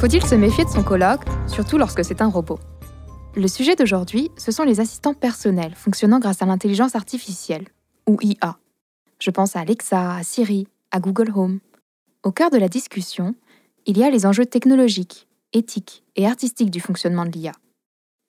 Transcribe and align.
Faut-il 0.00 0.24
se 0.24 0.34
méfier 0.34 0.64
de 0.64 0.70
son 0.70 0.82
colloque, 0.82 1.20
surtout 1.46 1.76
lorsque 1.76 2.02
c'est 2.02 2.22
un 2.22 2.28
robot? 2.28 2.58
Le 3.36 3.46
sujet 3.46 3.76
d'aujourd'hui, 3.76 4.30
ce 4.38 4.50
sont 4.50 4.62
les 4.62 4.80
assistants 4.80 5.12
personnels 5.12 5.74
fonctionnant 5.74 6.18
grâce 6.18 6.40
à 6.40 6.46
l'intelligence 6.46 6.96
artificielle, 6.96 7.68
ou 8.06 8.16
IA. 8.22 8.56
Je 9.18 9.30
pense 9.30 9.56
à 9.56 9.60
Alexa, 9.60 10.14
à 10.14 10.22
Siri, 10.22 10.66
à 10.90 11.00
Google 11.00 11.30
Home. 11.34 11.60
Au 12.22 12.32
cœur 12.32 12.48
de 12.48 12.56
la 12.56 12.70
discussion, 12.70 13.34
il 13.84 13.98
y 13.98 14.02
a 14.02 14.08
les 14.08 14.24
enjeux 14.24 14.46
technologiques, 14.46 15.28
éthiques 15.52 16.02
et 16.16 16.26
artistiques 16.26 16.70
du 16.70 16.80
fonctionnement 16.80 17.26
de 17.26 17.32
l'IA. 17.32 17.52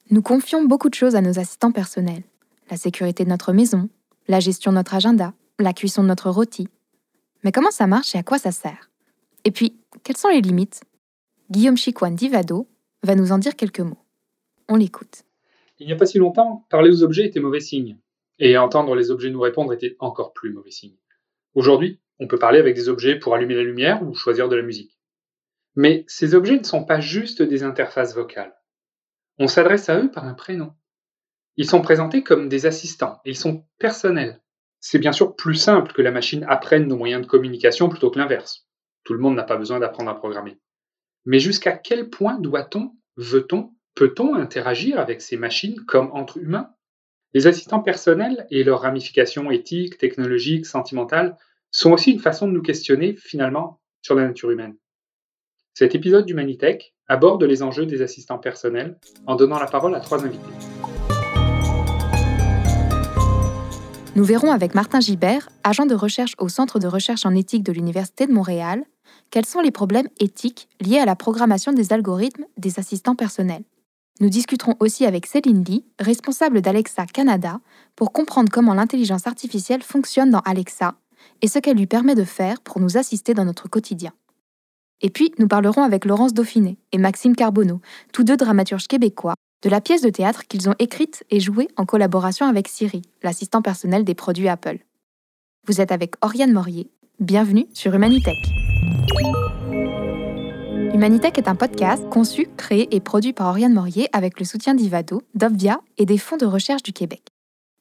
Nous 0.09 0.21
confions 0.21 0.65
beaucoup 0.65 0.89
de 0.89 0.95
choses 0.95 1.15
à 1.15 1.21
nos 1.21 1.39
assistants 1.39 1.71
personnels. 1.71 2.23
La 2.69 2.75
sécurité 2.75 3.23
de 3.23 3.29
notre 3.29 3.53
maison, 3.53 3.87
la 4.27 4.41
gestion 4.41 4.71
de 4.71 4.75
notre 4.75 4.93
agenda, 4.93 5.33
la 5.57 5.71
cuisson 5.71 6.03
de 6.03 6.09
notre 6.09 6.31
rôti. 6.31 6.67
Mais 7.45 7.53
comment 7.53 7.71
ça 7.71 7.87
marche 7.87 8.13
et 8.13 8.17
à 8.17 8.23
quoi 8.23 8.39
ça 8.39 8.51
sert? 8.51 8.89
Et 9.45 9.51
puis, 9.51 9.77
quelles 10.03 10.17
sont 10.17 10.27
les 10.27 10.41
limites? 10.41 10.81
Guillaume 11.51 11.75
Chicoine 11.75 12.15
d'Ivado 12.15 12.69
va 13.03 13.13
nous 13.13 13.33
en 13.33 13.37
dire 13.37 13.57
quelques 13.57 13.81
mots. 13.81 14.05
On 14.69 14.77
l'écoute. 14.77 15.25
Il 15.79 15.85
n'y 15.85 15.91
a 15.91 15.97
pas 15.97 16.05
si 16.05 16.17
longtemps, 16.17 16.65
parler 16.69 16.89
aux 16.89 17.03
objets 17.03 17.25
était 17.25 17.41
mauvais 17.41 17.59
signe, 17.59 17.97
et 18.39 18.57
entendre 18.57 18.95
les 18.95 19.11
objets 19.11 19.31
nous 19.31 19.41
répondre 19.41 19.73
était 19.73 19.97
encore 19.99 20.31
plus 20.31 20.53
mauvais 20.53 20.71
signe. 20.71 20.95
Aujourd'hui, 21.53 21.99
on 22.19 22.27
peut 22.27 22.39
parler 22.39 22.59
avec 22.59 22.73
des 22.73 22.87
objets 22.87 23.19
pour 23.19 23.35
allumer 23.35 23.55
la 23.55 23.63
lumière 23.63 24.01
ou 24.01 24.13
choisir 24.13 24.47
de 24.47 24.55
la 24.55 24.61
musique. 24.61 24.97
Mais 25.75 26.05
ces 26.07 26.35
objets 26.35 26.57
ne 26.57 26.63
sont 26.63 26.85
pas 26.85 27.01
juste 27.01 27.41
des 27.41 27.63
interfaces 27.63 28.15
vocales. 28.15 28.55
On 29.37 29.49
s'adresse 29.49 29.89
à 29.89 29.99
eux 29.99 30.09
par 30.09 30.23
un 30.23 30.33
prénom. 30.33 30.71
Ils 31.57 31.67
sont 31.67 31.81
présentés 31.81 32.23
comme 32.23 32.47
des 32.47 32.65
assistants, 32.65 33.19
ils 33.25 33.35
sont 33.35 33.65
personnels. 33.77 34.41
C'est 34.79 34.99
bien 34.99 35.11
sûr 35.11 35.35
plus 35.35 35.55
simple 35.55 35.91
que 35.91 36.01
la 36.01 36.11
machine 36.11 36.45
apprenne 36.47 36.87
nos 36.87 36.95
moyens 36.95 37.23
de 37.23 37.27
communication 37.27 37.89
plutôt 37.89 38.09
que 38.09 38.19
l'inverse. 38.19 38.69
Tout 39.03 39.11
le 39.11 39.19
monde 39.19 39.35
n'a 39.35 39.43
pas 39.43 39.57
besoin 39.57 39.79
d'apprendre 39.79 40.11
à 40.11 40.15
programmer. 40.15 40.57
Mais 41.25 41.39
jusqu'à 41.39 41.73
quel 41.73 42.09
point 42.09 42.39
doit-on, 42.39 42.95
veut-on, 43.15 43.71
peut-on 43.93 44.33
interagir 44.33 44.99
avec 44.99 45.21
ces 45.21 45.37
machines 45.37 45.79
comme 45.85 46.09
entre 46.13 46.37
humains? 46.37 46.71
Les 47.33 47.45
assistants 47.45 47.81
personnels 47.81 48.47
et 48.49 48.63
leurs 48.63 48.81
ramifications 48.81 49.51
éthiques, 49.51 49.99
technologiques, 49.99 50.65
sentimentales 50.65 51.37
sont 51.69 51.91
aussi 51.91 52.11
une 52.11 52.19
façon 52.19 52.47
de 52.47 52.53
nous 52.53 52.63
questionner 52.63 53.15
finalement 53.15 53.79
sur 54.01 54.15
la 54.15 54.25
nature 54.25 54.49
humaine. 54.49 54.75
Cet 55.75 55.93
épisode 55.93 56.25
d'Humanitech 56.25 56.95
aborde 57.07 57.43
les 57.43 57.61
enjeux 57.61 57.85
des 57.85 58.01
assistants 58.01 58.39
personnels 58.39 58.97
en 59.27 59.35
donnant 59.35 59.59
la 59.59 59.67
parole 59.67 59.93
à 59.93 59.99
trois 59.99 60.25
invités. 60.25 60.41
Nous 64.15 64.25
verrons 64.25 64.51
avec 64.51 64.75
Martin 64.75 64.99
Gibert, 64.99 65.49
agent 65.63 65.85
de 65.85 65.95
recherche 65.95 66.33
au 66.39 66.49
Centre 66.49 66.79
de 66.79 66.87
recherche 66.87 67.25
en 67.25 67.33
éthique 67.35 67.63
de 67.63 67.71
l'Université 67.71 68.27
de 68.27 68.33
Montréal, 68.33 68.83
quels 69.31 69.45
sont 69.45 69.61
les 69.61 69.71
problèmes 69.71 70.09
éthiques 70.19 70.67
liés 70.81 70.99
à 70.99 71.05
la 71.05 71.15
programmation 71.15 71.71
des 71.71 71.93
algorithmes 71.93 72.45
des 72.57 72.79
assistants 72.79 73.15
personnels? 73.15 73.63
Nous 74.19 74.29
discuterons 74.29 74.75
aussi 74.79 75.05
avec 75.05 75.25
Céline 75.25 75.63
Lee, 75.63 75.85
responsable 75.99 76.61
d'Alexa 76.61 77.05
Canada, 77.07 77.59
pour 77.95 78.11
comprendre 78.11 78.51
comment 78.51 78.73
l'intelligence 78.73 79.25
artificielle 79.25 79.81
fonctionne 79.81 80.29
dans 80.29 80.41
Alexa 80.41 80.95
et 81.41 81.47
ce 81.47 81.59
qu'elle 81.59 81.77
lui 81.77 81.87
permet 81.87 82.13
de 82.13 82.25
faire 82.25 82.61
pour 82.61 82.79
nous 82.79 82.97
assister 82.97 83.33
dans 83.33 83.45
notre 83.45 83.69
quotidien. 83.69 84.11
Et 84.99 85.09
puis, 85.09 85.33
nous 85.39 85.47
parlerons 85.47 85.81
avec 85.81 86.05
Laurence 86.05 86.33
Dauphiné 86.33 86.77
et 86.91 86.99
Maxime 86.99 87.35
Carbonneau, 87.35 87.79
tous 88.13 88.23
deux 88.23 88.37
dramaturges 88.37 88.87
québécois, 88.87 89.35
de 89.63 89.69
la 89.69 89.81
pièce 89.81 90.01
de 90.01 90.09
théâtre 90.09 90.47
qu'ils 90.47 90.69
ont 90.69 90.75
écrite 90.77 91.23
et 91.31 91.39
jouée 91.39 91.69
en 91.77 91.85
collaboration 91.85 92.45
avec 92.45 92.67
Siri, 92.67 93.01
l'assistant 93.23 93.61
personnel 93.61 94.03
des 94.03 94.15
produits 94.15 94.49
Apple. 94.49 94.79
Vous 95.67 95.79
êtes 95.79 95.91
avec 95.91 96.15
Oriane 96.21 96.53
Morier. 96.53 96.91
Bienvenue 97.19 97.67
sur 97.73 97.95
Humanitech. 97.95 98.60
Humanitech 100.93 101.37
est 101.37 101.47
un 101.47 101.55
podcast 101.55 102.07
conçu, 102.09 102.47
créé 102.57 102.95
et 102.95 102.99
produit 102.99 103.33
par 103.33 103.47
Oriane 103.47 103.73
Morier 103.73 104.07
avec 104.13 104.39
le 104.39 104.45
soutien 104.45 104.75
d'Ivado, 104.75 105.21
d'Obvia 105.33 105.79
et 105.97 106.05
des 106.05 106.17
fonds 106.17 106.37
de 106.37 106.45
recherche 106.45 106.83
du 106.83 106.93
Québec. 106.93 107.23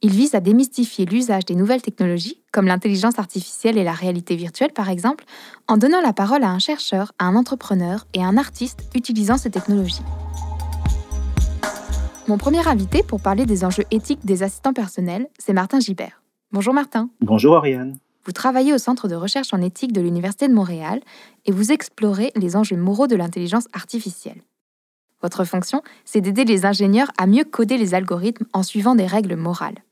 Il 0.03 0.13
vise 0.13 0.35
à 0.35 0.41
démystifier 0.41 1.05
l'usage 1.05 1.45
des 1.45 1.55
nouvelles 1.55 1.83
technologies, 1.83 2.41
comme 2.53 2.67
l'intelligence 2.67 3.19
artificielle 3.19 3.77
et 3.77 3.85
la 3.85 3.93
réalité 3.93 4.37
virtuelle 4.37 4.73
par 4.73 4.89
exemple, 4.89 5.25
en 5.69 5.77
donnant 5.77 6.01
la 6.01 6.15
parole 6.15 6.45
à 6.45 6.51
un 6.51 6.59
chercheur, 6.59 7.13
à 7.19 7.27
un 7.27 7.37
entrepreneur 7.37 8.07
et 8.15 8.23
à 8.23 8.27
un 8.27 8.39
artiste 8.39 8.89
utilisant 8.95 9.37
ces 9.37 9.51
technologies. 9.51 10.03
Mon 12.29 12.39
premier 12.39 12.67
invité 12.67 13.03
pour 13.03 13.21
parler 13.21 13.45
des 13.45 13.65
enjeux 13.65 13.85
éthiques 13.91 14.25
des 14.25 14.43
assistants 14.43 14.73
personnels, 14.73 15.27
c'est 15.39 15.53
Martin 15.53 15.81
Gibert. 15.81 16.23
Bonjour 16.53 16.73
Martin. 16.73 17.11
Bonjour 17.21 17.57
Ariane. 17.57 17.99
Vous 18.25 18.33
travaillez 18.33 18.73
au 18.73 18.79
Centre 18.79 19.09
de 19.09 19.15
recherche 19.15 19.55
en 19.55 19.61
éthique 19.63 19.93
de 19.93 20.01
l'Université 20.01 20.47
de 20.49 20.53
Montréal 20.53 21.01
et 21.47 21.53
vous 21.53 21.73
explorez 21.73 22.33
les 22.37 22.57
enjeux 22.57 22.77
moraux 22.77 23.07
de 23.07 23.17
l'intelligence 23.17 23.67
artificielle. 23.73 24.43
Votre 25.23 25.45
fonction, 25.45 25.83
c'est 26.05 26.21
d'aider 26.21 26.45
les 26.45 26.65
ingénieurs 26.65 27.11
à 27.19 27.27
mieux 27.27 27.45
coder 27.45 27.77
les 27.77 27.95
algorithmes 27.95 28.47
en 28.53 28.63
suivant 28.63 28.95
des 28.95 29.07
règles 29.07 29.37
morales. 29.37 29.83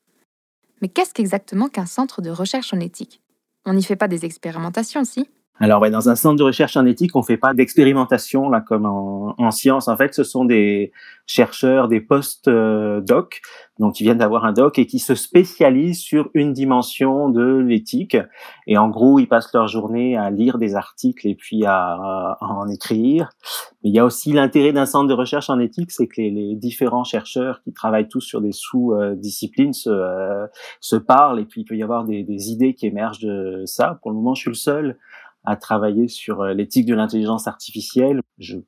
Mais 0.80 0.88
qu'est-ce 0.88 1.14
qu'exactement 1.14 1.68
qu'un 1.68 1.86
centre 1.86 2.22
de 2.22 2.30
recherche 2.30 2.72
en 2.72 2.80
éthique? 2.80 3.20
On 3.66 3.74
n'y 3.74 3.82
fait 3.82 3.96
pas 3.96 4.08
des 4.08 4.24
expérimentations, 4.24 5.04
si? 5.04 5.28
Alors, 5.60 5.82
ouais, 5.82 5.90
dans 5.90 6.08
un 6.08 6.14
centre 6.14 6.36
de 6.36 6.44
recherche 6.44 6.76
en 6.76 6.86
éthique, 6.86 7.16
on 7.16 7.22
fait 7.22 7.36
pas 7.36 7.52
d'expérimentation 7.52 8.48
là 8.48 8.60
comme 8.60 8.86
en, 8.86 9.34
en 9.38 9.50
sciences. 9.50 9.88
En 9.88 9.96
fait, 9.96 10.14
ce 10.14 10.22
sont 10.22 10.44
des 10.44 10.92
chercheurs, 11.26 11.88
des 11.88 12.00
post-doc, 12.00 13.40
donc 13.78 13.94
qui 13.94 14.04
viennent 14.04 14.18
d'avoir 14.18 14.44
un 14.44 14.52
doc 14.52 14.78
et 14.78 14.86
qui 14.86 14.98
se 14.98 15.14
spécialisent 15.14 16.00
sur 16.00 16.30
une 16.34 16.52
dimension 16.52 17.28
de 17.28 17.58
l'éthique. 17.58 18.16
Et 18.66 18.78
en 18.78 18.88
gros, 18.88 19.18
ils 19.18 19.26
passent 19.26 19.52
leur 19.52 19.66
journée 19.68 20.16
à 20.16 20.30
lire 20.30 20.58
des 20.58 20.76
articles 20.76 21.26
et 21.26 21.34
puis 21.34 21.64
à, 21.66 21.76
à 21.76 22.38
en 22.40 22.68
écrire. 22.68 23.28
Mais 23.82 23.90
il 23.90 23.94
y 23.94 23.98
a 23.98 24.04
aussi 24.04 24.32
l'intérêt 24.32 24.72
d'un 24.72 24.86
centre 24.86 25.08
de 25.08 25.14
recherche 25.14 25.50
en 25.50 25.58
éthique, 25.58 25.90
c'est 25.90 26.06
que 26.06 26.20
les, 26.20 26.30
les, 26.30 26.54
différents 26.54 27.04
chercheurs 27.04 27.60
qui 27.62 27.72
travaillent 27.72 28.08
tous 28.08 28.20
sur 28.20 28.40
des 28.40 28.52
sous-disciplines 28.52 29.72
se, 29.72 29.90
euh, 29.90 30.46
se 30.80 30.96
parlent 30.96 31.40
et 31.40 31.44
puis 31.44 31.60
il 31.60 31.64
peut 31.64 31.76
y 31.76 31.82
avoir 31.82 32.04
des, 32.04 32.22
des 32.22 32.50
idées 32.50 32.74
qui 32.74 32.86
émergent 32.86 33.20
de 33.20 33.62
ça. 33.66 33.98
Pour 34.02 34.10
le 34.10 34.16
moment, 34.16 34.34
je 34.34 34.40
suis 34.40 34.50
le 34.50 34.54
seul 34.54 34.96
à 35.48 35.56
travailler 35.56 36.08
sur 36.08 36.42
euh, 36.42 36.52
l'éthique 36.52 36.86
de 36.86 36.94
l'intelligence 36.94 37.48
artificielle. 37.48 38.20
Je 38.38 38.58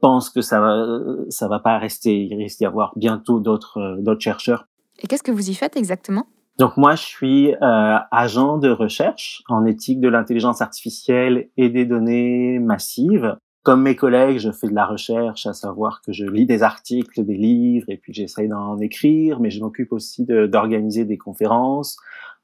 pense 0.00 0.30
que 0.30 0.40
ça 0.40 0.60
va, 0.60 0.98
ça 1.28 1.46
va 1.48 1.60
pas 1.60 1.78
rester. 1.78 2.24
Il 2.24 2.34
risque 2.34 2.58
d'y 2.58 2.66
avoir 2.66 2.92
bientôt 2.96 3.38
d'autres, 3.38 3.78
euh, 3.78 3.96
d'autres 4.00 4.20
chercheurs. 4.20 4.66
Et 5.00 5.06
qu'est-ce 5.06 5.22
que 5.22 5.30
vous 5.30 5.48
y 5.48 5.54
faites 5.54 5.76
exactement? 5.76 6.26
Donc 6.58 6.76
moi, 6.76 6.96
je 6.96 7.02
suis 7.02 7.54
euh, 7.54 7.98
agent 8.10 8.58
de 8.58 8.70
recherche 8.70 9.42
en 9.48 9.64
éthique 9.64 10.00
de 10.00 10.08
l'intelligence 10.08 10.60
artificielle 10.60 11.48
et 11.56 11.68
des 11.68 11.84
données 11.84 12.58
massives. 12.58 13.36
Comme 13.62 13.82
mes 13.82 13.96
collègues, 13.96 14.38
je 14.38 14.50
fais 14.50 14.68
de 14.68 14.74
la 14.74 14.86
recherche, 14.86 15.46
à 15.46 15.52
savoir 15.52 16.02
que 16.02 16.12
je 16.12 16.26
lis 16.26 16.46
des 16.46 16.62
articles, 16.62 17.24
des 17.24 17.36
livres, 17.36 17.86
et 17.88 17.96
puis 17.96 18.12
j'essaye 18.12 18.48
d'en 18.48 18.78
écrire, 18.78 19.40
mais 19.40 19.50
je 19.50 19.60
m'occupe 19.60 19.92
aussi 19.92 20.26
d'organiser 20.26 21.04
des 21.04 21.16
conférences. 21.16 21.96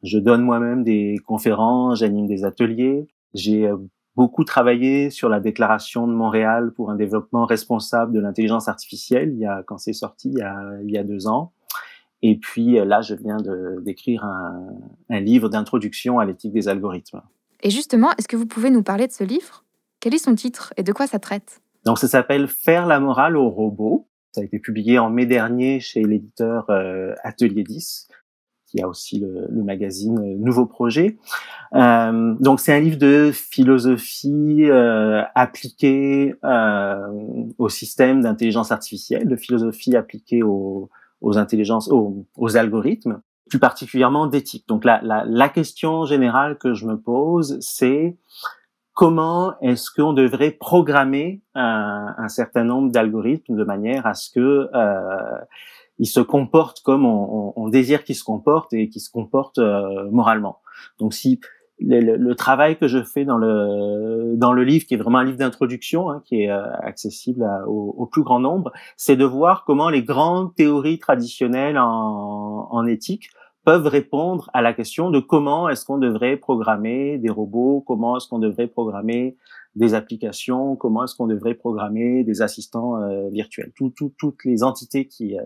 Je 0.02 0.18
donne 0.18 0.42
moi-même 0.42 0.82
des 0.82 1.16
conférences, 1.26 1.98
j'anime 1.98 2.26
des 2.26 2.44
ateliers. 2.44 3.06
J'ai 3.34 3.66
euh, 3.66 3.76
beaucoup 4.16 4.44
travaillé 4.44 5.10
sur 5.10 5.28
la 5.28 5.40
déclaration 5.40 6.06
de 6.06 6.12
Montréal 6.12 6.72
pour 6.74 6.90
un 6.90 6.96
développement 6.96 7.46
responsable 7.46 8.12
de 8.12 8.20
l'intelligence 8.20 8.68
artificielle 8.68 9.32
il 9.32 9.38
y 9.38 9.46
a, 9.46 9.62
quand 9.66 9.78
c'est 9.78 9.92
sorti 9.92 10.30
il 10.30 10.38
y 10.38 10.42
a, 10.42 10.62
il 10.84 10.90
y 10.90 10.98
a 10.98 11.04
deux 11.04 11.26
ans. 11.26 11.52
Et 12.22 12.36
puis 12.36 12.78
euh, 12.78 12.84
là, 12.84 13.00
je 13.00 13.14
viens 13.14 13.38
d'écrire 13.82 14.24
un, 14.24 14.68
un 15.08 15.20
livre 15.20 15.48
d'introduction 15.48 16.18
à 16.18 16.24
l'éthique 16.24 16.52
des 16.52 16.68
algorithmes. 16.68 17.22
Et 17.62 17.70
justement, 17.70 18.10
est-ce 18.18 18.28
que 18.28 18.36
vous 18.36 18.46
pouvez 18.46 18.70
nous 18.70 18.82
parler 18.82 19.06
de 19.06 19.12
ce 19.12 19.24
livre? 19.24 19.64
Quel 20.00 20.14
est 20.14 20.18
son 20.18 20.34
titre 20.34 20.72
et 20.76 20.82
de 20.82 20.92
quoi 20.92 21.06
ça 21.06 21.18
traite? 21.18 21.60
Donc 21.84 21.98
ça 21.98 22.08
s'appelle 22.08 22.48
Faire 22.48 22.86
la 22.86 23.00
morale 23.00 23.36
aux 23.36 23.50
robots. 23.50 24.08
Ça 24.32 24.42
a 24.42 24.44
été 24.44 24.58
publié 24.58 24.98
en 24.98 25.10
mai 25.10 25.26
dernier 25.26 25.80
chez 25.80 26.02
l'éditeur 26.02 26.70
euh, 26.70 27.14
Atelier 27.24 27.64
10 27.64 28.08
qui 28.70 28.80
a 28.80 28.88
aussi 28.88 29.18
le, 29.18 29.46
le 29.48 29.62
magazine 29.62 30.18
euh, 30.18 30.36
Nouveau 30.38 30.66
Projet. 30.66 31.16
Euh, 31.74 32.34
donc 32.40 32.60
c'est 32.60 32.74
un 32.74 32.80
livre 32.80 32.98
de 32.98 33.30
philosophie 33.32 34.64
euh, 34.64 35.22
appliquée 35.34 36.34
euh, 36.44 36.96
au 37.58 37.68
système 37.68 38.22
d'intelligence 38.22 38.72
artificielle, 38.72 39.28
de 39.28 39.36
philosophie 39.36 39.96
appliquée 39.96 40.42
aux, 40.42 40.88
aux 41.20 41.38
intelligences, 41.38 41.88
aux, 41.90 42.26
aux, 42.36 42.56
algorithmes, 42.56 43.20
plus 43.48 43.58
particulièrement 43.58 44.26
d'éthique. 44.26 44.66
Donc 44.68 44.84
la, 44.84 45.00
la, 45.02 45.24
la, 45.26 45.48
question 45.48 46.04
générale 46.04 46.58
que 46.58 46.74
je 46.74 46.86
me 46.86 46.96
pose, 46.96 47.58
c'est 47.60 48.16
comment 48.94 49.54
est-ce 49.60 49.90
qu'on 49.90 50.12
devrait 50.12 50.50
programmer 50.50 51.42
un, 51.54 52.14
un 52.18 52.28
certain 52.28 52.64
nombre 52.64 52.90
d'algorithmes 52.90 53.56
de 53.56 53.64
manière 53.64 54.06
à 54.06 54.14
ce 54.14 54.30
que 54.30 54.68
euh, 54.74 55.38
il 56.00 56.06
se 56.06 56.20
comporte 56.20 56.80
comme 56.80 57.04
on, 57.04 57.52
on, 57.54 57.68
désire 57.68 58.04
qu'il 58.04 58.16
se 58.16 58.24
comporte 58.24 58.72
et 58.72 58.88
qu'il 58.88 59.02
se 59.02 59.10
comporte 59.10 59.58
euh, 59.58 60.10
moralement. 60.10 60.56
Donc 60.98 61.12
si 61.12 61.40
le, 61.78 62.16
le, 62.16 62.34
travail 62.34 62.78
que 62.78 62.88
je 62.88 63.02
fais 63.02 63.26
dans 63.26 63.36
le 63.36 64.34
dans 64.36 64.54
le 64.54 64.64
livre, 64.64 64.86
qui 64.86 64.94
est 64.94 64.96
vraiment 64.96 65.18
un 65.18 65.24
livre 65.24 65.36
d'introduction, 65.36 66.10
hein, 66.10 66.22
qui 66.24 66.42
est 66.42 66.50
euh, 66.50 66.62
accessible 66.80 67.46
au, 67.68 67.94
au, 67.98 68.06
plus 68.06 68.22
grand 68.22 68.40
nombre, 68.40 68.72
c'est 68.96 69.16
de 69.16 69.26
voir 69.26 69.64
comment 69.66 69.90
les 69.90 70.02
grandes 70.02 70.54
théories 70.54 70.98
traditionnelles 70.98 71.78
en, 71.78 72.68
en 72.70 72.86
éthique 72.86 73.28
peuvent 73.66 73.86
répondre 73.86 74.48
à 74.54 74.62
la 74.62 74.72
question 74.72 75.10
de 75.10 75.20
comment 75.20 75.68
est-ce 75.68 75.84
qu'on 75.84 75.98
devrait 75.98 76.38
programmer 76.38 77.18
des 77.18 77.28
robots, 77.28 77.84
comment 77.86 78.16
est-ce 78.16 78.26
qu'on 78.26 78.38
devrait 78.38 78.68
programmer 78.68 79.36
des 79.76 79.92
applications, 79.92 80.76
comment 80.76 81.04
est-ce 81.04 81.14
qu'on 81.14 81.26
devrait 81.26 81.54
programmer 81.54 82.24
des 82.24 82.40
assistants 82.40 82.94
virtuels, 83.30 83.70
toutes 83.76 84.44
les 84.44 84.64
entités 84.64 85.06
qui, 85.06 85.36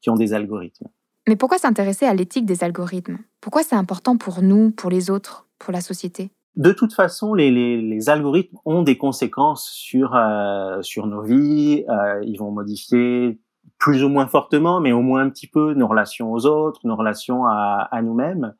qui 0.00 0.10
ont 0.10 0.16
des 0.16 0.34
algorithmes. 0.34 0.88
Mais 1.28 1.36
pourquoi 1.36 1.58
s'intéresser 1.58 2.06
à 2.06 2.14
l'éthique 2.14 2.46
des 2.46 2.62
algorithmes? 2.62 3.18
Pourquoi 3.40 3.62
c'est 3.62 3.74
important 3.74 4.16
pour 4.16 4.42
nous, 4.42 4.70
pour 4.70 4.90
les 4.90 5.10
autres, 5.10 5.46
pour 5.58 5.72
la 5.72 5.80
société? 5.80 6.30
De 6.54 6.72
toute 6.72 6.94
façon, 6.94 7.34
les, 7.34 7.50
les, 7.50 7.82
les, 7.82 8.08
algorithmes 8.08 8.56
ont 8.64 8.82
des 8.82 8.96
conséquences 8.96 9.68
sur 9.68 10.14
euh, 10.14 10.80
sur 10.80 11.06
nos 11.06 11.22
vies. 11.22 11.84
Euh, 11.88 12.22
ils 12.24 12.38
vont 12.38 12.50
modifier 12.50 13.38
plus 13.78 14.02
ou 14.02 14.08
moins 14.08 14.26
fortement, 14.26 14.80
mais 14.80 14.92
au 14.92 15.02
moins 15.02 15.22
un 15.22 15.28
petit 15.28 15.48
peu 15.48 15.74
nos 15.74 15.86
relations 15.86 16.32
aux 16.32 16.46
autres, 16.46 16.80
nos 16.84 16.96
relations 16.96 17.46
à, 17.46 17.88
à 17.90 18.00
nous-mêmes. 18.00 18.54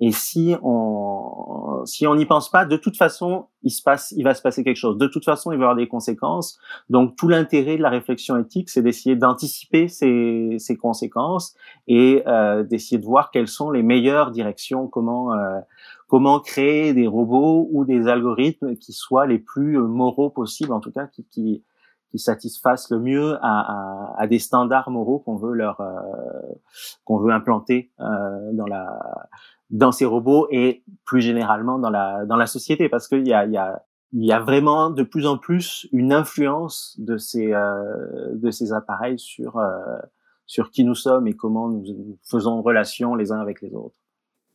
Et 0.00 0.12
si 0.12 0.54
on 0.62 1.82
si 1.84 2.06
on 2.06 2.14
n'y 2.14 2.26
pense 2.26 2.50
pas, 2.50 2.64
de 2.64 2.76
toute 2.76 2.96
façon, 2.96 3.46
il 3.62 3.70
se 3.70 3.82
passe, 3.82 4.12
il 4.16 4.24
va 4.24 4.34
se 4.34 4.42
passer 4.42 4.64
quelque 4.64 4.76
chose. 4.76 4.98
De 4.98 5.06
toute 5.06 5.24
façon, 5.24 5.52
il 5.52 5.56
va 5.56 5.62
y 5.62 5.64
avoir 5.64 5.76
des 5.76 5.88
conséquences. 5.88 6.58
Donc, 6.90 7.16
tout 7.16 7.28
l'intérêt 7.28 7.76
de 7.76 7.82
la 7.82 7.90
réflexion 7.90 8.36
éthique, 8.36 8.68
c'est 8.70 8.82
d'essayer 8.82 9.16
d'anticiper 9.16 9.88
ces, 9.88 10.56
ces 10.58 10.76
conséquences 10.76 11.54
et 11.86 12.22
euh, 12.26 12.62
d'essayer 12.62 12.98
de 12.98 13.04
voir 13.04 13.30
quelles 13.30 13.48
sont 13.48 13.70
les 13.70 13.82
meilleures 13.82 14.30
directions, 14.30 14.88
comment 14.88 15.34
euh, 15.34 15.60
comment 16.06 16.40
créer 16.40 16.94
des 16.94 17.06
robots 17.06 17.68
ou 17.70 17.84
des 17.84 18.08
algorithmes 18.08 18.76
qui 18.76 18.92
soient 18.92 19.26
les 19.26 19.38
plus 19.38 19.78
moraux 19.78 20.30
possibles, 20.30 20.72
en 20.72 20.80
tout 20.80 20.92
cas 20.92 21.06
qui, 21.06 21.24
qui 21.26 21.64
qui 22.10 22.18
satisfassent 22.18 22.90
le 22.90 23.00
mieux 23.00 23.36
à, 23.42 23.42
à, 23.42 24.14
à 24.16 24.26
des 24.26 24.38
standards 24.38 24.90
moraux 24.90 25.18
qu'on 25.18 25.36
veut 25.36 25.52
leur 25.52 25.80
euh, 25.82 26.00
qu'on 27.04 27.18
veut 27.18 27.32
implanter 27.32 27.90
euh, 28.00 28.52
dans 28.52 28.66
la 28.66 28.98
dans 29.70 29.92
ces 29.92 30.04
robots 30.04 30.48
et 30.50 30.82
plus 31.04 31.20
généralement 31.20 31.78
dans 31.78 31.90
la 31.90 32.24
dans 32.24 32.36
la 32.36 32.46
société 32.46 32.88
parce 32.88 33.08
qu'il 33.08 33.26
y 33.26 33.32
a 33.32 33.44
il 33.44 33.52
y 33.52 33.58
a 33.58 33.82
il 34.12 34.24
y 34.24 34.32
a 34.32 34.40
vraiment 34.40 34.90
de 34.90 35.02
plus 35.02 35.26
en 35.26 35.36
plus 35.36 35.86
une 35.92 36.12
influence 36.12 36.96
de 36.98 37.18
ces 37.18 37.52
euh, 37.52 38.34
de 38.34 38.50
ces 38.50 38.72
appareils 38.72 39.18
sur 39.18 39.58
euh, 39.58 39.78
sur 40.46 40.70
qui 40.70 40.84
nous 40.84 40.94
sommes 40.94 41.26
et 41.26 41.34
comment 41.34 41.68
nous 41.68 42.18
faisons 42.22 42.62
relation 42.62 43.14
les 43.14 43.32
uns 43.32 43.40
avec 43.40 43.60
les 43.60 43.74
autres. 43.74 43.98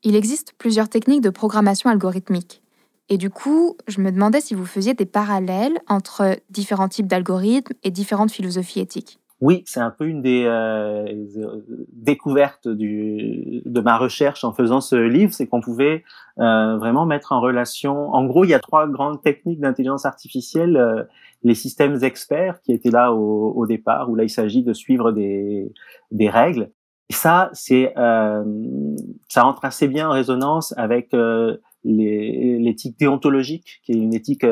Il 0.04 0.16
existe 0.16 0.54
plusieurs 0.58 0.90
techniques 0.90 1.22
de 1.22 1.30
programmation 1.30 1.90
algorithmique. 1.90 2.62
Et 3.10 3.18
du 3.18 3.30
coup, 3.30 3.78
je 3.88 4.02
me 4.02 4.12
demandais 4.12 4.42
si 4.42 4.56
vous 4.56 4.66
faisiez 4.66 4.94
des 4.94 5.06
parallèles 5.06 5.78
entre 5.88 6.38
différents 6.50 6.88
types 6.88 7.08
d'algorithmes 7.08 7.74
et 7.84 7.92
différentes 7.92 8.32
philosophies 8.32 8.80
éthiques. 8.80 9.20
Oui, 9.44 9.62
c'est 9.66 9.82
un 9.82 9.92
peu 9.92 10.08
une 10.08 10.22
des 10.22 10.46
euh, 10.46 11.04
découvertes 11.92 12.70
du, 12.70 13.62
de 13.66 13.82
ma 13.82 13.98
recherche 13.98 14.46
en 14.46 14.54
faisant 14.54 14.80
ce 14.80 14.96
livre, 14.96 15.34
c'est 15.34 15.48
qu'on 15.48 15.60
pouvait 15.60 16.06
euh, 16.40 16.78
vraiment 16.78 17.06
mettre 17.06 17.34
en 17.34 17.42
relation. 17.42 18.10
En 18.14 18.24
gros, 18.24 18.46
il 18.46 18.52
y 18.52 18.54
a 18.54 18.60
trois 18.60 18.88
grandes 18.88 19.22
techniques 19.22 19.60
d'intelligence 19.60 20.06
artificielle 20.06 20.78
euh, 20.78 21.04
les 21.44 21.56
systèmes 21.56 22.02
experts 22.06 22.62
qui 22.62 22.72
étaient 22.72 22.90
là 22.90 23.12
au, 23.12 23.52
au 23.52 23.66
départ, 23.68 24.10
où 24.10 24.16
là 24.16 24.24
il 24.24 24.30
s'agit 24.30 24.64
de 24.64 24.72
suivre 24.72 25.12
des, 25.12 25.74
des 26.12 26.30
règles. 26.30 26.72
Et 27.10 27.14
ça, 27.14 27.50
c'est 27.52 27.92
euh, 27.98 28.46
ça 29.28 29.44
rentre 29.44 29.66
assez 29.66 29.90
bien 29.90 30.08
en 30.08 30.14
résonance 30.14 30.74
avec 30.78 31.14
euh, 31.14 31.58
l'éthique 31.84 32.98
déontologique, 32.98 33.82
qui 33.84 33.92
est 33.92 33.98
une 33.98 34.14
éthique 34.14 34.46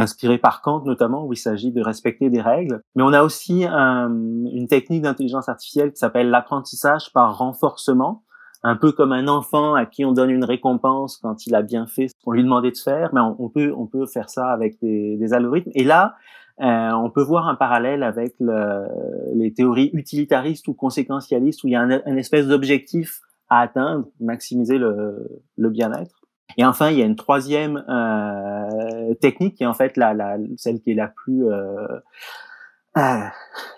inspirée 0.00 0.38
par 0.38 0.62
Kant 0.62 0.82
notamment, 0.84 1.26
où 1.26 1.32
il 1.32 1.36
s'agit 1.36 1.72
de 1.72 1.82
respecter 1.82 2.30
des 2.30 2.40
règles. 2.40 2.80
Mais 2.94 3.02
on 3.02 3.12
a 3.12 3.22
aussi 3.22 3.64
une 3.64 4.66
technique 4.68 5.02
d'intelligence 5.02 5.48
artificielle 5.48 5.92
qui 5.92 5.98
s'appelle 5.98 6.30
l'apprentissage 6.30 7.12
par 7.12 7.38
renforcement, 7.38 8.22
un 8.62 8.76
peu 8.76 8.92
comme 8.92 9.12
un 9.12 9.28
enfant 9.28 9.74
à 9.74 9.86
qui 9.86 10.04
on 10.04 10.12
donne 10.12 10.30
une 10.30 10.44
récompense 10.44 11.16
quand 11.16 11.46
il 11.46 11.54
a 11.54 11.62
bien 11.62 11.86
fait 11.86 12.08
ce 12.08 12.14
qu'on 12.24 12.32
lui 12.32 12.42
demandait 12.42 12.70
de 12.70 12.78
faire. 12.78 13.10
Mais 13.12 13.20
on, 13.20 13.48
peut 13.48 13.72
on 13.76 13.86
peut 13.86 14.06
faire 14.06 14.28
ça 14.28 14.48
avec 14.48 14.78
des, 14.80 15.32
algorithmes. 15.32 15.70
Et 15.74 15.84
là, 15.84 16.14
euh, 16.60 16.90
on 16.92 17.10
peut 17.10 17.22
voir 17.22 17.48
un 17.48 17.54
parallèle 17.54 18.02
avec 18.02 18.34
le, 18.38 18.86
les 19.34 19.52
théories 19.52 19.90
utilitaristes 19.94 20.68
ou 20.68 20.74
conséquentialistes 20.74 21.64
où 21.64 21.68
il 21.68 21.72
y 21.72 21.76
a 21.76 21.80
un, 21.80 22.16
espèce 22.16 22.46
d'objectif 22.48 23.20
à 23.48 23.60
atteindre, 23.60 24.06
maximiser 24.20 24.78
le 24.78 25.68
bien-être. 25.70 26.19
Et 26.56 26.64
enfin, 26.64 26.90
il 26.90 26.98
y 26.98 27.02
a 27.02 27.06
une 27.06 27.16
troisième 27.16 27.84
euh, 27.88 29.14
technique 29.14 29.56
qui 29.56 29.62
est 29.62 29.66
en 29.66 29.74
fait 29.74 29.96
la, 29.96 30.14
la, 30.14 30.36
celle 30.56 30.80
qui 30.80 30.92
est 30.92 30.94
la 30.94 31.08
plus 31.08 31.46
euh, 31.46 31.86
euh, 32.96 33.24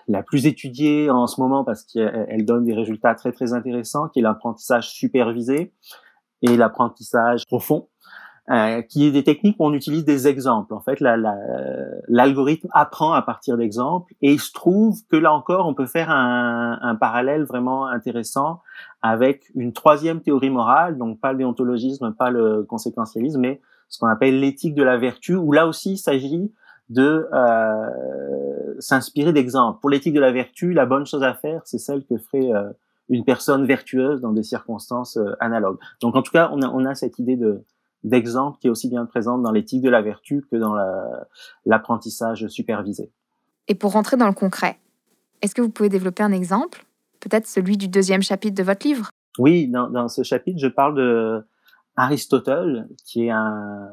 la 0.07 0.23
plus 0.23 0.47
étudiée 0.47 1.09
en 1.09 1.27
ce 1.27 1.39
moment 1.39 1.63
parce 1.63 1.83
qu'elle 1.83 2.45
donne 2.45 2.65
des 2.65 2.73
résultats 2.73 3.15
très 3.15 3.31
très 3.31 3.53
intéressants, 3.53 4.09
qui 4.09 4.19
est 4.19 4.23
l'apprentissage 4.23 4.89
supervisé 4.89 5.73
et 6.41 6.57
l'apprentissage 6.57 7.45
profond. 7.45 7.89
Euh, 8.51 8.81
qui 8.81 9.07
est 9.07 9.11
des 9.11 9.23
techniques 9.23 9.55
où 9.57 9.65
on 9.65 9.71
utilise 9.71 10.03
des 10.03 10.27
exemples. 10.27 10.73
En 10.73 10.81
fait, 10.81 10.99
l'algorithme 10.99 12.67
la, 12.73 12.81
apprend 12.81 13.13
à 13.13 13.21
partir 13.21 13.55
d'exemples 13.55 14.13
et 14.21 14.33
il 14.33 14.39
se 14.41 14.51
trouve 14.51 14.99
que 15.09 15.15
là 15.15 15.31
encore, 15.31 15.65
on 15.65 15.73
peut 15.73 15.85
faire 15.85 16.09
un, 16.09 16.77
un, 16.81 16.95
parallèle 16.95 17.45
vraiment 17.45 17.87
intéressant 17.87 18.59
avec 19.01 19.49
une 19.55 19.71
troisième 19.71 20.19
théorie 20.19 20.49
morale, 20.49 20.97
donc 20.97 21.21
pas 21.21 21.31
le 21.31 21.37
déontologisme, 21.37 22.13
pas 22.15 22.31
le 22.31 22.63
conséquentialisme, 22.63 23.39
mais 23.39 23.61
ce 23.87 23.97
qu'on 23.97 24.07
appelle 24.07 24.37
l'éthique 24.41 24.75
de 24.75 24.83
la 24.83 24.97
vertu, 24.97 25.35
où 25.35 25.53
là 25.53 25.65
aussi 25.65 25.93
il 25.93 25.97
s'agit 25.97 26.51
de 26.89 27.29
euh, 27.33 28.75
s'inspirer 28.79 29.31
d'exemples. 29.31 29.79
Pour 29.79 29.89
l'éthique 29.89 30.15
de 30.15 30.19
la 30.19 30.33
vertu, 30.33 30.73
la 30.73 30.85
bonne 30.85 31.05
chose 31.05 31.23
à 31.23 31.33
faire, 31.33 31.61
c'est 31.63 31.77
celle 31.77 32.03
que 32.05 32.17
ferait 32.17 32.51
euh, 32.51 32.71
une 33.07 33.23
personne 33.23 33.65
vertueuse 33.65 34.19
dans 34.19 34.33
des 34.33 34.43
circonstances 34.43 35.15
euh, 35.15 35.31
analogues. 35.39 35.77
Donc 36.01 36.17
en 36.17 36.21
tout 36.21 36.31
cas, 36.33 36.49
on 36.51 36.61
a, 36.61 36.67
on 36.67 36.83
a 36.83 36.93
cette 36.93 37.19
idée 37.19 37.37
de 37.37 37.63
d'exemple 38.03 38.57
qui 38.59 38.67
est 38.67 38.69
aussi 38.69 38.89
bien 38.89 39.05
présente 39.05 39.41
dans 39.41 39.51
l'éthique 39.51 39.81
de 39.81 39.89
la 39.89 40.01
vertu 40.01 40.45
que 40.51 40.57
dans 40.57 40.75
l'apprentissage 41.65 42.47
supervisé. 42.47 43.11
Et 43.67 43.75
pour 43.75 43.93
rentrer 43.93 44.17
dans 44.17 44.27
le 44.27 44.33
concret, 44.33 44.77
est-ce 45.41 45.55
que 45.55 45.61
vous 45.61 45.69
pouvez 45.69 45.89
développer 45.89 46.23
un 46.23 46.31
exemple 46.31 46.85
Peut-être 47.19 47.47
celui 47.47 47.77
du 47.77 47.87
deuxième 47.87 48.21
chapitre 48.21 48.55
de 48.55 48.63
votre 48.63 48.85
livre? 48.85 49.09
Oui, 49.39 49.67
dans, 49.67 49.89
dans 49.89 50.09
ce 50.09 50.23
chapitre, 50.23 50.59
je 50.59 50.67
parle 50.67 50.95
de 50.95 51.43
qui 53.05 53.25
est 53.25 53.29
un, 53.29 53.87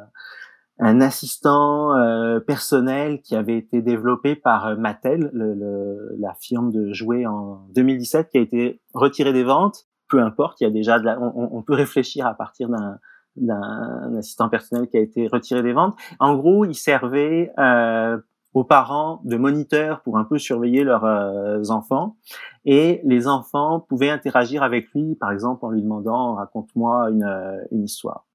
un 0.78 1.00
assistant 1.00 1.94
euh, 1.96 2.40
personnel 2.40 3.20
qui 3.20 3.36
avait 3.36 3.58
été 3.58 3.82
développé 3.82 4.34
par 4.34 4.76
Mattel, 4.78 5.30
le, 5.32 5.54
le, 5.54 6.16
la 6.18 6.34
firme 6.34 6.72
de 6.72 6.92
jouets 6.92 7.26
en 7.26 7.66
2017, 7.74 8.30
qui 8.30 8.38
a 8.38 8.40
été 8.40 8.80
retiré 8.94 9.32
des 9.32 9.44
ventes. 9.44 9.86
Peu 10.08 10.20
importe, 10.20 10.60
il 10.60 10.64
y 10.64 10.66
a 10.66 10.70
déjà 10.70 10.98
de 10.98 11.04
la, 11.04 11.20
on, 11.20 11.50
on 11.52 11.62
peut 11.62 11.74
réfléchir 11.74 12.26
à 12.26 12.34
partir 12.34 12.68
d'un 12.68 12.98
d'un 13.36 14.14
assistant 14.18 14.48
personnel 14.48 14.88
qui 14.88 14.96
a 14.96 15.00
été 15.00 15.28
retiré 15.28 15.62
des 15.62 15.72
ventes. 15.72 15.96
En 16.18 16.36
gros, 16.36 16.64
il 16.64 16.74
servait 16.74 17.52
euh, 17.58 18.18
aux 18.54 18.64
parents 18.64 19.20
de 19.24 19.36
moniteurs 19.36 20.02
pour 20.02 20.18
un 20.18 20.24
peu 20.24 20.38
surveiller 20.38 20.82
leurs 20.82 21.04
euh, 21.04 21.62
enfants 21.68 22.16
et 22.64 23.00
les 23.04 23.28
enfants 23.28 23.80
pouvaient 23.80 24.10
interagir 24.10 24.62
avec 24.62 24.88
lui, 24.92 25.14
par 25.14 25.30
exemple 25.30 25.64
en 25.64 25.70
lui 25.70 25.82
demandant 25.82 26.34
raconte-moi 26.34 27.10
une, 27.10 27.22
euh, 27.22 27.62
une 27.70 27.84
histoire. 27.84 28.26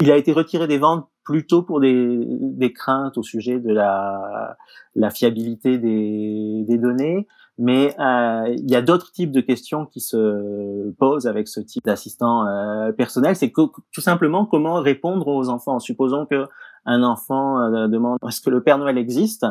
Il 0.00 0.10
a 0.10 0.16
été 0.16 0.32
retiré 0.32 0.66
des 0.66 0.78
ventes 0.78 1.08
plutôt 1.24 1.62
pour 1.62 1.80
des, 1.80 2.24
des 2.26 2.72
craintes 2.72 3.18
au 3.18 3.22
sujet 3.22 3.60
de 3.60 3.72
la, 3.72 4.56
la 4.94 5.10
fiabilité 5.10 5.76
des, 5.76 6.64
des 6.66 6.78
données, 6.78 7.26
mais 7.58 7.94
euh, 7.98 8.54
il 8.56 8.70
y 8.70 8.76
a 8.76 8.82
d'autres 8.82 9.10
types 9.10 9.32
de 9.32 9.40
questions 9.40 9.84
qui 9.84 10.00
se 10.00 10.90
posent 10.92 11.26
avec 11.26 11.48
ce 11.48 11.60
type 11.60 11.84
d'assistant 11.84 12.46
euh, 12.46 12.92
personnel. 12.92 13.34
C'est 13.34 13.52
tout 13.52 14.00
simplement 14.00 14.46
comment 14.46 14.80
répondre 14.80 15.26
aux 15.26 15.48
enfants. 15.48 15.80
Supposons 15.80 16.24
que 16.24 16.46
un 16.86 17.02
enfant 17.02 17.60
euh, 17.60 17.88
demande 17.88 18.18
est-ce 18.26 18.40
que 18.40 18.50
le 18.50 18.62
Père 18.62 18.78
Noël 18.78 18.96
existe? 18.96 19.46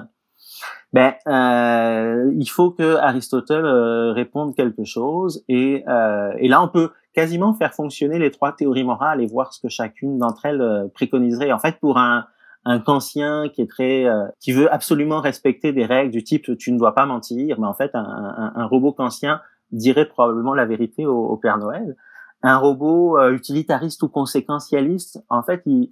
Ben, 0.93 1.13
euh, 1.27 2.31
il 2.37 2.49
faut 2.49 2.71
que 2.71 2.95
Aristote 2.95 3.51
euh, 3.51 4.13
réponde 4.13 4.55
quelque 4.55 4.85
chose 4.85 5.43
et, 5.49 5.83
et 6.39 6.47
là 6.47 6.63
on 6.63 6.69
peut 6.69 6.91
quasiment 7.13 7.53
faire 7.53 7.73
fonctionner 7.73 8.19
les 8.19 8.31
trois 8.31 8.53
théories 8.53 8.85
morales 8.85 9.21
et 9.21 9.27
voir 9.27 9.53
ce 9.53 9.59
que 9.59 9.69
chacune 9.69 10.17
d'entre 10.17 10.45
elles 10.45 10.89
préconiserait. 10.93 11.51
En 11.51 11.59
fait, 11.59 11.77
pour 11.79 11.97
un 11.97 12.25
un 12.69 12.79
conscient 12.79 13.47
qui 13.47 13.61
est 13.61 13.69
très, 13.69 14.05
euh, 14.05 14.25
qui 14.41 14.51
veut 14.51 14.71
absolument 14.71 15.21
respecter 15.21 15.71
des 15.71 15.85
règles 15.85 16.11
du 16.11 16.21
type 16.23 16.57
tu 16.57 16.73
ne 16.73 16.77
dois 16.77 16.93
pas 16.93 17.05
mentir, 17.05 17.59
mais 17.61 17.67
en 17.67 17.73
fait 17.73 17.91
un, 17.93 18.67
robot 18.67 18.91
conscient 18.91 19.37
dirait 19.71 20.05
probablement 20.05 20.53
la 20.53 20.65
vérité 20.65 21.05
au, 21.05 21.37
Père 21.37 21.57
Noël. 21.57 21.95
Un 22.43 22.57
robot 22.57 23.17
euh, 23.17 23.31
utilitariste 23.31 24.03
ou 24.03 24.09
conséquentialiste, 24.09 25.23
en 25.29 25.43
fait, 25.43 25.63
il, 25.65 25.91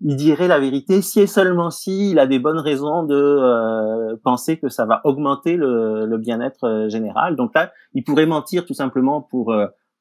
dirait 0.00 0.48
la 0.48 0.58
vérité 0.58 1.00
si 1.00 1.20
et 1.20 1.26
seulement 1.26 1.70
si 1.70 2.10
il 2.10 2.18
a 2.18 2.26
des 2.26 2.38
bonnes 2.38 2.58
raisons 2.58 3.04
de 3.04 3.14
euh, 3.14 4.16
penser 4.24 4.58
que 4.58 4.68
ça 4.68 4.84
va 4.84 5.00
augmenter 5.04 5.56
le, 5.56 6.06
le 6.06 6.18
bien-être 6.18 6.88
général. 6.88 7.36
Donc 7.36 7.54
là, 7.54 7.72
il 7.94 8.02
pourrait 8.02 8.26
mentir 8.26 8.66
tout 8.66 8.74
simplement 8.74 9.22
pour 9.22 9.54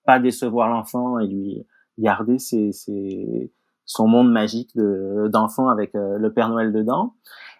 pas 0.06 0.20
décevoir 0.20 0.70
l'enfant 0.70 1.20
et 1.20 1.28
lui 1.28 1.66
garder 1.98 2.40
ses, 2.40 2.74
ses, 2.74 3.54
son 3.86 4.08
monde 4.08 4.32
magique 4.32 4.76
de 4.76 5.30
d'enfants 5.32 5.70
avec 5.70 5.96
euh, 5.96 6.18
le 6.18 6.34
Père 6.34 6.50
Noël 6.50 6.72
dedans. 6.72 7.14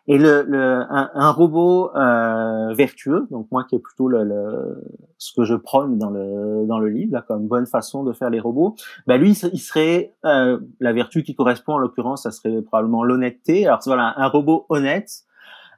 Et 0.08 0.20
le, 0.20 0.44
le 0.44 0.84
un, 0.88 1.10
un 1.16 1.32
robot 1.32 1.90
euh, 1.96 2.72
vertueux, 2.76 3.26
donc 3.32 3.48
moi 3.52 3.64
qui 3.64 3.76
est 3.76 3.80
plutôt 3.80 4.08
le, 4.08 4.24
le, 4.24 4.84
ce 5.18 5.34
que 5.34 5.44
je 5.44 5.56
prône 5.56 5.98
dans 5.98 6.12
le 6.12 6.68
dans 6.68 6.78
le 6.78 6.90
livre 6.90 7.14
là, 7.14 7.24
comme 7.28 7.48
bonne 7.48 7.66
façon 7.66 8.04
de 8.04 8.14
faire 8.14 8.30
les 8.30 8.40
robots, 8.40 8.76
bah 9.08 9.18
lui 9.18 9.32
il 9.32 9.60
serait 9.60 10.14
euh, 10.26 10.60
la 10.80 10.94
vertu 10.94 11.24
qui 11.24 11.34
correspond 11.34 11.74
en 11.74 11.78
l'occurrence, 11.80 12.22
ça 12.22 12.32
serait 12.32 12.62
probablement 12.62 13.04
l'honnêteté. 13.04 13.66
Alors 13.66 13.80
voilà, 13.86 14.14
un 14.18 14.28
robot 14.28 14.68
honnête. 14.70 15.10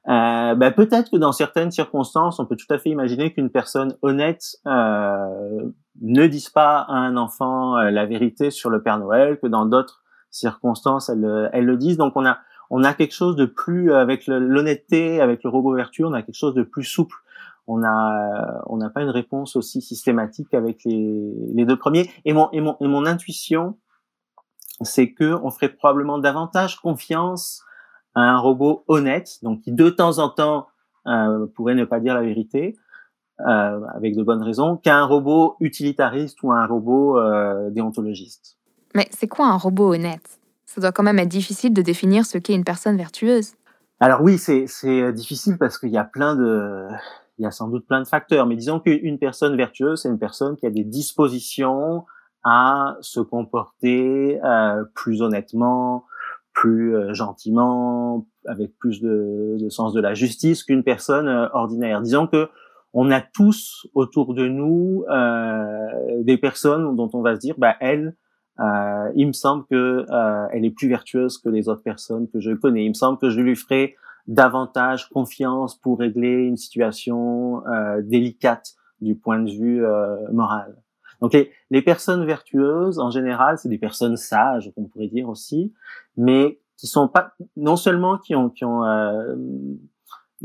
Euh, 0.09 0.55
bah, 0.55 0.71
peut-être 0.71 1.11
que 1.11 1.17
dans 1.17 1.33
certaines 1.33 1.71
circonstances, 1.71 2.39
on 2.39 2.45
peut 2.45 2.55
tout 2.55 2.73
à 2.73 2.77
fait 2.77 2.89
imaginer 2.89 3.33
qu'une 3.33 3.49
personne 3.49 3.95
honnête 4.01 4.57
euh, 4.65 5.69
ne 6.01 6.27
dise 6.27 6.49
pas 6.49 6.79
à 6.79 6.93
un 6.95 7.17
enfant 7.17 7.75
la 7.75 8.05
vérité 8.05 8.51
sur 8.51 8.69
le 8.69 8.81
Père 8.81 8.99
Noël, 8.99 9.37
que 9.39 9.47
dans 9.47 9.65
d'autres 9.65 10.01
circonstances, 10.37 11.09
elle, 11.09 11.49
elle 11.53 11.65
le 11.65 11.77
dise. 11.77 11.97
Donc 11.97 12.13
on 12.15 12.25
a 12.25 12.37
on 12.69 12.83
a 12.83 12.93
quelque 12.93 13.13
chose 13.13 13.35
de 13.35 13.45
plus 13.45 13.93
avec 13.93 14.27
l'honnêteté, 14.27 15.21
avec 15.21 15.43
le 15.43 15.49
robot 15.49 15.73
vertueux, 15.73 16.05
on 16.05 16.13
a 16.13 16.21
quelque 16.21 16.35
chose 16.35 16.53
de 16.53 16.63
plus 16.63 16.83
souple 16.83 17.15
on 17.67 17.83
a 17.83 18.63
on 18.67 18.77
n'a 18.77 18.89
pas 18.89 19.01
une 19.01 19.09
réponse 19.09 19.55
aussi 19.55 19.81
systématique 19.81 20.53
avec 20.53 20.83
les, 20.85 21.33
les 21.53 21.65
deux 21.65 21.77
premiers. 21.77 22.09
Et 22.25 22.33
mon 22.33 22.49
et 22.51 22.61
mon 22.61 22.77
et 22.79 22.87
mon 22.87 23.05
intuition, 23.05 23.77
c'est 24.81 25.11
que 25.11 25.33
on 25.43 25.51
ferait 25.51 25.69
probablement 25.69 26.17
davantage 26.17 26.79
confiance 26.79 27.63
à 28.15 28.21
un 28.21 28.37
robot 28.39 28.83
honnête, 28.87 29.39
donc 29.43 29.61
qui 29.61 29.71
de 29.71 29.89
temps 29.89 30.19
en 30.19 30.29
temps 30.29 30.67
euh, 31.07 31.45
pourrait 31.55 31.75
ne 31.75 31.85
pas 31.85 31.99
dire 31.99 32.15
la 32.15 32.21
vérité, 32.21 32.75
euh, 33.41 33.85
avec 33.93 34.15
de 34.15 34.23
bonnes 34.23 34.41
raisons, 34.41 34.77
qu'à 34.77 34.97
un 34.97 35.05
robot 35.05 35.57
utilitariste 35.59 36.41
ou 36.43 36.51
un 36.51 36.65
robot 36.65 37.19
euh, 37.19 37.69
déontologiste. 37.69 38.56
Mais 38.97 39.07
c'est 39.11 39.27
quoi 39.27 39.45
un 39.45 39.57
robot 39.57 39.93
honnête? 39.93 40.39
Ça 40.65 40.81
doit 40.81 40.91
quand 40.91 41.03
même 41.03 41.19
être 41.19 41.29
difficile 41.29 41.71
de 41.71 41.83
définir 41.83 42.25
ce 42.25 42.39
qu'est 42.39 42.55
une 42.55 42.63
personne 42.63 42.97
vertueuse. 42.97 43.51
Alors 43.99 44.23
oui, 44.23 44.39
c'est 44.39 44.65
c'est 44.65 45.13
difficile 45.13 45.59
parce 45.59 45.77
qu'il 45.77 45.91
y 45.91 45.97
a 45.97 46.03
plein 46.03 46.35
de 46.35 46.87
il 47.37 47.43
y 47.43 47.45
a 47.45 47.51
sans 47.51 47.67
doute 47.67 47.85
plein 47.87 48.01
de 48.01 48.07
facteurs, 48.07 48.47
mais 48.47 48.55
disons 48.55 48.79
qu'une 48.79 49.19
personne 49.19 49.55
vertueuse, 49.55 50.01
c'est 50.01 50.09
une 50.09 50.17
personne 50.17 50.55
qui 50.55 50.65
a 50.65 50.71
des 50.71 50.83
dispositions 50.83 52.05
à 52.43 52.97
se 53.01 53.19
comporter 53.19 54.39
euh, 54.43 54.83
plus 54.95 55.21
honnêtement, 55.21 56.05
plus 56.53 56.95
euh, 56.95 57.13
gentiment, 57.13 58.25
avec 58.47 58.75
plus 58.79 58.99
de, 58.99 59.67
sens 59.69 59.93
de 59.93 60.01
la 60.01 60.15
justice 60.15 60.63
qu'une 60.63 60.83
personne 60.83 61.27
euh, 61.27 61.47
ordinaire. 61.53 62.01
Disons 62.01 62.25
que 62.25 62.49
on 62.93 63.11
a 63.11 63.21
tous 63.21 63.85
autour 63.93 64.33
de 64.33 64.47
nous 64.47 65.05
euh, 65.11 66.23
des 66.23 66.37
personnes 66.37 66.95
dont 66.95 67.11
on 67.13 67.21
va 67.21 67.35
se 67.35 67.39
dire, 67.39 67.53
bah 67.59 67.75
elle, 67.79 68.15
il 68.59 69.27
me 69.27 69.33
semble 69.33 69.65
que 69.65 70.05
elle 70.51 70.65
est 70.65 70.71
plus 70.71 70.87
vertueuse 70.87 71.37
que 71.37 71.49
les 71.49 71.69
autres 71.69 71.83
personnes 71.83 72.27
que 72.27 72.39
je 72.39 72.51
connais. 72.51 72.85
Il 72.85 72.89
me 72.89 72.93
semble 72.93 73.17
que 73.17 73.29
je 73.29 73.39
lui 73.39 73.55
ferai 73.55 73.95
davantage 74.27 75.09
confiance 75.09 75.75
pour 75.79 75.99
régler 75.99 76.43
une 76.43 76.57
situation 76.57 77.65
euh, 77.67 78.01
délicate 78.01 78.75
du 79.01 79.15
point 79.15 79.39
de 79.39 79.49
vue 79.49 79.85
euh, 79.85 80.17
moral. 80.31 80.75
Donc 81.21 81.33
les, 81.33 81.51
les, 81.71 81.81
personnes 81.81 82.25
vertueuses, 82.25 82.99
en 82.99 83.09
général, 83.09 83.57
c'est 83.57 83.69
des 83.69 83.77
personnes 83.77 84.17
sages, 84.17 84.71
on 84.75 84.83
pourrait 84.83 85.07
dire 85.07 85.29
aussi, 85.29 85.73
mais 86.15 86.59
qui 86.75 86.87
sont 86.87 87.07
pas 87.07 87.33
non 87.55 87.75
seulement 87.75 88.17
qui 88.17 88.35
ont 88.35 88.49
qui 88.49 88.65
ont 88.65 88.83
euh, 88.83 89.35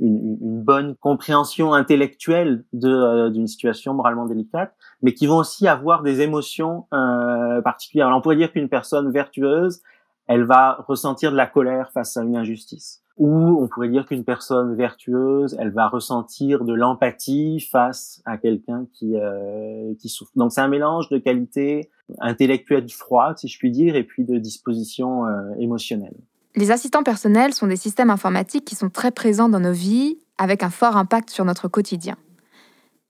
une, 0.03 0.39
une, 0.41 0.63
bonne 0.63 0.95
compréhension 0.97 1.73
intellectuelle 1.75 2.65
euh, 2.85 3.31
d'une 3.31 3.47
situation 3.47 3.95
moralement 3.95 4.27
délicate, 4.27 4.75
mais 5.03 5.15
qui 5.15 5.27
vont 5.27 5.39
aussi 5.39 5.69
avoir 5.69 6.03
des 6.03 6.21
émotions 6.21 6.87
euh, 6.93 7.61
particulières. 7.63 8.07
Alors 8.07 8.19
on 8.19 8.23
pourrait 8.23 8.37
dire 8.37 8.53
qu'une 8.53 8.69
personne 8.69 9.11
vertueuse, 9.11 9.81
elle 10.27 10.45
va 10.45 10.85
ressentir 10.87 11.33
de 11.33 11.37
la 11.37 11.47
colère 11.47 11.91
face 11.93 12.17
à 12.17 12.23
une 12.23 12.37
injustice 12.37 13.03
ou 13.19 13.63
on 13.63 13.69
pourrait 13.69 13.89
dire 13.89 14.07
qu'une 14.07 14.25
personne 14.25 14.75
vertueuse, 14.75 15.57
elle 15.59 15.71
va 15.71 15.89
ressentir 15.89 16.65
de 16.65 16.73
l'empathie 16.73 17.61
face 17.61 18.23
à 18.25 18.39
quelqu'un 18.39 18.87
qui 18.93 19.17
euh, 19.17 19.95
qui 20.01 20.09
souffre. 20.09 20.33
Donc 20.35 20.53
c'est 20.53 20.61
un 20.61 20.69
mélange 20.69 21.09
de 21.09 21.19
qualité 21.19 21.91
intellectuelle 22.21 22.89
froide, 22.89 23.39
si 23.39 23.49
je 23.49 23.59
puis 23.59 23.71
dire, 23.71 23.97
et 23.97 24.05
puis 24.05 24.25
de 24.25 24.39
disposition 24.39 25.27
euh, 25.27 25.55
émotionnelle. 25.59 26.17
Les 26.55 26.71
assistants 26.71 27.03
personnels 27.03 27.55
sont 27.55 27.67
des 27.67 27.77
systèmes 27.77 28.11
informatiques 28.11 28.67
qui 28.67 28.75
sont 28.75 28.91
très 28.91 29.11
présents 29.11 29.49
dans 29.49 29.61
nos 29.61 29.73
vies, 29.73 30.19
avec 30.37 30.63
un 30.63 30.71
fort 30.71 30.97
impact 30.97 31.31
sur 31.31 31.45
notre 31.45 31.69
quotidien. 31.69 32.17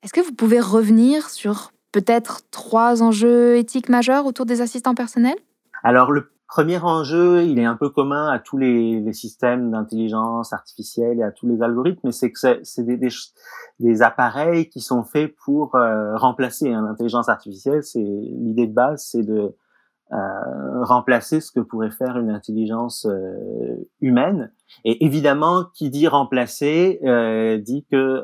Est-ce 0.02 0.12
que 0.12 0.20
vous 0.20 0.32
pouvez 0.32 0.60
revenir 0.60 1.28
sur 1.28 1.72
peut-être 1.90 2.42
trois 2.50 3.02
enjeux 3.02 3.56
éthiques 3.56 3.88
majeurs 3.88 4.26
autour 4.26 4.46
des 4.46 4.60
assistants 4.60 4.94
personnels? 4.94 5.38
Alors 5.82 6.12
le 6.12 6.30
premier 6.46 6.78
enjeu, 6.78 7.44
il 7.44 7.58
est 7.58 7.64
un 7.64 7.76
peu 7.76 7.88
commun 7.88 8.28
à 8.28 8.38
tous 8.38 8.58
les, 8.58 9.12
systèmes 9.12 9.70
d'intelligence 9.70 10.52
artificielle 10.52 11.18
et 11.18 11.22
à 11.22 11.32
tous 11.32 11.48
les 11.48 11.62
algorithmes, 11.62 12.00
mais 12.04 12.12
c'est 12.12 12.30
que 12.30 12.60
c'est 12.62 12.84
des, 13.80 14.02
appareils 14.02 14.68
qui 14.68 14.80
sont 14.80 15.02
faits 15.02 15.34
pour 15.44 15.74
euh, 15.74 16.16
remplacer 16.16 16.72
hein, 16.72 16.82
l'intelligence 16.86 17.28
artificielle. 17.28 17.82
C'est 17.82 18.00
l'idée 18.00 18.66
de 18.66 18.74
base, 18.74 19.04
c'est 19.10 19.22
de 19.22 19.56
euh, 20.12 20.84
remplacer 20.84 21.40
ce 21.40 21.50
que 21.52 21.60
pourrait 21.60 21.90
faire 21.90 22.18
une 22.18 22.30
intelligence 22.30 23.06
euh, 23.06 23.88
humaine. 24.00 24.52
Et 24.84 25.04
évidemment, 25.04 25.64
qui 25.74 25.90
dit 25.90 26.08
remplacer 26.08 27.00
euh, 27.04 27.58
dit 27.58 27.86
que 27.90 28.22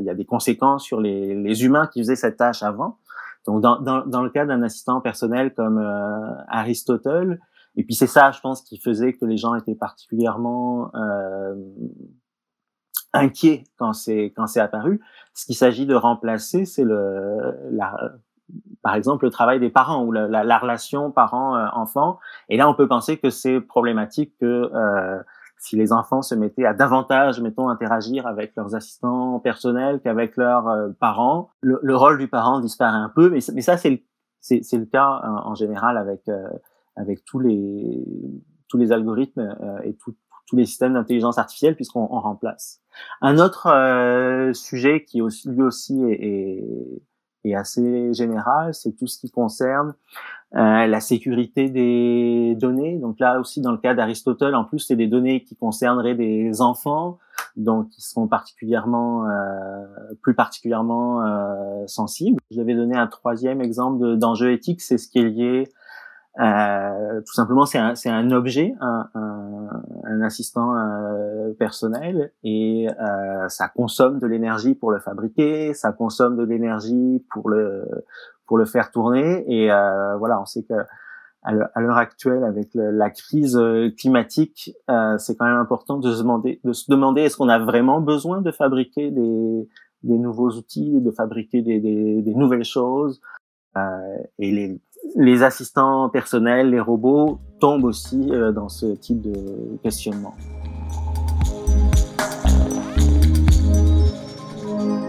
il 0.00 0.04
y 0.04 0.10
a 0.10 0.14
des 0.14 0.24
conséquences 0.24 0.84
sur 0.84 1.00
les, 1.00 1.34
les 1.34 1.64
humains 1.64 1.86
qui 1.86 2.00
faisaient 2.00 2.16
cette 2.16 2.36
tâche 2.36 2.62
avant. 2.62 2.98
Donc 3.46 3.60
dans, 3.60 3.80
dans, 3.80 4.04
dans 4.06 4.22
le 4.22 4.30
cas 4.30 4.46
d'un 4.46 4.62
assistant 4.62 5.00
personnel 5.00 5.52
comme 5.54 5.78
euh, 5.78 6.34
Aristotle, 6.48 7.40
et 7.76 7.84
puis 7.84 7.94
c'est 7.94 8.06
ça, 8.06 8.30
je 8.30 8.40
pense, 8.40 8.62
qui 8.62 8.78
faisait 8.78 9.12
que 9.12 9.24
les 9.24 9.36
gens 9.36 9.54
étaient 9.54 9.74
particulièrement 9.74 10.94
euh, 10.94 11.54
inquiets 13.12 13.64
quand 13.76 13.92
c'est 13.92 14.32
quand 14.36 14.46
c'est 14.46 14.60
apparu. 14.60 15.00
Ce 15.34 15.44
qu'il 15.44 15.56
s'agit 15.56 15.84
de 15.84 15.94
remplacer, 15.94 16.64
c'est 16.64 16.84
le 16.84 17.54
la, 17.70 18.14
par 18.82 18.94
exemple 18.94 19.24
le 19.24 19.30
travail 19.30 19.60
des 19.60 19.70
parents 19.70 20.04
ou 20.04 20.12
la, 20.12 20.28
la, 20.28 20.44
la 20.44 20.58
relation 20.58 21.10
parent-enfant. 21.10 22.18
Et 22.48 22.56
là, 22.56 22.68
on 22.68 22.74
peut 22.74 22.88
penser 22.88 23.18
que 23.18 23.30
c'est 23.30 23.60
problématique 23.60 24.34
que 24.40 24.70
euh, 24.74 25.22
si 25.64 25.76
les 25.76 25.92
enfants 25.92 26.20
se 26.20 26.34
mettaient 26.34 26.66
à 26.66 26.74
davantage, 26.74 27.40
mettons, 27.40 27.70
interagir 27.70 28.26
avec 28.26 28.52
leurs 28.54 28.74
assistants 28.74 29.40
personnels 29.40 30.00
qu'avec 30.02 30.36
leurs 30.36 30.68
euh, 30.68 30.90
parents, 31.00 31.50
le, 31.62 31.80
le, 31.82 31.96
rôle 31.96 32.18
du 32.18 32.28
parent 32.28 32.60
disparaît 32.60 32.98
un 32.98 33.08
peu. 33.08 33.30
Mais, 33.30 33.40
ça, 33.40 33.78
c'est 33.78 33.90
le, 33.90 33.98
le 34.50 34.84
cas 34.84 35.06
en, 35.24 35.52
en 35.52 35.54
général 35.54 35.96
avec 35.96 36.28
euh, 36.28 36.48
avec 36.96 37.24
tous 37.24 37.38
les 37.38 38.04
tous 38.68 38.76
les 38.76 38.92
algorithmes 38.92 39.56
euh, 39.62 39.80
et 39.84 39.94
tout, 39.94 40.14
tous 40.46 40.56
les 40.56 40.66
systèmes 40.66 40.94
d'intelligence 40.94 41.38
artificielle 41.38 41.76
puisqu'on 41.76 42.06
remplace. 42.06 42.82
Un 43.22 43.38
autre 43.38 44.52
sujet 44.52 45.04
qui 45.04 45.22
aussi, 45.22 45.48
lui 45.48 45.62
aussi 45.62 46.02
est, 46.04 46.22
est 46.22 47.02
est 47.50 47.54
assez 47.54 48.12
général, 48.14 48.74
c'est 48.74 48.92
tout 48.92 49.06
ce 49.06 49.18
qui 49.18 49.30
concerne 49.30 49.94
euh, 50.56 50.86
la 50.86 51.00
sécurité 51.00 51.68
des 51.68 52.54
données. 52.56 52.98
Donc 52.98 53.18
là 53.18 53.40
aussi, 53.40 53.60
dans 53.60 53.72
le 53.72 53.78
cas 53.78 53.94
d'Aristotle, 53.94 54.54
en 54.54 54.64
plus, 54.64 54.78
c'est 54.78 54.94
des 54.94 55.08
données 55.08 55.42
qui 55.42 55.56
concerneraient 55.56 56.14
des 56.14 56.60
enfants, 56.60 57.18
donc 57.56 57.88
qui 57.88 58.02
sont 58.02 58.28
particulièrement, 58.28 59.28
euh, 59.28 59.84
plus 60.22 60.34
particulièrement 60.34 61.24
euh, 61.26 61.84
sensibles. 61.86 62.38
Je 62.52 62.62
vais 62.62 62.74
donner 62.74 62.96
un 62.96 63.08
troisième 63.08 63.60
exemple 63.60 64.16
d'enjeu 64.16 64.52
éthique, 64.52 64.80
c'est 64.80 64.98
ce 64.98 65.08
qui 65.08 65.18
est 65.18 65.28
lié 65.28 65.68
euh, 66.40 67.20
tout 67.20 67.32
simplement, 67.32 67.64
c'est 67.64 67.78
un, 67.78 67.94
un, 68.06 68.30
objet, 68.32 68.74
un, 68.80 69.08
un, 69.14 69.68
un 70.04 70.20
assistant 70.22 70.76
euh, 70.76 71.52
personnel, 71.52 72.32
et 72.42 72.88
euh, 73.00 73.48
ça 73.48 73.68
consomme 73.68 74.18
de 74.18 74.26
l'énergie 74.26 74.74
pour 74.74 74.90
le 74.90 74.98
fabriquer, 74.98 75.74
ça 75.74 75.92
consomme 75.92 76.36
de 76.36 76.42
l'énergie 76.44 77.24
pour 77.30 77.48
le 77.50 77.84
pour 78.46 78.58
le 78.58 78.64
faire 78.64 78.90
tourner. 78.90 79.44
Et 79.46 79.70
euh, 79.70 80.16
voilà, 80.16 80.40
on 80.40 80.44
sait 80.44 80.64
que 80.64 80.74
à 81.46 81.52
l'heure 81.52 81.98
actuelle, 81.98 82.42
avec 82.42 82.70
la 82.72 83.10
crise 83.10 83.60
climatique, 83.98 84.72
euh, 84.90 85.18
c'est 85.18 85.36
quand 85.36 85.44
même 85.44 85.58
important 85.58 85.98
de 85.98 86.10
se 86.10 86.22
demander, 86.22 86.58
de 86.64 86.72
se 86.72 86.90
demander 86.90 87.20
est-ce 87.20 87.36
qu'on 87.36 87.50
a 87.50 87.58
vraiment 87.58 88.00
besoin 88.00 88.40
de 88.40 88.50
fabriquer 88.50 89.10
des, 89.10 89.68
des 90.04 90.18
nouveaux 90.18 90.52
outils, 90.52 91.02
de 91.02 91.10
fabriquer 91.10 91.60
des, 91.60 91.80
des, 91.80 92.22
des 92.22 92.34
nouvelles 92.34 92.64
choses. 92.64 93.20
et 94.38 94.50
les, 94.50 94.80
les 95.16 95.42
assistants 95.42 96.08
personnels, 96.08 96.70
les 96.70 96.80
robots 96.80 97.38
tombent 97.60 97.84
aussi 97.84 98.30
euh, 98.30 98.52
dans 98.52 98.68
ce 98.68 98.86
type 98.86 99.20
de 99.20 99.34
questionnement. 99.82 100.34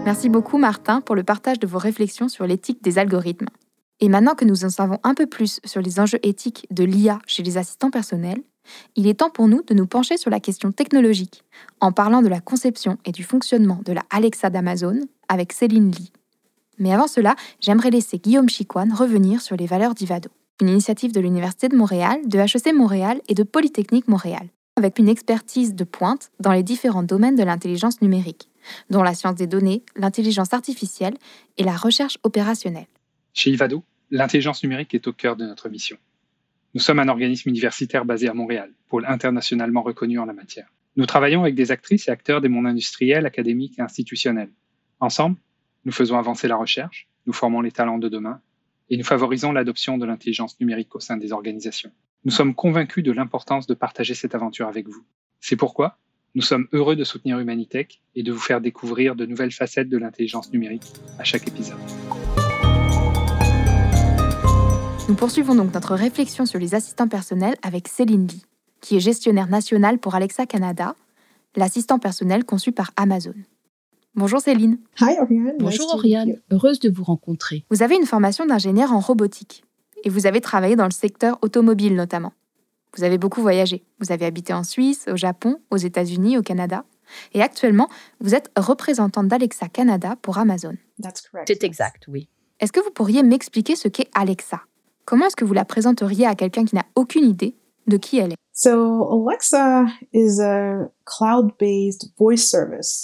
Merci 0.04 0.28
beaucoup 0.28 0.58
Martin 0.58 1.00
pour 1.00 1.16
le 1.16 1.24
partage 1.24 1.58
de 1.58 1.66
vos 1.66 1.78
réflexions 1.78 2.28
sur 2.28 2.46
l'éthique 2.46 2.82
des 2.82 2.98
algorithmes. 2.98 3.48
Et 3.98 4.08
maintenant 4.08 4.34
que 4.34 4.44
nous 4.44 4.64
en 4.64 4.68
savons 4.68 4.98
un 5.02 5.14
peu 5.14 5.26
plus 5.26 5.58
sur 5.64 5.80
les 5.80 5.98
enjeux 5.98 6.20
éthiques 6.22 6.66
de 6.70 6.84
l'IA 6.84 7.18
chez 7.26 7.42
les 7.42 7.58
assistants 7.58 7.90
personnels, 7.90 8.42
il 8.94 9.06
est 9.06 9.14
temps 9.14 9.30
pour 9.30 9.48
nous 9.48 9.62
de 9.62 9.74
nous 9.74 9.86
pencher 9.86 10.16
sur 10.16 10.30
la 10.30 10.40
question 10.40 10.70
technologique, 10.70 11.44
en 11.80 11.92
parlant 11.92 12.22
de 12.22 12.28
la 12.28 12.40
conception 12.40 12.98
et 13.04 13.12
du 13.12 13.24
fonctionnement 13.24 13.80
de 13.84 13.92
la 13.92 14.02
Alexa 14.10 14.50
d'Amazon 14.50 15.00
avec 15.28 15.52
Céline 15.52 15.90
Lee. 15.90 16.12
Mais 16.78 16.92
avant 16.92 17.06
cela, 17.06 17.36
j'aimerais 17.60 17.90
laisser 17.90 18.18
Guillaume 18.18 18.48
Chicoine 18.48 18.92
revenir 18.92 19.40
sur 19.40 19.56
les 19.56 19.66
valeurs 19.66 19.94
d'Ivado, 19.94 20.30
une 20.60 20.68
initiative 20.68 21.12
de 21.12 21.20
l'Université 21.20 21.68
de 21.68 21.76
Montréal, 21.76 22.20
de 22.26 22.38
HEC 22.38 22.74
Montréal 22.74 23.20
et 23.28 23.34
de 23.34 23.42
Polytechnique 23.42 24.08
Montréal, 24.08 24.48
avec 24.76 24.98
une 24.98 25.08
expertise 25.08 25.74
de 25.74 25.84
pointe 25.84 26.30
dans 26.40 26.52
les 26.52 26.62
différents 26.62 27.02
domaines 27.02 27.36
de 27.36 27.42
l'intelligence 27.42 28.02
numérique, 28.02 28.48
dont 28.90 29.02
la 29.02 29.14
science 29.14 29.36
des 29.36 29.46
données, 29.46 29.82
l'intelligence 29.96 30.52
artificielle 30.52 31.16
et 31.56 31.64
la 31.64 31.76
recherche 31.76 32.18
opérationnelle. 32.22 32.86
Chez 33.32 33.50
Ivado, 33.50 33.82
l'intelligence 34.10 34.62
numérique 34.62 34.94
est 34.94 35.06
au 35.06 35.12
cœur 35.12 35.36
de 35.36 35.44
notre 35.44 35.68
mission. 35.68 35.96
Nous 36.74 36.80
sommes 36.80 36.98
un 36.98 37.08
organisme 37.08 37.48
universitaire 37.48 38.04
basé 38.04 38.28
à 38.28 38.34
Montréal, 38.34 38.70
pôle 38.88 39.06
internationalement 39.06 39.82
reconnu 39.82 40.18
en 40.18 40.26
la 40.26 40.34
matière. 40.34 40.70
Nous 40.96 41.06
travaillons 41.06 41.42
avec 41.42 41.54
des 41.54 41.70
actrices 41.70 42.08
et 42.08 42.10
acteurs 42.10 42.40
des 42.40 42.48
mondes 42.48 42.66
industriels, 42.66 43.26
académiques 43.26 43.78
et 43.78 43.82
institutionnels. 43.82 44.50
Ensemble, 45.00 45.36
nous 45.86 45.92
faisons 45.92 46.18
avancer 46.18 46.48
la 46.48 46.56
recherche, 46.56 47.08
nous 47.26 47.32
formons 47.32 47.60
les 47.60 47.70
talents 47.70 47.98
de 47.98 48.08
demain 48.08 48.40
et 48.90 48.96
nous 48.96 49.04
favorisons 49.04 49.52
l'adoption 49.52 49.98
de 49.98 50.04
l'intelligence 50.04 50.58
numérique 50.60 50.94
au 50.96 51.00
sein 51.00 51.16
des 51.16 51.32
organisations. 51.32 51.92
Nous 52.24 52.32
sommes 52.32 52.56
convaincus 52.56 53.04
de 53.04 53.12
l'importance 53.12 53.68
de 53.68 53.74
partager 53.74 54.14
cette 54.14 54.34
aventure 54.34 54.66
avec 54.66 54.88
vous. 54.88 55.04
C'est 55.40 55.54
pourquoi 55.54 55.96
nous 56.34 56.42
sommes 56.42 56.66
heureux 56.72 56.96
de 56.96 57.04
soutenir 57.04 57.38
Humanitech 57.38 58.02
et 58.16 58.24
de 58.24 58.32
vous 58.32 58.40
faire 58.40 58.60
découvrir 58.60 59.14
de 59.14 59.26
nouvelles 59.26 59.52
facettes 59.52 59.88
de 59.88 59.96
l'intelligence 59.96 60.52
numérique 60.52 60.92
à 61.20 61.24
chaque 61.24 61.46
épisode. 61.46 61.78
Nous 65.08 65.14
poursuivons 65.14 65.54
donc 65.54 65.72
notre 65.72 65.94
réflexion 65.94 66.46
sur 66.46 66.58
les 66.58 66.74
assistants 66.74 67.08
personnels 67.08 67.54
avec 67.62 67.86
Céline 67.86 68.26
Lee, 68.26 68.44
qui 68.80 68.96
est 68.96 69.00
gestionnaire 69.00 69.48
nationale 69.48 69.98
pour 69.98 70.16
Alexa 70.16 70.46
Canada, 70.46 70.96
l'assistant 71.54 72.00
personnel 72.00 72.44
conçu 72.44 72.72
par 72.72 72.90
Amazon. 72.96 73.34
Bonjour 74.16 74.40
Céline. 74.40 74.78
Hi 74.98 75.14
Oriane. 75.20 75.56
Bonjour 75.58 75.92
Oriane, 75.92 76.40
heureuse 76.50 76.80
de 76.80 76.88
vous 76.88 77.04
rencontrer. 77.04 77.66
Vous 77.68 77.82
avez 77.82 77.96
une 77.96 78.06
formation 78.06 78.46
d'ingénieur 78.46 78.94
en 78.94 78.98
robotique 78.98 79.62
et 80.04 80.08
vous 80.08 80.26
avez 80.26 80.40
travaillé 80.40 80.74
dans 80.74 80.86
le 80.86 80.90
secteur 80.90 81.38
automobile 81.42 81.94
notamment. 81.94 82.32
Vous 82.96 83.04
avez 83.04 83.18
beaucoup 83.18 83.42
voyagé. 83.42 83.84
Vous 84.00 84.12
avez 84.12 84.24
habité 84.24 84.54
en 84.54 84.64
Suisse, 84.64 85.04
au 85.12 85.16
Japon, 85.16 85.60
aux 85.70 85.76
États-Unis, 85.76 86.38
au 86.38 86.42
Canada. 86.42 86.86
Et 87.34 87.42
actuellement, 87.42 87.90
vous 88.20 88.34
êtes 88.34 88.50
représentante 88.56 89.28
d'Alexa 89.28 89.68
Canada 89.68 90.16
pour 90.22 90.38
Amazon. 90.38 90.72
C'est 91.46 91.62
exact, 91.62 92.04
oui. 92.08 92.30
Est-ce 92.58 92.72
que 92.72 92.80
vous 92.80 92.90
pourriez 92.90 93.22
m'expliquer 93.22 93.76
ce 93.76 93.88
qu'est 93.88 94.08
Alexa? 94.14 94.62
Comment 95.04 95.26
est-ce 95.26 95.36
que 95.36 95.44
vous 95.44 95.52
la 95.52 95.66
présenteriez 95.66 96.26
à 96.26 96.34
quelqu'un 96.34 96.64
qui 96.64 96.74
n'a 96.74 96.86
aucune 96.94 97.26
idée 97.28 97.54
de 97.86 97.98
qui 97.98 98.16
elle 98.16 98.32
est? 98.32 98.36
So 98.54 99.28
Alexa 99.28 99.84
is 100.14 100.40
a. 100.40 100.88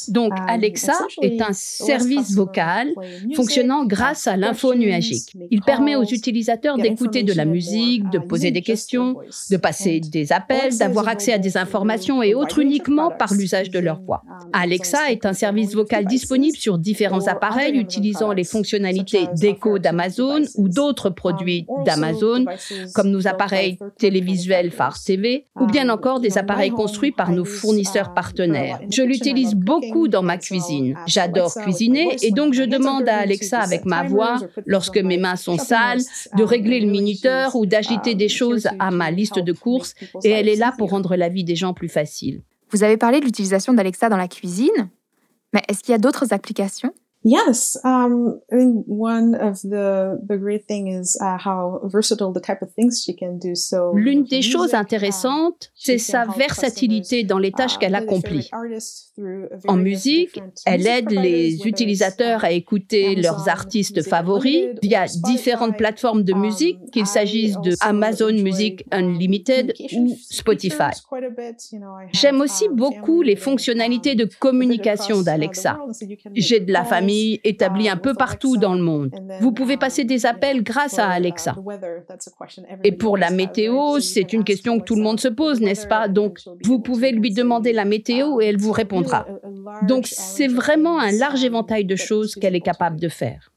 Donc 0.09 0.33
um, 0.33 0.45
Alexa 0.49 0.93
est 1.23 1.41
un 1.41 1.53
service 1.53 2.35
vocal 2.35 2.93
fonctionnant 3.35 3.87
grâce 3.87 4.27
à 4.27 4.37
l'info 4.37 4.75
nuagique. 4.75 5.37
Il 5.53 5.63
permet 5.63 5.95
aux 5.95 6.03
utilisateurs 6.03 6.77
d'écouter 6.77 7.23
de 7.23 7.33
la 7.33 7.45
musique, 7.45 8.11
de 8.11 8.19
uh, 8.19 8.27
poser 8.27 8.51
des 8.51 8.61
questions, 8.61 9.19
de 9.51 9.57
passer 9.57 10.01
des 10.01 10.33
appels, 10.33 10.77
d'avoir 10.77 11.07
accès 11.07 11.33
à 11.33 11.39
des 11.39 11.57
informations 11.57 12.25
et 12.25 12.35
autres 12.35 12.59
uniquement 12.59 13.11
par 13.11 13.33
l'usage 13.35 13.71
de 13.71 13.79
leur 13.79 14.01
voix. 14.01 14.23
Alexa 14.53 15.13
est 15.13 15.25
un 15.25 15.33
service 15.33 15.73
vocal 15.75 16.05
disponible 16.05 16.57
sur 16.57 16.79
différents 16.79 17.29
appareils 17.29 17.77
utilisant 17.77 18.33
les 18.33 18.45
fonctionnalités 18.45 19.29
d'Echo 19.37 19.79
d'Amazon 19.79 20.43
ou 20.57 20.69
d'autres 20.69 21.11
um, 21.11 21.15
produits 21.15 21.67
d'Amazon 21.87 22.47
comme 22.95 23.11
nos 23.11 23.29
appareils 23.29 23.79
télévisuels 23.99 24.73
Far 24.73 25.01
TV 25.01 25.47
ou 25.61 25.67
bien 25.67 25.89
encore 25.89 26.19
des 26.19 26.37
appareils 26.37 26.71
construits 26.71 27.13
par 27.13 27.31
nos 27.31 27.45
fournisseurs 27.45 27.92
partenaires. 28.15 28.81
Je 28.91 29.03
l'utilise 29.03 29.55
beaucoup 29.55 30.09
dans 30.09 30.23
ma 30.23 30.39
cuisine. 30.39 30.97
J'adore 31.07 31.55
cuisiner 31.55 32.17
et 32.23 32.31
donc 32.31 32.55
je 32.55 32.63
demande 32.63 33.09
à 33.09 33.19
Alexa 33.19 33.61
avec 33.61 33.85
ma 33.85 34.03
voix, 34.05 34.39
lorsque 34.67 34.99
mes 34.99 35.19
mains 35.19 35.37
sont 35.37 35.59
sales, 35.59 36.01
de 36.37 36.43
régler 36.43 36.81
le 36.81 36.91
minuteur 36.91 37.55
ou 37.57 37.67
d'agiter 37.67 38.15
des 38.15 38.29
choses 38.29 38.69
à 38.79 38.91
ma 38.91 39.11
liste 39.11 39.39
de 39.39 39.53
courses 39.53 39.95
et 40.25 40.31
elle 40.31 40.49
est 40.49 40.57
là 40.57 40.73
pour 40.77 40.91
rendre 40.91 41.17
la 41.17 41.29
vie 41.29 41.45
des 41.45 41.57
gens 41.57 41.75
plus 41.75 41.89
facile. 41.89 42.43
Vous 42.71 42.83
avez 42.83 42.97
parlé 42.97 43.21
de 43.21 43.27
l'utilisation 43.27 43.75
d'Alexa 43.75 44.09
dans 44.09 44.17
la 44.17 44.29
cuisine, 44.29 44.89
mais 45.53 45.61
est-ce 45.69 45.83
qu'il 45.83 45.93
y 45.93 45.95
a 45.95 45.99
d'autres 45.99 46.33
applications 46.33 46.95
Yes, 47.25 47.79
um, 47.85 48.41
I 48.51 48.57
think 48.57 48.85
one 48.89 49.37
of 49.37 49.61
the 49.63 50.19
the 50.27 50.37
great 50.37 50.67
thing 50.67 50.89
is 50.89 51.17
uh, 51.21 51.39
how 51.39 51.81
versatile 51.85 52.33
the 52.33 52.41
type 52.41 52.63
of 52.63 52.73
things 52.75 53.05
she 53.05 53.15
can 53.15 53.39
do. 53.39 53.55
So 53.55 53.93
l'une 53.95 54.25
des 54.25 54.43
choses 54.43 54.75
um, 54.75 54.81
intéressantes, 54.81 55.71
c'est 55.75 55.99
sa 55.99 56.25
versatilité 56.25 57.23
dans 57.23 57.39
les 57.39 57.53
tâches 57.53 57.77
uh, 57.77 57.79
qu'elle 57.79 57.95
accomplit. 57.95 58.51
En 59.69 59.77
musique, 59.77 60.41
elle 60.67 60.87
aide 60.87 61.11
les 61.11 61.65
utilisateurs 61.65 62.45
à 62.45 62.51
écouter 62.51 63.15
leurs 63.15 63.49
artistes 63.49 64.03
favoris 64.03 64.71
via 64.83 65.07
différentes 65.07 65.77
plateformes 65.77 66.25
de 66.25 66.35
musique, 66.35 66.79
um, 66.81 66.91
qu'il 66.91 67.07
s'agisse 67.07 67.57
de 67.61 67.77
Amazon 67.81 68.33
Music 68.33 68.85
Unlimited 68.91 69.75
ou 69.95 70.17
Spotify. 70.29 70.91
J'aime 72.13 72.41
aussi 72.41 72.69
beaucoup 72.69 73.23
les 73.23 73.37
fonctionnalités 73.37 74.17
de 74.17 74.29
communication 74.41 75.23
d'Alexa. 75.23 75.79
J'ai 76.35 76.59
de 76.59 76.73
la 76.73 76.85
famille 76.85 77.12
établie 77.45 77.89
un 77.89 77.97
peu 77.97 78.15
partout 78.15 78.57
dans 78.57 78.75
le 78.75 78.83
monde. 78.83 79.15
Vous 79.41 79.53
pouvez 79.53 79.77
passer 79.77 80.05
des 80.05 80.27
appels 80.27 80.63
grâce 80.63 80.99
à 80.99 81.09
Alexa. 81.09 81.57
Et 82.85 82.93
pour 82.93 83.17
la 83.17 83.31
météo, 83.31 84.01
c'est 84.01 84.33
une 84.33 84.45
question 84.45 84.79
que 84.79 84.85
tout 84.85 84.97
le 84.97 85.03
monde 85.03 85.21
se 85.21 85.29
pose, 85.29 85.61
n'est-ce 85.61 85.87
pas? 85.87 86.09
Donc, 86.09 86.41
vous 86.65 86.81
pouvez 86.81 87.13
lui 87.13 87.33
demander 87.33 87.73
la 87.73 87.85
météo 87.85 88.41
et 88.41 88.47
elle 88.47 88.59
vous 88.59 88.73
répondra. 88.73 89.27
Donc, 89.89 90.07
c'est 90.07 90.49
vraiment 90.49 90.99
un 90.99 91.13
large 91.13 91.45
éventail 91.45 91.85
de 91.85 91.97
choses 91.97 92.35
qu'elle 92.35 92.55
est 92.55 92.61
capable 92.61 93.01
de 93.01 93.09
faire. 93.09 93.53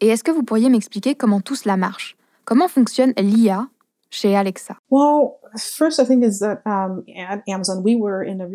Et 0.00 0.08
est-ce 0.08 0.24
que 0.24 0.30
vous 0.30 0.42
pourriez 0.42 0.68
m'expliquer 0.68 1.14
comment 1.14 1.40
tout 1.40 1.56
cela 1.56 1.76
marche? 1.76 2.16
Comment 2.44 2.68
fonctionne 2.68 3.12
l'IA 3.18 3.68
chez 4.10 4.36
Alexa? 4.36 4.76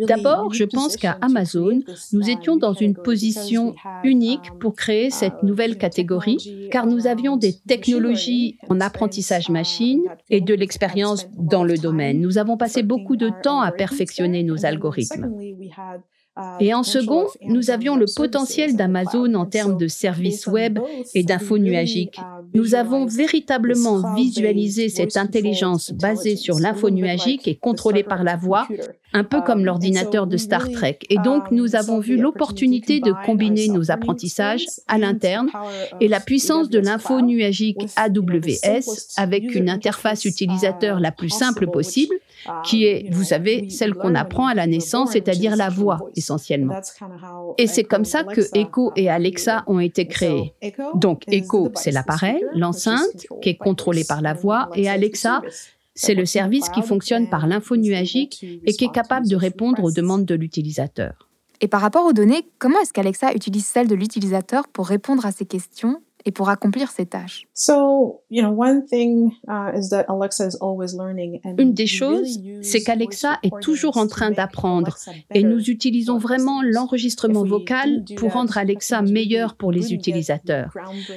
D'abord, 0.08 0.54
je 0.54 0.64
pense 0.64 0.98
qu'à 0.98 1.18
Amazon, 1.22 1.82
nous 2.12 2.30
étions 2.30 2.58
dans 2.58 2.74
une 2.74 2.96
position 2.96 3.76
unique 4.04 4.52
um, 4.52 4.60
pour 4.60 4.76
créer 4.76 5.10
cette 5.10 5.42
uh, 5.42 5.46
nouvelle 5.46 5.78
catégorie, 5.78 6.70
car 6.72 6.86
nous 6.86 7.08
avions 7.08 7.38
des 7.38 7.54
technologies 7.68 8.58
en 8.70 8.80
apprentissage 8.80 9.50
uh, 9.50 9.52
machine 9.52 10.04
et 10.30 10.42
de 10.42 10.54
l'expérience 10.54 11.28
dans 11.38 11.64
le 11.64 11.78
domaine. 11.78 12.22
Nous 12.22 12.38
avons 12.38 12.58
passé 12.58 12.84
beaucoup 12.84 13.16
de 13.16 13.32
temps 13.42 13.62
à 13.62 13.72
perfectionner 13.72 14.44
nos 14.44 14.66
algorithmes. 14.66 15.30
Et 16.60 16.74
en 16.74 16.82
second, 16.82 17.28
nous 17.44 17.70
avions 17.70 17.96
le 17.96 18.06
potentiel 18.16 18.76
d'Amazon 18.76 19.36
en 19.36 19.46
termes 19.46 19.78
de 19.78 19.88
services 19.88 20.48
web 20.48 20.80
et 21.14 21.24
d'infos 21.24 21.60
nuagiques. 21.60 22.20
Nous 22.56 22.74
avons 22.74 23.06
véritablement 23.06 24.16
visualisé 24.16 24.90
cette 24.90 25.16
intelligence 25.16 25.92
basée 25.92 26.36
sur 26.36 26.58
l'info 26.58 26.90
nuagique 26.90 27.48
et 27.48 27.56
contrôlée 27.56 28.04
par 28.04 28.24
la 28.24 28.36
voix, 28.36 28.68
un 29.14 29.24
peu 29.24 29.42
comme 29.42 29.64
l'ordinateur 29.64 30.26
de 30.26 30.38
Star 30.38 30.72
Trek. 30.72 31.00
Et 31.12 31.18
donc, 31.18 31.52
nous 31.52 31.76
avons 31.76 32.00
vu 32.00 32.18
l'opportunité 32.18 33.00
de 33.00 33.14
combiner 33.26 33.68
nos 33.68 33.92
apprentissages 33.92 34.66
à 34.88 34.98
l'interne 34.98 35.52
et 36.02 36.08
la 36.08 36.20
puissance 36.20 36.68
de 36.70 36.80
l'info 36.80 37.22
nuagique 37.22 37.86
AWS 37.96 39.18
avec 39.18 39.54
une 39.54 39.70
interface 39.70 40.26
utilisateur 40.26 41.00
la 41.00 41.12
plus 41.12 41.30
simple 41.30 41.68
possible 41.68 42.16
qui 42.66 42.86
est, 42.86 43.08
vous 43.12 43.24
savez, 43.24 43.70
celle 43.70 43.94
qu'on 43.94 44.16
apprend 44.16 44.48
à 44.48 44.54
la 44.54 44.68
naissance, 44.68 45.12
c'est-à-dire 45.12 45.56
la 45.56 45.70
voix 45.70 46.00
essentiellement. 46.16 46.76
Et 47.58 47.68
c'est 47.68 47.84
comme 47.84 48.06
ça 48.06 48.24
que 48.24 48.42
Echo 48.54 48.92
et 48.96 49.10
Alexa 49.10 49.64
ont 49.68 49.80
été 49.80 50.08
créés. 50.08 50.54
Donc 50.96 51.24
Echo, 51.28 51.72
c'est 51.76 51.92
l'appareil, 51.92 52.44
l'enceinte, 52.56 53.28
qui 53.42 53.50
est 53.50 53.58
contrôlée 53.58 54.06
par 54.06 54.22
la 54.22 54.34
voix, 54.34 54.70
et 54.76 54.90
Alexa, 54.90 55.42
c'est 55.96 56.16
le 56.16 56.26
service 56.26 56.70
qui 56.70 56.82
fonctionne 56.82 57.30
par 57.30 57.48
l'info 57.48 57.78
nuagique 57.78 58.44
et 58.66 58.74
qui 58.74 58.86
est 58.86 58.92
capable 58.92 59.28
de 59.28 59.36
répondre 59.36 59.84
aux 59.84 59.92
demandes 59.92 60.26
de 60.26 60.36
l'utilisateur. 60.36 61.30
Et 61.62 61.68
par 61.68 61.82
rapport 61.82 62.06
aux 62.06 62.14
données, 62.14 62.46
comment 62.60 62.80
est-ce 62.82 62.92
qu'Alexa 62.92 63.34
utilise 63.34 63.66
celles 63.66 63.88
de 63.88 63.96
l'utilisateur 63.96 64.68
pour 64.68 64.88
répondre 64.88 65.26
à 65.26 65.32
ces 65.32 65.46
questions? 65.46 66.02
Et 66.26 66.32
pour 66.32 66.50
accomplir 66.50 66.92
ces 66.92 67.06
tâches. 67.06 67.48
Une 71.58 71.74
des 71.74 71.88
choses, 71.88 72.42
c'est 72.62 72.82
qu'Alexa 72.82 73.40
est 73.44 73.62
toujours 73.62 73.98
en 73.98 74.08
train 74.08 74.32
d'apprendre 74.32 74.98
et 75.34 75.44
nous 75.44 75.70
utilisons 75.70 76.18
vraiment 76.18 76.62
l'enregistrement 76.64 77.44
vocal 77.44 78.04
pour 78.18 78.34
rendre 78.34 78.58
Alexa 78.58 79.02
meilleur 79.02 79.56
pour 79.56 79.72
les 79.72 79.94
utilisateurs. 79.94 80.74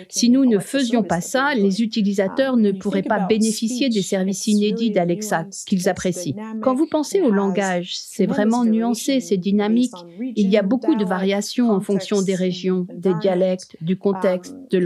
Si 0.08 0.30
nous 0.30 0.44
ne 0.44 0.58
faisions 0.58 1.02
pas 1.02 1.20
ça, 1.20 1.54
les 1.54 1.82
utilisateurs 1.82 2.54
um, 2.54 2.60
ne 2.60 2.72
pourraient 2.72 3.02
pas 3.02 3.20
bénéficier 3.20 3.88
des 3.88 4.02
services 4.02 4.46
inédits 4.46 4.90
d'Alexa 4.90 5.46
qu'ils 5.66 5.88
apprécient. 5.88 6.36
Quand 6.62 6.74
vous 6.74 6.86
pensez 6.86 7.20
au 7.20 7.30
langage, 7.30 7.96
c'est 7.96 8.26
vraiment 8.26 8.64
nuancé, 8.64 9.20
c'est 9.20 9.36
dynamique. 9.36 9.92
Il 10.36 10.48
y 10.48 10.56
a 10.56 10.62
beaucoup 10.62 10.94
de 10.94 11.04
variations 11.04 11.70
en 11.70 11.80
fonction 11.80 12.22
des 12.22 12.34
régions, 12.34 12.86
des 12.94 13.14
dialectes, 13.14 13.76
du 13.80 13.96
contexte, 13.96 14.52
um, 14.52 14.66
de 14.70 14.78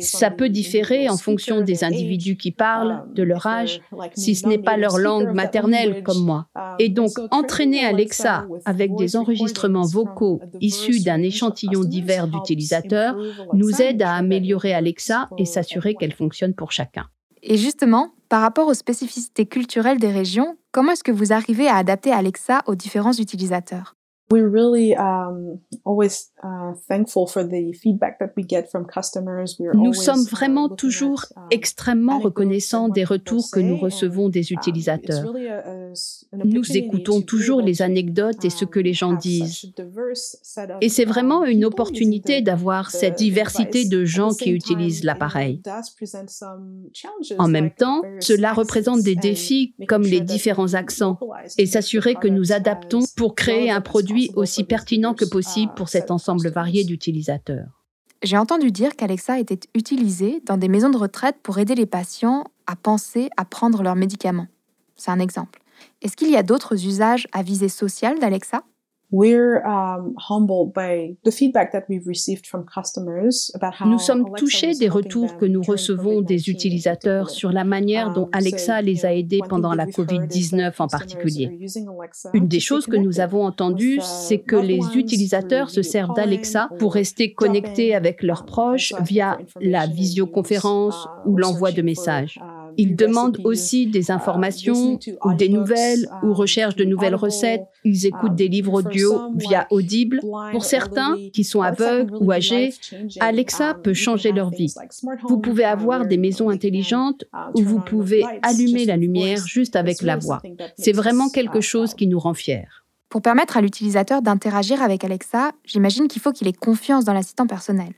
ça 0.00 0.30
peut 0.30 0.48
différer 0.48 1.08
en 1.08 1.16
fonction 1.16 1.60
des 1.60 1.84
individus 1.84 2.36
qui 2.36 2.50
parlent, 2.50 3.04
de 3.14 3.22
leur 3.22 3.46
âge, 3.46 3.80
si 4.14 4.34
ce 4.34 4.46
n'est 4.46 4.58
pas 4.58 4.76
leur 4.76 4.98
langue 4.98 5.32
maternelle 5.32 6.02
comme 6.02 6.24
moi. 6.24 6.46
Et 6.78 6.88
donc, 6.88 7.12
entraîner 7.30 7.84
Alexa 7.84 8.46
avec 8.64 8.94
des 8.96 9.16
enregistrements 9.16 9.86
vocaux 9.86 10.40
issus 10.60 11.02
d'un 11.02 11.22
échantillon 11.22 11.84
divers 11.84 12.28
d'utilisateurs 12.28 13.16
nous 13.52 13.80
aide 13.80 14.02
à 14.02 14.14
améliorer 14.14 14.74
Alexa 14.74 15.28
et 15.38 15.44
s'assurer 15.44 15.94
qu'elle 15.94 16.14
fonctionne 16.14 16.54
pour 16.54 16.72
chacun. 16.72 17.06
Et 17.42 17.56
justement, 17.58 18.14
par 18.28 18.40
rapport 18.40 18.68
aux 18.68 18.74
spécificités 18.74 19.46
culturelles 19.46 19.98
des 19.98 20.10
régions, 20.10 20.56
comment 20.72 20.92
est-ce 20.92 21.04
que 21.04 21.12
vous 21.12 21.32
arrivez 21.32 21.68
à 21.68 21.76
adapter 21.76 22.10
Alexa 22.10 22.62
aux 22.66 22.74
différents 22.74 23.12
utilisateurs? 23.12 23.94
Nous 29.74 29.94
sommes 29.94 30.24
vraiment 30.30 30.68
toujours 30.70 31.26
extrêmement 31.50 32.18
reconnaissants 32.18 32.88
des 32.88 33.04
retours 33.04 33.50
que 33.52 33.60
nous 33.60 33.76
recevons 33.76 34.30
des 34.30 34.52
utilisateurs. 34.52 35.34
Nous 36.32 36.76
écoutons 36.76 37.20
toujours 37.20 37.60
les 37.60 37.82
anecdotes 37.82 38.44
et 38.44 38.50
ce 38.50 38.64
que 38.64 38.80
les 38.80 38.94
gens 38.94 39.12
disent. 39.12 39.72
Et 40.80 40.88
c'est 40.88 41.04
vraiment 41.04 41.44
une 41.44 41.66
opportunité 41.66 42.40
d'avoir 42.40 42.90
cette 42.90 43.16
diversité 43.16 43.84
de 43.84 44.04
gens 44.06 44.32
qui 44.32 44.50
utilisent 44.50 45.04
l'appareil. 45.04 45.60
En 47.38 47.48
même 47.48 47.70
temps, 47.70 48.00
cela 48.20 48.54
représente 48.54 49.02
des 49.02 49.16
défis 49.16 49.74
comme 49.86 50.02
les 50.02 50.20
différents 50.22 50.72
accents 50.72 51.18
et 51.58 51.66
s'assurer 51.66 52.14
que 52.14 52.28
nous 52.28 52.52
adaptons 52.52 53.00
pour 53.16 53.34
créer 53.34 53.70
un 53.70 53.82
produit 53.82 54.13
aussi 54.36 54.64
pertinents 54.64 55.14
que 55.14 55.24
possible 55.24 55.72
pour 55.74 55.88
cet 55.88 56.10
ensemble 56.10 56.48
varié 56.48 56.84
d'utilisateurs. 56.84 57.84
J'ai 58.22 58.38
entendu 58.38 58.70
dire 58.70 58.96
qu'Alexa 58.96 59.38
était 59.38 59.60
utilisée 59.74 60.40
dans 60.46 60.56
des 60.56 60.68
maisons 60.68 60.88
de 60.88 60.96
retraite 60.96 61.36
pour 61.42 61.58
aider 61.58 61.74
les 61.74 61.86
patients 61.86 62.44
à 62.66 62.74
penser 62.74 63.28
à 63.36 63.44
prendre 63.44 63.82
leurs 63.82 63.96
médicaments. 63.96 64.46
C'est 64.96 65.10
un 65.10 65.20
exemple. 65.20 65.60
Est-ce 66.00 66.16
qu'il 66.16 66.30
y 66.30 66.36
a 66.36 66.42
d'autres 66.42 66.86
usages 66.86 67.26
à 67.32 67.42
visée 67.42 67.68
sociale 67.68 68.18
d'Alexa? 68.18 68.62
We're 69.14 69.64
um, 69.64 70.16
humbled 70.18 70.72
by 70.74 71.14
the 71.24 71.30
feedback 71.30 71.70
that 71.70 71.84
we've 71.88 72.04
received 72.04 72.48
from 72.48 72.66
customers 72.66 73.52
about 73.54 73.74
how 73.78 73.86
nous 73.86 74.00
sommes 74.00 74.24
touchés 74.36 74.74
des 74.74 74.88
retours 74.88 75.36
que 75.36 75.44
nous 75.44 75.62
recevons 75.62 76.20
des 76.20 76.50
utilisateurs 76.50 77.30
sur 77.30 77.52
la 77.52 77.62
manière 77.62 78.12
dont 78.12 78.28
Alexa 78.32 78.82
les 78.82 79.06
a 79.06 79.14
aidés 79.14 79.38
pendant 79.48 79.72
la 79.72 79.86
COVID-19 79.86 80.72
en 80.80 80.88
particulier. 80.88 81.56
Une 82.32 82.48
des 82.48 82.58
choses 82.58 82.86
que 82.86 82.96
nous 82.96 83.20
avons 83.20 83.44
entendues, 83.44 84.00
c'est 84.02 84.40
que 84.40 84.56
les 84.56 84.80
utilisateurs 84.96 85.70
se 85.70 85.82
servent 85.82 86.16
d'Alexa 86.16 86.70
pour 86.80 86.94
rester 86.94 87.34
connectés 87.34 87.94
avec 87.94 88.20
leurs 88.20 88.44
proches 88.44 88.94
via 89.00 89.38
la 89.60 89.86
visioconférence 89.86 91.06
ou 91.24 91.36
l'envoi 91.36 91.70
de 91.70 91.82
messages. 91.82 92.40
Ils 92.76 92.96
demandent 92.96 93.40
aussi 93.44 93.86
des 93.86 94.10
informations 94.10 94.98
ou 95.24 95.34
des 95.34 95.48
nouvelles 95.48 96.08
ou 96.22 96.32
recherchent 96.32 96.76
de 96.76 96.84
nouvelles 96.84 97.14
recettes. 97.14 97.64
Ils 97.84 98.06
écoutent 98.06 98.34
des 98.34 98.48
livres 98.48 98.74
audio 98.74 99.20
via 99.34 99.66
Audible. 99.70 100.20
Pour 100.52 100.64
certains 100.64 101.16
qui 101.32 101.44
sont 101.44 101.62
aveugles 101.62 102.14
ou 102.20 102.32
âgés, 102.32 102.74
Alexa 103.20 103.74
peut 103.74 103.94
changer 103.94 104.32
leur 104.32 104.50
vie. 104.50 104.74
Vous 105.28 105.38
pouvez 105.38 105.64
avoir 105.64 106.06
des 106.06 106.16
maisons 106.16 106.50
intelligentes 106.50 107.24
où 107.54 107.62
vous 107.62 107.80
pouvez 107.80 108.24
allumer 108.42 108.84
la 108.84 108.96
lumière 108.96 109.44
juste 109.46 109.76
avec 109.76 110.02
la 110.02 110.16
voix. 110.16 110.42
C'est 110.78 110.92
vraiment 110.92 111.28
quelque 111.28 111.60
chose 111.60 111.94
qui 111.94 112.06
nous 112.06 112.18
rend 112.18 112.34
fiers. 112.34 112.66
Pour 113.08 113.22
permettre 113.22 113.56
à 113.56 113.60
l'utilisateur 113.60 114.22
d'interagir 114.22 114.82
avec 114.82 115.04
Alexa, 115.04 115.52
j'imagine 115.64 116.08
qu'il 116.08 116.20
faut 116.20 116.32
qu'il 116.32 116.48
ait 116.48 116.52
confiance 116.52 117.04
dans 117.04 117.12
l'assistant 117.12 117.46
personnel. 117.46 117.92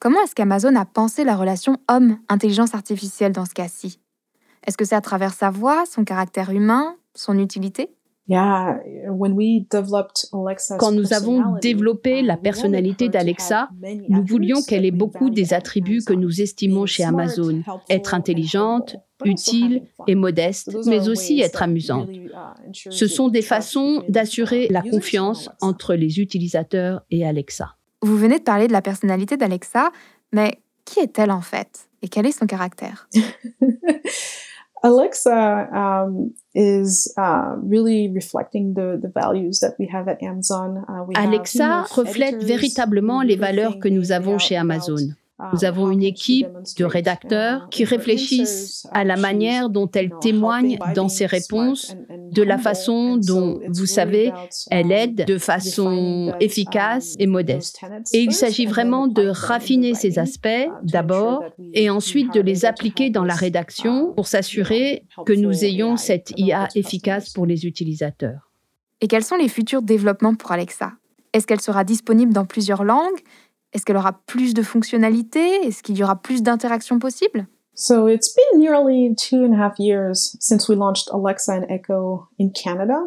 Comment 0.00 0.20
est-ce 0.22 0.34
qu'Amazon 0.34 0.74
a 0.76 0.84
pensé 0.84 1.24
la 1.24 1.36
relation 1.36 1.76
homme-intelligence 1.88 2.74
artificielle 2.74 3.32
dans 3.32 3.44
ce 3.44 3.54
cas-ci? 3.54 4.00
Est-ce 4.68 4.76
que 4.76 4.84
c'est 4.84 4.94
à 4.94 5.00
travers 5.00 5.32
sa 5.32 5.48
voix, 5.48 5.84
son 5.90 6.04
caractère 6.04 6.50
humain, 6.50 6.94
son 7.14 7.38
utilité? 7.38 7.88
Quand 10.78 10.92
nous 10.92 11.14
avons 11.14 11.54
développé 11.62 12.20
la 12.20 12.36
personnalité 12.36 13.08
d'Alexa, 13.08 13.70
nous 14.10 14.22
voulions 14.26 14.60
qu'elle 14.60 14.84
ait 14.84 14.90
beaucoup 14.90 15.30
des 15.30 15.54
attributs 15.54 16.02
que 16.06 16.12
nous 16.12 16.42
estimons 16.42 16.84
chez 16.84 17.02
Amazon. 17.02 17.62
Être 17.88 18.12
intelligente, 18.12 18.96
utile 19.24 19.84
et 20.06 20.14
modeste, 20.14 20.76
mais 20.84 21.08
aussi 21.08 21.40
être 21.40 21.62
amusante. 21.62 22.10
Ce 22.74 23.06
sont 23.06 23.28
des 23.28 23.40
façons 23.40 24.04
d'assurer 24.10 24.68
la 24.68 24.82
confiance 24.82 25.48
entre 25.62 25.94
les 25.94 26.20
utilisateurs 26.20 27.00
et 27.10 27.26
Alexa. 27.26 27.76
Vous 28.02 28.18
venez 28.18 28.38
de 28.38 28.44
parler 28.44 28.66
de 28.66 28.72
la 28.72 28.82
personnalité 28.82 29.38
d'Alexa, 29.38 29.92
mais 30.34 30.60
qui 30.84 31.00
est-elle 31.00 31.30
en 31.30 31.40
fait? 31.40 31.88
Et 32.02 32.08
quel 32.08 32.26
est 32.26 32.38
son 32.38 32.46
caractère? 32.46 33.08
Alexa 34.88 35.68
um, 35.82 36.32
is 36.54 37.12
uh, 37.16 37.54
really 37.74 38.10
reflecting 38.20 38.74
the, 38.74 38.98
the 39.00 39.10
values 39.22 39.60
that 39.60 39.74
we 39.78 39.86
have 39.94 40.08
at 40.08 40.22
Amazon. 40.22 40.84
Uh, 40.88 41.04
we 41.08 41.14
Alexa 41.14 41.64
have, 41.64 41.86
you 41.90 41.96
know, 41.96 42.02
reflète 42.02 42.42
véritablement 42.42 43.20
les 43.22 43.36
valeurs 43.36 43.78
que 43.78 43.88
nous 43.88 44.12
avons 44.12 44.38
chez 44.38 44.56
Amazon. 44.56 44.96
Nous 45.52 45.64
avons 45.64 45.90
une 45.90 46.02
équipe 46.02 46.48
de 46.76 46.84
rédacteurs 46.84 47.68
qui 47.70 47.84
réfléchissent 47.84 48.86
à 48.92 49.04
la 49.04 49.16
manière 49.16 49.70
dont 49.70 49.88
elle 49.94 50.10
témoigne 50.20 50.78
dans 50.94 51.08
ses 51.08 51.26
réponses, 51.26 51.94
de 52.32 52.42
la 52.42 52.58
façon 52.58 53.16
dont, 53.16 53.60
vous 53.68 53.86
savez, 53.86 54.32
elle 54.70 54.90
aide 54.90 55.24
de 55.26 55.38
façon 55.38 56.34
efficace 56.40 57.14
et 57.18 57.26
modeste. 57.26 57.80
Et 58.12 58.22
il 58.22 58.32
s'agit 58.32 58.66
vraiment 58.66 59.06
de 59.06 59.28
raffiner 59.28 59.94
ces 59.94 60.18
aspects 60.18 60.48
d'abord 60.82 61.44
et 61.72 61.88
ensuite 61.88 62.34
de 62.34 62.40
les 62.40 62.64
appliquer 62.64 63.10
dans 63.10 63.24
la 63.24 63.34
rédaction 63.34 64.12
pour 64.14 64.26
s'assurer 64.26 65.04
que 65.24 65.32
nous 65.32 65.64
ayons 65.64 65.96
cette 65.96 66.32
IA 66.36 66.68
efficace 66.74 67.30
pour 67.30 67.46
les 67.46 67.64
utilisateurs. 67.64 68.50
Et 69.00 69.06
quels 69.06 69.24
sont 69.24 69.36
les 69.36 69.48
futurs 69.48 69.82
développements 69.82 70.34
pour 70.34 70.50
Alexa? 70.50 70.92
Est-ce 71.32 71.46
qu'elle 71.46 71.60
sera 71.60 71.84
disponible 71.84 72.32
dans 72.32 72.46
plusieurs 72.46 72.84
langues? 72.84 73.20
Est-ce 73.72 73.84
qu'elle 73.84 73.96
aura 73.96 74.20
plus 74.26 74.54
de 74.54 74.62
fonctionnalités? 74.62 75.66
Est-ce 75.66 75.82
qu'il 75.82 75.96
y 75.96 76.02
aura 76.02 76.16
plus 76.16 76.42
d'interactions 76.42 76.98
possibles? 76.98 77.46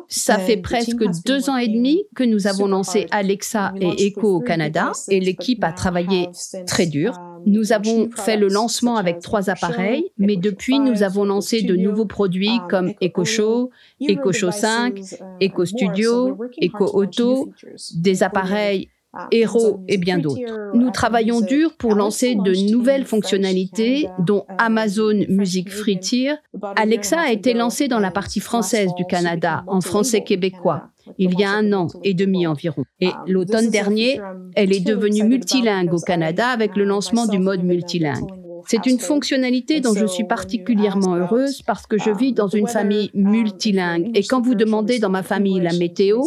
Ça 0.08 0.38
fait 0.38 0.56
presque 0.56 1.04
deux 1.26 1.50
ans 1.50 1.58
et 1.58 1.68
demi 1.68 2.06
que 2.16 2.24
nous 2.24 2.48
avons 2.48 2.68
lancé 2.68 3.06
Alexa 3.12 3.74
et 3.82 4.08
Echo 4.08 4.36
au 4.38 4.40
Canada 4.40 4.94
et 5.10 5.20
l'équipe 5.20 5.62
a 5.66 5.74
travaillé 5.74 6.30
très 6.68 6.86
dur. 6.86 7.16
Nous 7.46 7.74
avons 7.74 8.10
fait 8.16 8.38
le 8.38 8.48
lancement 8.48 8.96
avec 8.96 9.20
trois 9.20 9.50
appareils, 9.50 10.10
mais 10.18 10.38
depuis 10.38 10.80
nous 10.80 11.04
avons 11.04 11.26
lancé 11.26 11.64
de 11.64 11.76
nouveaux 11.76 12.06
produits 12.06 12.62
comme 12.70 12.94
Echo 13.02 13.26
Show, 13.26 13.72
Echo 14.00 14.32
Show 14.32 14.52
5, 14.52 15.02
Echo 15.42 15.66
Studio, 15.66 16.38
Echo 16.62 16.86
Auto, 16.94 17.52
des 17.96 18.24
appareils 18.24 18.88
Hero 19.32 19.84
et 19.88 19.98
bien 19.98 20.20
d'autres. 20.20 20.72
Nous 20.74 20.90
travaillons 20.92 21.42
dur 21.42 21.76
pour 21.78 21.96
lancer 21.96 22.36
de 22.36 22.72
nouvelles 22.72 23.06
fonctionnalités, 23.06 24.08
dont 24.20 24.46
Amazon 24.58 25.26
Music 25.28 25.70
Free 25.70 26.00
Tier. 26.00 26.36
Alexa 26.76 27.20
a 27.20 27.32
été 27.32 27.54
lancée 27.54 27.88
dans 27.88 28.00
la 28.00 28.12
partie 28.12 28.40
française 28.40 28.92
du 28.96 29.06
Canada, 29.06 29.64
en 29.68 29.82
français 29.82 30.24
québécois, 30.24 30.92
il 31.18 31.40
y 31.40 31.44
a 31.44 31.52
un 31.52 31.74
an 31.74 31.88
et 32.04 32.14
demi 32.14 32.48
environ. 32.48 32.84
Et 33.00 33.12
l'automne 33.28 33.70
dernier, 33.70 34.20
elle 34.56 34.74
est 34.74 34.86
devenue 34.86 35.24
multilingue 35.24 35.94
au 35.94 36.00
Canada 36.00 36.48
avec 36.48 36.76
le 36.76 36.84
lancement 36.84 37.26
du 37.26 37.40
mode 37.40 37.64
multilingue. 37.64 38.41
C'est 38.72 38.86
une 38.86 39.00
fonctionnalité 39.00 39.82
dont 39.82 39.94
je 39.94 40.06
suis 40.06 40.24
particulièrement 40.24 41.16
heureuse 41.18 41.62
parce 41.62 41.86
que 41.86 41.98
je 41.98 42.10
vis 42.10 42.32
dans 42.32 42.48
une 42.48 42.70
famille 42.70 43.12
multilingue. 43.14 44.12
Et 44.16 44.24
quand 44.24 44.40
vous 44.40 44.56
demandez 44.56 44.98
dans 44.98 45.10
ma 45.10 45.24
famille 45.24 45.60
la 45.60 45.74
météo, 45.74 46.22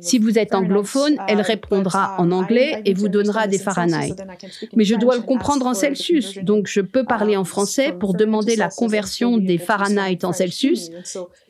si 0.00 0.20
vous 0.20 0.38
êtes 0.38 0.54
anglophone, 0.54 1.16
elle 1.26 1.40
répondra 1.40 2.14
en 2.18 2.30
anglais 2.30 2.82
et 2.84 2.94
vous 2.94 3.08
donnera 3.08 3.48
des 3.48 3.58
Fahrenheit. 3.58 4.14
Mais 4.76 4.84
je 4.84 4.94
dois 4.94 5.16
le 5.16 5.22
comprendre 5.22 5.66
en 5.66 5.74
Celsius, 5.74 6.38
donc 6.38 6.68
je 6.68 6.82
peux 6.82 7.02
parler 7.02 7.36
en 7.36 7.42
français 7.42 7.92
pour 7.92 8.14
demander 8.14 8.54
la 8.54 8.68
conversion 8.68 9.36
des 9.36 9.58
Fahrenheit 9.58 10.24
en 10.24 10.32
Celsius. 10.32 10.90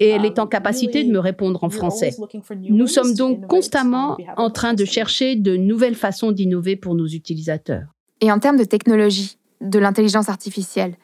Et 0.01 0.09
elle 0.09 0.25
est 0.25 0.39
en 0.39 0.47
capacité 0.47 1.05
de 1.05 1.13
me 1.13 1.19
répondre 1.19 1.63
en 1.63 1.69
français. 1.69 2.17
Nous 2.57 2.87
sommes 2.87 3.15
donc 3.15 3.47
constamment 3.49 4.17
en 4.39 4.49
train 4.49 4.73
de 4.73 4.87
chercher 4.87 5.37
de 5.37 5.59
nouvelles 5.59 5.95
façons 5.95 6.33
d'innover 6.33 6.77
pour 6.77 6.95
nos 6.95 7.07
utilisateurs. 7.07 7.85
Et 8.23 8.33
en 8.33 8.39
termes 8.39 8.57
de 8.57 8.65
technologie, 8.65 9.37
de 9.61 9.79
l'intelligence 9.79 10.29
artificielle, 10.29 10.97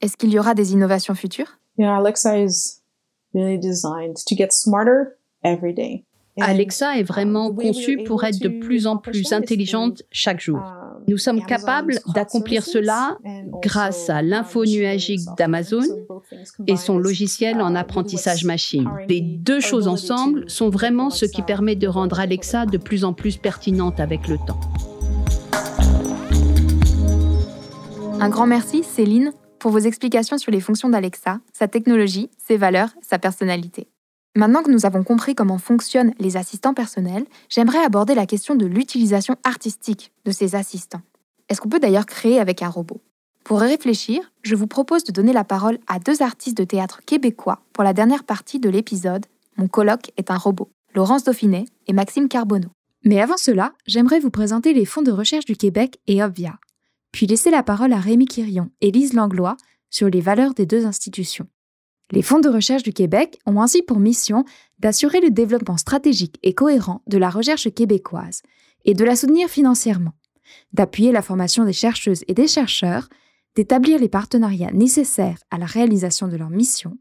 est-ce 0.00 0.16
qu'il 0.16 0.30
y 0.30 0.38
aura 0.38 0.54
des 0.54 0.72
innovations 0.72 1.14
futures? 1.14 1.58
Alexa. 1.94 2.36
Alexa 6.40 6.98
est 6.98 7.02
vraiment 7.02 7.52
conçue 7.52 8.04
pour 8.04 8.24
être 8.24 8.38
de 8.40 8.48
plus 8.48 8.86
en 8.86 8.96
plus 8.96 9.32
intelligente 9.32 10.02
chaque 10.10 10.40
jour. 10.40 10.60
Nous 11.06 11.18
sommes 11.18 11.44
capables 11.44 12.00
d'accomplir 12.14 12.62
cela 12.62 13.18
grâce 13.62 14.10
à 14.10 14.22
l'info 14.22 14.64
nuagique 14.64 15.26
d'Amazon 15.36 15.82
et 16.66 16.76
son 16.76 16.98
logiciel 16.98 17.60
en 17.60 17.74
apprentissage 17.74 18.44
machine. 18.44 18.88
Les 19.08 19.20
deux 19.20 19.60
choses 19.60 19.88
ensemble 19.88 20.48
sont 20.48 20.70
vraiment 20.70 21.10
ce 21.10 21.24
qui 21.24 21.42
permet 21.42 21.76
de 21.76 21.88
rendre 21.88 22.20
Alexa 22.20 22.66
de 22.66 22.78
plus 22.78 23.04
en 23.04 23.12
plus 23.12 23.36
pertinente 23.36 24.00
avec 24.00 24.28
le 24.28 24.36
temps. 24.36 24.60
Un 28.20 28.30
grand 28.30 28.48
merci, 28.48 28.82
Céline, 28.82 29.32
pour 29.60 29.70
vos 29.70 29.78
explications 29.78 30.38
sur 30.38 30.50
les 30.50 30.60
fonctions 30.60 30.88
d'Alexa, 30.88 31.38
sa 31.52 31.68
technologie, 31.68 32.30
ses 32.36 32.56
valeurs, 32.56 32.90
sa 33.00 33.18
personnalité. 33.20 33.86
Maintenant 34.34 34.64
que 34.64 34.72
nous 34.72 34.86
avons 34.86 35.04
compris 35.04 35.36
comment 35.36 35.58
fonctionnent 35.58 36.12
les 36.18 36.36
assistants 36.36 36.74
personnels, 36.74 37.26
j'aimerais 37.48 37.84
aborder 37.84 38.16
la 38.16 38.26
question 38.26 38.56
de 38.56 38.66
l'utilisation 38.66 39.36
artistique 39.44 40.12
de 40.24 40.32
ces 40.32 40.56
assistants. 40.56 41.02
Est-ce 41.48 41.60
qu'on 41.60 41.68
peut 41.68 41.78
d'ailleurs 41.78 42.06
créer 42.06 42.40
avec 42.40 42.60
un 42.62 42.68
robot? 42.68 43.00
Pour 43.44 43.62
y 43.62 43.68
réfléchir, 43.68 44.32
je 44.42 44.56
vous 44.56 44.66
propose 44.66 45.04
de 45.04 45.12
donner 45.12 45.32
la 45.32 45.44
parole 45.44 45.78
à 45.86 46.00
deux 46.00 46.20
artistes 46.20 46.58
de 46.58 46.64
théâtre 46.64 47.00
québécois 47.06 47.60
pour 47.72 47.84
la 47.84 47.92
dernière 47.92 48.24
partie 48.24 48.58
de 48.58 48.68
l'épisode 48.68 49.26
Mon 49.56 49.68
colloque 49.68 50.10
est 50.16 50.32
un 50.32 50.36
robot, 50.36 50.70
Laurence 50.92 51.22
Dauphinet 51.22 51.66
et 51.86 51.92
Maxime 51.92 52.28
Carbonneau. 52.28 52.70
Mais 53.04 53.20
avant 53.20 53.36
cela, 53.36 53.74
j'aimerais 53.86 54.18
vous 54.18 54.30
présenter 54.30 54.74
les 54.74 54.84
fonds 54.84 55.02
de 55.02 55.12
recherche 55.12 55.44
du 55.44 55.56
Québec 55.56 56.00
et 56.08 56.22
Obvia 56.22 56.58
puis 57.18 57.26
laisser 57.26 57.50
la 57.50 57.64
parole 57.64 57.92
à 57.92 57.98
Rémi 57.98 58.26
Quirion 58.26 58.70
et 58.80 58.92
Lise 58.92 59.12
Langlois 59.12 59.56
sur 59.90 60.08
les 60.08 60.20
valeurs 60.20 60.54
des 60.54 60.66
deux 60.66 60.86
institutions. 60.86 61.48
Les 62.12 62.22
fonds 62.22 62.38
de 62.38 62.48
recherche 62.48 62.84
du 62.84 62.92
Québec 62.92 63.40
ont 63.44 63.60
ainsi 63.60 63.82
pour 63.82 63.98
mission 63.98 64.44
d'assurer 64.78 65.20
le 65.20 65.32
développement 65.32 65.78
stratégique 65.78 66.38
et 66.44 66.54
cohérent 66.54 67.02
de 67.08 67.18
la 67.18 67.28
recherche 67.28 67.74
québécoise 67.74 68.42
et 68.84 68.94
de 68.94 69.02
la 69.02 69.16
soutenir 69.16 69.48
financièrement, 69.48 70.12
d'appuyer 70.72 71.10
la 71.10 71.20
formation 71.20 71.64
des 71.64 71.72
chercheuses 71.72 72.22
et 72.28 72.34
des 72.34 72.46
chercheurs, 72.46 73.08
d'établir 73.56 73.98
les 73.98 74.08
partenariats 74.08 74.70
nécessaires 74.70 75.40
à 75.50 75.58
la 75.58 75.66
réalisation 75.66 76.28
de 76.28 76.36
leur 76.36 76.50
mission 76.50 76.98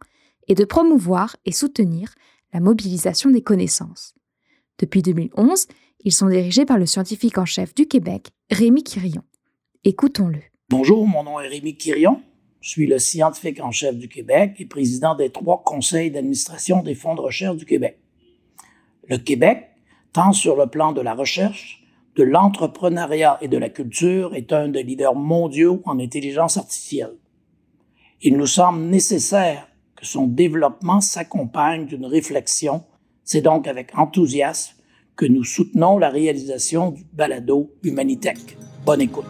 et 0.47 0.56
de 0.56 0.65
promouvoir 0.65 1.36
et 1.45 1.51
soutenir 1.51 2.10
la 2.53 2.60
mobilisation 2.60 3.30
des 3.30 3.43
connaissances. 3.43 4.15
Depuis 4.80 5.03
2011, 5.03 5.67
ils 6.06 6.12
sont 6.12 6.27
dirigés 6.27 6.65
par 6.65 6.80
le 6.80 6.88
scientifique 6.88 7.38
en 7.38 7.45
chef 7.45 7.75
du 7.75 7.86
Québec, 7.86 8.32
Rémi 8.49 8.84
Quirion. 8.84 9.21
Écoutons-le. 9.84 10.40
Bonjour, 10.70 11.08
mon 11.08 11.24
nom 11.24 11.40
est 11.40 11.48
Rémi 11.48 11.78
Quirion. 11.78 12.22
Je 12.62 12.70
suis 12.70 12.88
le 12.88 13.00
scientifique 13.00 13.62
en 13.62 13.72
chef 13.72 13.96
du 13.96 14.10
Québec 14.10 14.56
et 14.60 14.66
président 14.66 15.16
des 15.16 15.30
trois 15.30 15.63
conseils 15.63 16.12
d'administration 16.12 16.82
des 16.82 16.96
fonds 16.96 17.16
de 17.16 17.22
recherche 17.22 17.58
du 17.58 17.66
Québec. 17.66 18.00
Le 19.08 19.18
Québec, 19.18 19.70
tant 20.13 20.34
sur 20.34 20.58
le 20.58 20.68
plan 20.68 20.92
de 20.92 21.02
la 21.02 21.13
recherche, 21.13 21.86
de 22.16 22.24
l'entrepreneuriat 22.24 23.38
et 23.42 23.48
de 23.48 23.58
la 23.58 23.70
culture, 23.70 24.34
est 24.36 24.52
un 24.52 24.68
des 24.68 24.84
leaders 24.84 25.16
mondiaux 25.16 25.82
en 25.86 26.00
intelligence 26.00 26.58
artificielle. 26.58 27.16
Il 28.22 28.36
nous 28.36 28.48
semble 28.48 28.82
nécessaire 28.82 29.68
que 29.96 30.06
son 30.06 30.28
développement 30.28 31.02
s'accompagne 31.02 31.86
d'une 31.86 32.06
réflexion. 32.06 32.84
C'est 33.24 33.42
donc 33.42 33.68
avec 33.68 33.98
enthousiasme 33.98 34.76
que 35.16 35.26
nous 35.26 35.44
soutenons 35.44 35.98
la 35.98 36.10
réalisation 36.10 36.92
du 36.92 37.04
balado 37.13 37.72
Humanitech. 37.84 38.58
Bonne 38.86 39.02
écoute. 39.02 39.26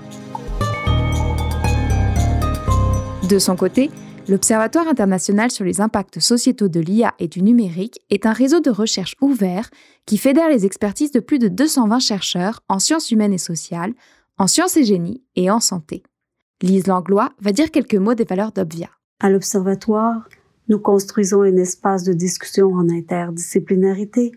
De 3.30 3.40
son 3.40 3.58
côté, 3.58 3.92
l'Observatoire 4.30 4.88
international 4.88 5.52
sur 5.52 5.66
les 5.66 5.82
impacts 5.82 6.20
sociétaux 6.20 6.70
de 6.70 6.80
l'IA 6.80 7.14
et 7.20 7.28
du 7.28 7.42
numérique 7.42 8.00
est 8.10 8.26
un 8.26 8.32
réseau 8.32 8.62
de 8.62 8.70
recherche 8.70 9.16
ouvert 9.20 9.70
qui 10.06 10.18
fédère 10.18 10.48
les 10.48 10.66
expertises 10.66 11.12
de 11.12 11.20
plus 11.20 11.38
de 11.38 11.50
220 11.50 12.00
chercheurs 12.00 12.62
en 12.70 12.80
sciences 12.80 13.12
humaines 13.12 13.34
et 13.34 13.38
sociales, 13.38 13.94
en 14.38 14.48
sciences 14.48 14.78
et 14.78 14.86
génie 14.86 15.24
et 15.36 15.52
en 15.52 15.60
santé. 15.60 16.04
Lise 16.62 16.88
Langlois 16.88 17.34
va 17.42 17.52
dire 17.52 17.70
quelques 17.70 17.96
mots 17.96 18.14
des 18.14 18.24
valeurs 18.24 18.54
d'Obvia. 18.54 18.90
À 19.20 19.30
l'Observatoire, 19.30 20.30
nous 20.70 20.80
construisons 20.80 21.42
un 21.42 21.58
espace 21.58 22.06
de 22.06 22.14
discussion 22.14 22.72
en 22.74 22.88
interdisciplinarité 22.88 24.32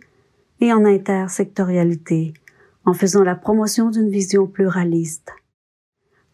et 0.60 0.72
en 0.72 0.84
intersectorialité, 0.84 2.34
en 2.84 2.94
faisant 2.94 3.22
la 3.22 3.36
promotion 3.36 3.90
d'une 3.90 4.10
vision 4.10 4.48
pluraliste. 4.48 5.30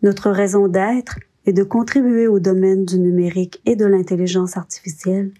Notre 0.00 0.30
raison 0.30 0.68
d'être 0.68 1.16
est 1.46 1.52
de 1.52 1.62
contribuer 1.62 2.26
au 2.26 2.40
domaine 2.40 2.84
du 2.84 2.98
numérique 2.98 3.62
et 3.64 3.76
de 3.76 3.86
l'intelligence 3.86 4.56
artificielle 4.56 5.32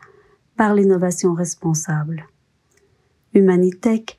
par 0.56 0.74
l'innovation 0.74 1.34
responsable. 1.34 2.26
Humanitech 3.34 4.16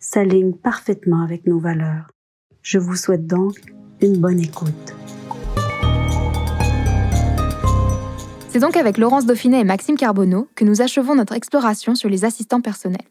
s'aligne 0.00 0.52
parfaitement 0.52 1.22
avec 1.22 1.46
nos 1.46 1.58
valeurs. 1.58 2.10
Je 2.62 2.78
vous 2.78 2.96
souhaite 2.96 3.26
donc 3.26 3.54
une 4.02 4.18
bonne 4.18 4.40
écoute. 4.40 4.94
C'est 8.48 8.60
donc 8.60 8.76
avec 8.76 8.98
Laurence 8.98 9.24
Dauphinet 9.24 9.60
et 9.60 9.64
Maxime 9.64 9.96
Carbonneau 9.96 10.48
que 10.56 10.64
nous 10.64 10.82
achevons 10.82 11.14
notre 11.14 11.34
exploration 11.34 11.94
sur 11.94 12.08
les 12.08 12.24
assistants 12.24 12.60
personnels. 12.60 13.06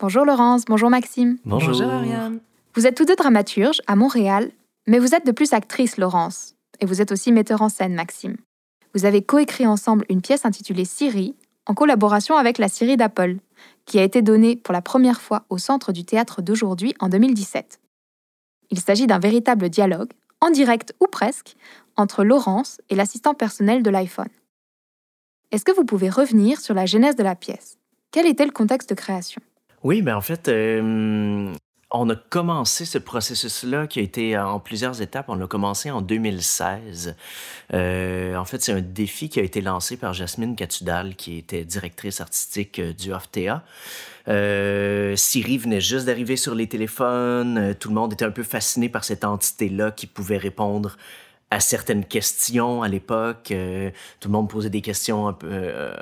Bonjour 0.00 0.24
Laurence, 0.24 0.64
bonjour 0.64 0.90
Maxime. 0.90 1.38
Bonjour. 1.44 1.68
bonjour 1.68 1.90
Ariane. 1.90 2.40
Vous 2.74 2.86
êtes 2.86 2.96
tous 2.96 3.04
deux 3.04 3.16
dramaturges 3.16 3.80
à 3.86 3.94
Montréal, 3.94 4.50
mais 4.86 4.98
vous 4.98 5.14
êtes 5.14 5.26
de 5.26 5.32
plus 5.32 5.52
actrice, 5.52 5.98
Laurence, 5.98 6.56
et 6.80 6.86
vous 6.86 7.00
êtes 7.00 7.12
aussi 7.12 7.32
metteur 7.32 7.62
en 7.62 7.68
scène, 7.68 7.94
Maxime. 7.94 8.36
Vous 8.94 9.04
avez 9.04 9.22
coécrit 9.22 9.66
ensemble 9.66 10.04
une 10.08 10.22
pièce 10.22 10.44
intitulée 10.44 10.84
Siri, 10.84 11.36
en 11.66 11.74
collaboration 11.74 12.36
avec 12.36 12.58
la 12.58 12.68
Siri 12.68 12.96
d'Apple, 12.96 13.36
qui 13.86 13.98
a 13.98 14.02
été 14.02 14.22
donnée 14.22 14.56
pour 14.56 14.72
la 14.72 14.82
première 14.82 15.20
fois 15.20 15.44
au 15.48 15.58
Centre 15.58 15.92
du 15.92 16.04
théâtre 16.04 16.42
d'aujourd'hui 16.42 16.94
en 16.98 17.08
2017. 17.08 17.80
Il 18.70 18.80
s'agit 18.80 19.06
d'un 19.06 19.18
véritable 19.18 19.68
dialogue, 19.68 20.10
en 20.40 20.50
direct 20.50 20.94
ou 21.00 21.06
presque, 21.06 21.56
entre 21.96 22.24
Laurence 22.24 22.80
et 22.88 22.94
l'assistant 22.94 23.34
personnel 23.34 23.82
de 23.82 23.90
l'iPhone. 23.90 24.28
Est-ce 25.50 25.64
que 25.64 25.72
vous 25.72 25.84
pouvez 25.84 26.08
revenir 26.08 26.60
sur 26.60 26.74
la 26.74 26.86
genèse 26.86 27.16
de 27.16 27.22
la 27.22 27.34
pièce? 27.34 27.78
Quel 28.12 28.26
était 28.26 28.46
le 28.46 28.52
contexte 28.52 28.90
de 28.90 28.94
création? 28.94 29.42
Oui, 29.82 30.02
ben 30.02 30.16
en 30.16 30.20
fait, 30.20 30.48
euh, 30.48 31.52
on 31.92 32.08
a 32.08 32.16
commencé 32.16 32.84
ce 32.84 32.98
processus-là 32.98 33.86
qui 33.86 33.98
a 33.98 34.02
été 34.02 34.38
en 34.38 34.60
plusieurs 34.60 35.02
étapes. 35.02 35.26
On 35.28 35.34
l'a 35.34 35.46
commencé 35.46 35.90
en 35.90 36.00
2016. 36.00 37.16
Euh, 37.74 38.36
en 38.36 38.44
fait, 38.44 38.62
c'est 38.62 38.72
un 38.72 38.80
défi 38.80 39.28
qui 39.28 39.40
a 39.40 39.42
été 39.42 39.60
lancé 39.60 39.96
par 39.96 40.12
Jasmine 40.12 40.54
Catudal, 40.54 41.16
qui 41.16 41.38
était 41.38 41.64
directrice 41.64 42.20
artistique 42.20 42.78
euh, 42.78 42.92
du 42.92 43.12
OFTA. 43.12 43.64
Euh, 44.28 45.16
Siri 45.16 45.58
venait 45.58 45.80
juste 45.80 46.06
d'arriver 46.06 46.36
sur 46.36 46.54
les 46.54 46.68
téléphones. 46.68 47.74
Tout 47.80 47.88
le 47.88 47.94
monde 47.94 48.12
était 48.12 48.24
un 48.24 48.30
peu 48.30 48.44
fasciné 48.44 48.88
par 48.88 49.04
cette 49.04 49.24
entité-là 49.24 49.90
qui 49.90 50.06
pouvait 50.06 50.36
répondre 50.36 50.96
à 51.50 51.60
certaines 51.60 52.04
questions 52.04 52.82
à 52.82 52.88
l'époque. 52.88 53.50
Euh, 53.50 53.90
tout 54.20 54.28
le 54.28 54.32
monde 54.32 54.48
posait 54.48 54.70
des 54.70 54.80
questions 54.80 55.26
un 55.26 55.32
peu, 55.32 55.48
euh, 55.50 55.92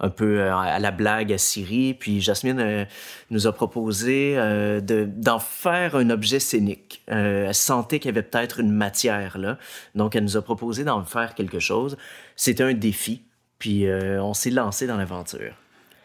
un 0.00 0.10
peu 0.10 0.40
euh, 0.40 0.54
à 0.54 0.78
la 0.78 0.90
blague 0.90 1.32
à 1.32 1.38
Siri. 1.38 1.94
Puis 1.94 2.20
Jasmine 2.20 2.86
nous 3.30 3.46
a 3.46 3.52
proposé 3.52 4.36
d'en 4.82 5.38
faire 5.38 5.96
un 5.96 6.10
objet 6.10 6.40
scénique. 6.40 7.02
elle 7.06 7.54
sentait 7.54 7.98
qu'il 7.98 8.08
y 8.08 8.14
avait 8.16 8.22
peut-être 8.22 8.60
une 8.60 8.70
matière 8.70 9.38
là. 9.38 9.58
Donc 9.94 10.16
elle 10.16 10.24
nous 10.24 10.36
a 10.36 10.42
proposé 10.42 10.84
d'en 10.84 11.04
faire 11.04 11.34
quelque 11.34 11.58
chose. 11.58 11.96
C'était 12.36 12.64
un 12.64 12.74
défi. 12.74 13.22
Puis 13.58 13.86
on 13.90 14.34
s'est 14.34 14.50
lancé 14.50 14.86
dans 14.86 14.96
l'aventure. 14.96 15.54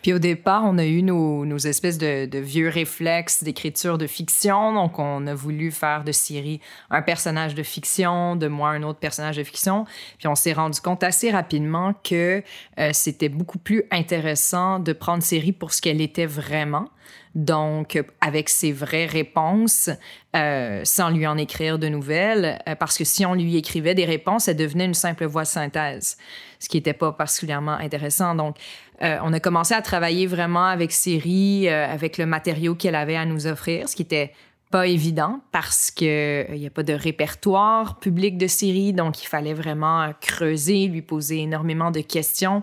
Puis 0.04 0.12
au 0.12 0.20
départ, 0.20 0.64
on 0.66 0.78
a 0.78 0.86
eu 0.86 1.02
nos, 1.02 1.58
espèces 1.58 1.98
de, 1.98 2.38
vieux 2.38 2.68
réflexes 2.68 3.42
d'écriture 3.42 3.98
de 3.98 4.06
fiction. 4.06 4.74
Donc, 4.74 5.00
on 5.00 5.26
a 5.28 5.34
voulu 5.34 5.72
faire 5.72 6.04
de 6.04 6.12
Siri 6.12 6.60
un 6.90 7.02
personnage 7.02 7.56
de 7.56 7.64
fiction, 7.64 8.36
de 8.36 8.48
moi 8.48 8.70
un 8.72 8.84
autre 8.84 9.00
personnage 9.00 9.38
de 9.38 9.44
fiction. 9.44 9.86
Puis 10.20 10.28
on 10.28 10.36
s'est 10.36 10.52
rendu 10.52 10.82
compte 10.82 11.04
assez 11.04 11.32
rapidement 11.32 11.94
que 12.04 12.44
euh, 12.80 12.90
c'était 12.92 13.30
beaucoup 13.30 13.58
plus 13.58 13.86
intéressant 13.92 14.80
de 14.80 14.92
prendre 14.92 15.24
Siri 15.24 15.54
pour 15.54 15.72
ce 15.72 15.82
qu'elle 15.82 16.02
était 16.02 16.26
vraiment. 16.26 16.90
Donc, 17.36 18.00
avec 18.22 18.50
ses 18.50 18.72
vraies 18.72 19.08
réponses, 19.08 19.90
euh, 20.36 20.82
sans 20.84 21.10
lui 21.10 21.26
en 21.26 21.38
écrire 21.38 21.80
de 21.80 21.88
nouvelles, 21.88 22.60
euh, 22.68 22.76
parce 22.76 22.96
que 22.98 23.04
si 23.04 23.26
on 23.26 23.34
lui 23.34 23.56
écrivait 23.58 23.96
des 23.96 24.06
réponses, 24.06 24.48
elle 24.48 24.58
devenait 24.58 24.86
une 24.86 24.94
simple 24.94 25.26
voix 25.26 25.46
synthèse, 25.46 26.18
ce 26.64 26.70
qui 26.70 26.78
n'était 26.78 26.94
pas 26.94 27.12
particulièrement 27.12 27.74
intéressant. 27.74 28.36
Donc, 28.36 28.56
euh, 29.02 29.18
on 29.22 29.34
a 29.34 29.40
commencé 29.42 29.74
à 29.74 29.82
travailler 29.82 30.28
vraiment 30.28 30.66
avec 30.66 30.94
Siri, 30.94 31.68
euh, 31.68 31.92
avec 31.92 32.18
le 32.18 32.26
matériau 32.26 32.74
qu'elle 32.74 32.96
avait 32.96 33.18
à 33.18 33.26
nous 33.26 33.48
offrir, 33.48 33.90
ce 33.90 33.98
qui 33.98 34.04
était 34.04 34.32
pas 34.72 34.88
évident 34.88 35.42
parce 35.52 35.92
qu'il 35.92 36.08
n'y 36.08 36.64
euh, 36.64 36.68
a 36.68 36.70
pas 36.70 36.84
de 36.84 36.94
répertoire 36.94 38.00
public 38.00 38.38
de 38.38 38.48
Siri, 38.48 38.94
donc 38.94 39.22
il 39.22 39.28
fallait 39.28 39.54
vraiment 39.54 40.14
creuser, 40.22 40.88
lui 40.88 41.02
poser 41.02 41.40
énormément 41.40 41.92
de 41.92 42.00
questions 42.00 42.62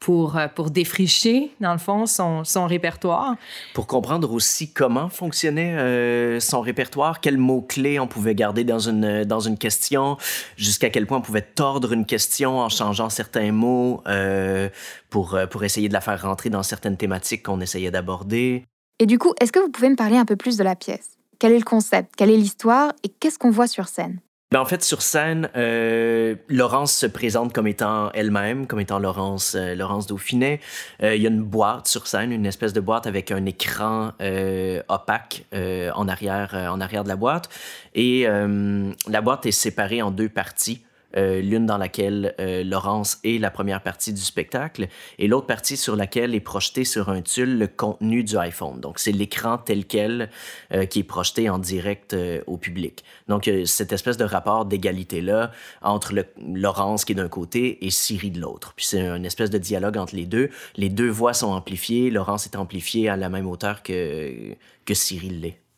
pour, 0.00 0.36
euh, 0.36 0.48
pour 0.48 0.70
défricher, 0.70 1.50
dans 1.60 1.72
le 1.72 1.78
fond, 1.78 2.06
son, 2.06 2.42
son 2.42 2.66
répertoire. 2.66 3.36
Pour 3.74 3.86
comprendre 3.86 4.32
aussi 4.32 4.72
comment 4.72 5.10
fonctionnait 5.10 5.76
euh, 5.76 6.40
son 6.40 6.62
répertoire, 6.62 7.20
quels 7.20 7.36
mots-clés 7.36 8.00
on 8.00 8.08
pouvait 8.08 8.34
garder 8.34 8.64
dans 8.64 8.78
une, 8.78 9.24
dans 9.24 9.40
une 9.40 9.58
question, 9.58 10.16
jusqu'à 10.56 10.88
quel 10.90 11.06
point 11.06 11.18
on 11.18 11.22
pouvait 11.22 11.42
tordre 11.42 11.92
une 11.92 12.06
question 12.06 12.58
en 12.58 12.70
changeant 12.70 13.10
certains 13.10 13.52
mots 13.52 14.02
euh, 14.08 14.70
pour, 15.10 15.38
pour 15.50 15.64
essayer 15.64 15.88
de 15.88 15.92
la 15.92 16.00
faire 16.00 16.20
rentrer 16.22 16.48
dans 16.48 16.62
certaines 16.62 16.96
thématiques 16.96 17.44
qu'on 17.44 17.60
essayait 17.60 17.90
d'aborder. 17.90 18.64
Et 18.98 19.06
du 19.06 19.18
coup, 19.18 19.34
est-ce 19.40 19.52
que 19.52 19.60
vous 19.60 19.70
pouvez 19.70 19.90
me 19.90 19.96
parler 19.96 20.16
un 20.16 20.24
peu 20.24 20.36
plus 20.36 20.56
de 20.56 20.64
la 20.64 20.76
pièce? 20.76 21.18
Quel 21.38 21.52
est 21.52 21.58
le 21.58 21.64
concept? 21.64 22.14
Quelle 22.16 22.30
est 22.30 22.36
l'histoire? 22.36 22.92
Et 23.02 23.08
qu'est-ce 23.08 23.38
qu'on 23.38 23.50
voit 23.50 23.66
sur 23.66 23.88
scène? 23.88 24.20
Ben 24.52 24.58
en 24.58 24.64
fait, 24.64 24.82
sur 24.82 25.00
scène, 25.00 25.48
euh, 25.54 26.34
Laurence 26.48 26.92
se 26.92 27.06
présente 27.06 27.52
comme 27.52 27.68
étant 27.68 28.10
elle-même, 28.14 28.66
comme 28.66 28.80
étant 28.80 28.98
Laurence, 28.98 29.54
euh, 29.54 29.76
Laurence 29.76 30.08
Dauphinet. 30.08 30.58
Euh, 31.04 31.14
il 31.14 31.22
y 31.22 31.26
a 31.26 31.30
une 31.30 31.44
boîte 31.44 31.86
sur 31.86 32.08
scène, 32.08 32.32
une 32.32 32.46
espèce 32.46 32.72
de 32.72 32.80
boîte 32.80 33.06
avec 33.06 33.30
un 33.30 33.46
écran 33.46 34.10
euh, 34.20 34.82
opaque 34.88 35.44
en 35.52 36.08
arrière, 36.08 36.68
en 36.72 36.80
arrière 36.80 37.04
de 37.04 37.08
la 37.08 37.14
boîte. 37.14 37.48
Et 37.94 38.26
la 38.26 39.20
boîte 39.20 39.46
est 39.46 39.52
séparée 39.52 40.02
en 40.02 40.10
deux 40.10 40.28
parties. 40.28 40.82
Euh, 41.16 41.40
l'une 41.40 41.66
dans 41.66 41.78
laquelle 41.78 42.34
euh, 42.40 42.62
Laurence 42.62 43.18
est 43.24 43.38
la 43.38 43.50
première 43.50 43.82
partie 43.82 44.12
du 44.12 44.20
spectacle 44.20 44.88
et 45.18 45.26
l'autre 45.26 45.46
partie 45.46 45.76
sur 45.76 45.96
laquelle 45.96 46.34
est 46.34 46.40
projeté 46.40 46.84
sur 46.84 47.08
un 47.08 47.22
tulle 47.22 47.58
le 47.58 47.66
contenu 47.66 48.22
du 48.22 48.36
iPhone. 48.36 48.80
Donc 48.80 48.98
c'est 48.98 49.12
l'écran 49.12 49.58
tel 49.58 49.86
quel 49.86 50.30
euh, 50.72 50.86
qui 50.86 51.00
est 51.00 51.04
projeté 51.04 51.48
en 51.50 51.58
direct 51.58 52.16
au 52.46 52.56
public. 52.56 53.04
Donc 53.28 53.50
cette 53.64 53.92
espèce 53.92 54.16
de 54.16 54.24
rapport 54.24 54.64
d'égalité 54.64 55.20
là 55.20 55.50
entre 55.82 56.14
Laurence 56.38 57.04
qui 57.04 57.12
est 57.12 57.16
d'un 57.16 57.28
côté 57.28 57.84
et 57.84 57.90
Siri 57.90 58.30
de 58.30 58.40
l'autre. 58.40 58.72
Puis 58.76 58.86
c'est 58.86 59.00
une 59.00 59.26
espèce 59.26 59.50
de 59.50 59.58
dialogue 59.58 59.96
entre 59.96 60.14
les 60.14 60.26
deux. 60.26 60.50
Les 60.76 60.88
deux 60.88 61.08
voix 61.08 61.34
sont 61.34 61.48
amplifiées. 61.48 62.10
Laurence 62.10 62.46
est 62.46 62.56
amplifiée 62.56 63.08
à 63.08 63.16
la 63.16 63.28
même 63.28 63.46
hauteur 63.46 63.82
que 63.82 64.54
que 64.84 64.94
Siri 64.94 65.30
l'est. 65.30 65.69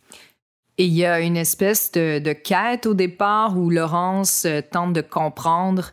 Il 0.82 0.94
y 0.94 1.06
a 1.06 1.20
une 1.20 1.36
espèce 1.36 1.92
de, 1.92 2.32
quête 2.32 2.86
au 2.86 2.94
départ 2.94 3.56
où 3.56 3.70
Laurence 3.70 4.44
euh, 4.46 4.62
tente 4.68 4.92
de 4.92 5.00
comprendre. 5.00 5.92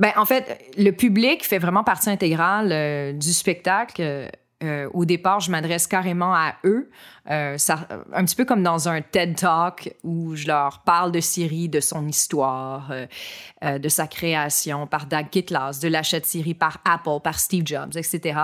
Ben, 0.00 0.10
en 0.16 0.24
fait, 0.24 0.60
le 0.76 0.90
public 0.90 1.46
fait 1.46 1.60
vraiment 1.60 1.84
partie 1.84 2.10
intégrale 2.10 2.70
euh, 2.72 3.12
du 3.12 3.32
spectacle. 3.32 4.28
Euh, 4.64 4.88
au 4.92 5.04
départ, 5.04 5.38
je 5.38 5.52
m'adresse 5.52 5.86
carrément 5.86 6.34
à 6.34 6.56
eux. 6.64 6.90
ça, 7.28 7.86
un 8.12 8.24
petit 8.24 8.34
peu 8.34 8.44
comme 8.44 8.64
dans 8.64 8.88
un 8.88 9.02
TED 9.02 9.36
Talk 9.36 9.94
où 10.02 10.34
je 10.34 10.48
leur 10.48 10.80
parle 10.80 11.12
de 11.12 11.20
Siri, 11.20 11.68
de 11.68 11.78
son 11.80 12.08
histoire, 12.08 12.90
de 13.62 13.88
sa 13.88 14.06
création 14.06 14.86
par 14.86 15.06
Doug 15.06 15.28
Kitlas, 15.30 15.80
de 15.80 15.88
l'achat 15.88 16.18
de 16.18 16.24
Siri 16.24 16.54
par 16.54 16.78
Apple, 16.84 17.20
par 17.22 17.38
Steve 17.38 17.66
Jobs, 17.66 17.96
etc. 17.96 18.40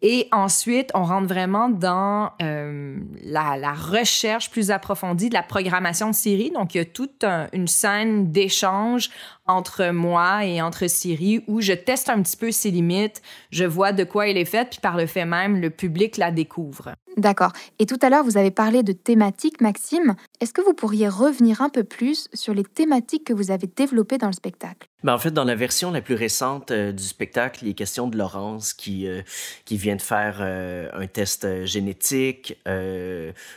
Et 0.00 0.28
ensuite, 0.30 0.90
on 0.94 1.02
rentre 1.02 1.26
vraiment 1.26 1.68
dans 1.68 2.30
euh, 2.40 2.96
la, 3.24 3.72
recherche 3.72 4.50
plus 4.50 4.70
approfondie 4.70 5.28
de 5.28 5.34
la 5.34 5.42
programmation 5.42 6.10
de 6.10 6.14
Siri. 6.14 6.52
Donc, 6.52 6.74
il 6.74 6.78
y 6.78 6.80
a 6.80 6.84
toute 6.84 7.24
une 7.52 7.66
scène 7.66 8.30
d'échange 8.30 9.10
entre 9.48 9.90
moi 9.90 10.44
et 10.44 10.62
entre 10.62 10.88
Siri 10.88 11.42
où 11.48 11.60
je 11.60 11.72
teste 11.72 12.08
un 12.10 12.22
petit 12.22 12.36
peu 12.36 12.52
ses 12.52 12.70
limites, 12.70 13.22
je 13.50 13.64
vois 13.64 13.92
de 13.92 14.04
quoi 14.04 14.28
elle 14.28 14.36
est 14.36 14.44
faite, 14.44 14.68
puis 14.70 14.80
par 14.80 14.96
le 14.96 15.06
fait 15.06 15.24
même, 15.24 15.60
le 15.60 15.70
public 15.70 16.16
la 16.16 16.30
découvre. 16.30 16.92
D'accord. 17.18 17.52
Et 17.80 17.86
tout 17.86 17.98
à 18.00 18.10
l'heure, 18.10 18.22
vous 18.22 18.36
avez 18.36 18.52
parlé 18.52 18.84
de 18.84 18.92
thématiques, 18.92 19.60
Maxime. 19.60 20.14
Est-ce 20.40 20.52
que 20.52 20.60
vous 20.60 20.72
pourriez 20.72 21.08
revenir 21.08 21.62
un 21.62 21.68
peu 21.68 21.82
plus 21.82 22.28
sur 22.32 22.54
les 22.54 22.62
thématiques 22.62 23.24
que 23.24 23.32
vous 23.32 23.50
avez 23.50 23.66
développées 23.66 24.18
dans 24.18 24.28
le 24.28 24.32
spectacle? 24.32 24.88
Ben, 25.02 25.14
en 25.14 25.18
fait, 25.18 25.32
dans 25.32 25.44
la 25.44 25.56
version 25.56 25.90
la 25.90 26.00
plus 26.00 26.14
récente 26.14 26.70
euh, 26.70 26.92
du 26.92 27.02
spectacle, 27.02 27.64
il 27.64 27.70
est 27.70 27.74
question 27.74 28.08
de 28.08 28.16
Laurence 28.16 28.72
qui, 28.72 29.08
euh, 29.08 29.22
qui 29.64 29.76
vient 29.76 29.96
de 29.96 30.02
faire 30.02 30.38
euh, 30.40 30.88
un 30.92 31.06
test 31.08 31.64
génétique 31.64 32.56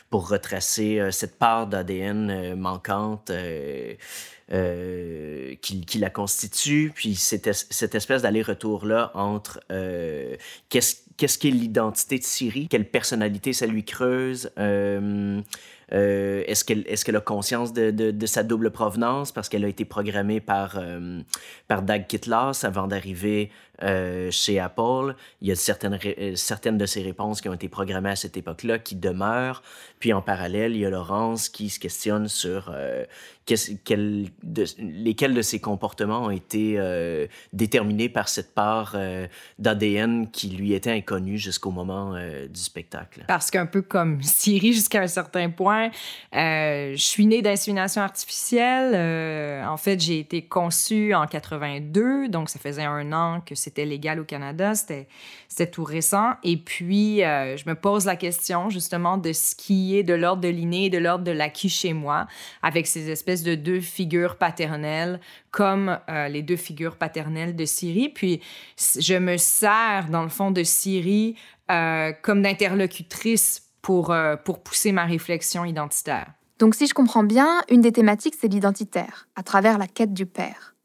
pour 0.10 0.30
retracer 0.30 1.10
cette 1.12 1.38
part 1.38 1.68
d'ADN 1.68 2.56
manquante. 2.56 3.32
Qui, 4.52 5.86
qui, 5.86 6.00
la 6.00 6.10
constitue, 6.10 6.92
puis 6.94 7.16
cette, 7.16 7.48
espèce 7.48 8.22
d'aller-retour-là 8.22 9.12
entre 9.14 9.62
qu'est-ce 10.70 10.98
qu'est-ce 11.22 11.38
qu'est 11.38 11.52
l'identité 11.52 12.18
de 12.18 12.24
Siri, 12.24 12.68
quelle 12.68 12.90
personnalité 12.90 13.54
ça 13.54 13.68
lui 13.68 13.84
creuse? 13.84 14.50
Euh, 14.58 15.40
euh, 15.94 16.44
est-ce 16.48 16.66
qu'elle 17.06 17.16
a 17.16 17.22
conscience 17.22 17.74
de, 17.74 18.26
sa 18.26 18.42
double 18.42 18.72
provenance 18.72 19.32
parce 19.32 19.48
qu'elle 19.48 19.64
a 19.64 19.68
été 19.68 19.86
programmée 19.86 20.40
par, 20.40 20.78
euh, 20.78 21.22
par 21.68 21.84
Dag 21.84 22.08
Kitlas 22.08 22.64
avant 22.64 22.88
d'arriver 22.88 23.52
euh, 23.84 24.30
chez 24.30 24.60
Apple. 24.60 25.16
Il 25.42 25.48
y 25.48 25.52
a 25.52 25.56
certaines, 25.56 25.98
euh, 26.06 26.36
certaines 26.36 26.78
de 26.78 26.86
ces 26.86 27.02
réponses 27.02 27.42
qui 27.42 27.50
ont 27.50 27.54
été 27.54 27.68
programmées 27.68 28.12
à 28.12 28.16
cette 28.16 28.38
époque-là 28.38 28.78
qui 28.78 28.96
demeurent. 28.96 29.64
Puis 30.00 30.14
en 30.14 30.22
parallèle, 30.22 30.76
il 30.76 30.82
y 30.82 30.86
a 30.86 30.92
Laurence 30.92 31.50
qui 31.50 31.70
se 31.70 31.80
questionne 31.80 32.28
sur 32.28 32.72
euh, 32.72 33.06
lesquels 33.48 34.30
de 35.34 35.42
ses 35.42 35.60
comportements 35.60 36.26
ont 36.26 36.30
été 36.30 36.80
déterminés 37.52 38.08
par 38.08 38.30
cette 38.30 38.54
part 38.54 38.96
d'ADN 39.60 40.30
qui 40.32 40.50
lui 40.50 40.74
était 40.74 40.92
inconnue 40.92 41.38
jusqu'au 41.38 41.72
moment 41.72 42.14
du 42.48 42.62
spectacle. 42.62 43.26
Parce 43.28 43.52
qu'un 43.52 43.66
peu 43.66 43.82
comme 43.82 44.22
Siri 44.22 44.72
jusqu'à 44.74 45.02
un 45.02 45.08
certain 45.08 45.50
point, 45.50 45.90
je 46.32 46.94
suis 46.96 47.26
née 47.26 47.42
d'insémination 47.42 48.02
artificielle. 48.02 49.66
en 49.68 49.78
fait, 49.78 50.00
j'ai 50.00 50.20
été 50.20 50.44
conçue 50.44 51.14
en 51.14 51.28
82, 51.28 52.30
donc 52.30 52.50
ça 52.50 52.60
faisait 52.60 52.86
un 52.86 53.12
an 53.12 53.42
que 53.42 53.56
c'était 53.56 53.71
c'était 53.72 53.86
légal 53.86 54.20
au 54.20 54.26
Canada, 54.26 54.76
c'était 54.76 55.08
tout 55.72 55.86
récent. 55.86 56.34
Et 56.44 56.58
puis, 56.58 57.24
euh, 57.24 57.56
je 57.56 57.64
me 57.70 57.74
pose 57.74 58.06
la 58.06 58.18
question 58.18 58.70
justement 58.70 59.18
de 59.18 59.32
ce 59.32 59.56
qui 59.56 59.98
est 59.98 60.04
de 60.04 60.14
l'ordre 60.14 60.42
de 60.42 60.50
l'inné 60.50 60.86
et 60.86 60.90
de 60.90 60.98
l'ordre 60.98 61.24
de 61.24 61.32
l'acquis 61.32 61.70
chez 61.70 61.94
moi, 61.94 62.28
avec 62.62 62.86
ces 62.86 63.10
espèces 63.10 63.44
de 63.44 63.56
deux 63.56 63.80
figures 63.80 64.36
paternelles, 64.36 65.22
comme 65.52 66.00
euh, 66.10 66.28
les 66.28 66.42
deux 66.42 66.58
figures 66.58 66.98
paternelles 66.98 67.56
de 67.56 67.64
Siri. 67.64 68.10
Puis, 68.10 68.42
je 68.78 69.16
me 69.16 69.38
sers, 69.38 70.08
dans 70.10 70.24
le 70.24 70.30
fond, 70.30 70.52
de 70.52 70.64
Siri 70.64 71.36
euh, 71.72 72.12
comme 72.22 72.42
d'interlocutrice 72.42 73.70
pour, 73.82 74.14
pour 74.44 74.62
pousser 74.62 74.92
ma 74.92 75.06
réflexion 75.06 75.64
identitaire. 75.64 76.28
Donc, 76.60 76.76
si 76.76 76.88
je 76.88 76.94
comprends 76.94 77.24
bien, 77.24 77.62
une 77.70 77.82
des 77.82 77.94
thématiques, 77.94 78.36
c'est 78.40 78.50
l'identitaire, 78.50 79.28
à 79.36 79.44
travers 79.44 79.78
la 79.78 79.88
quête 79.88 80.14
du 80.14 80.26
père. 80.26 80.76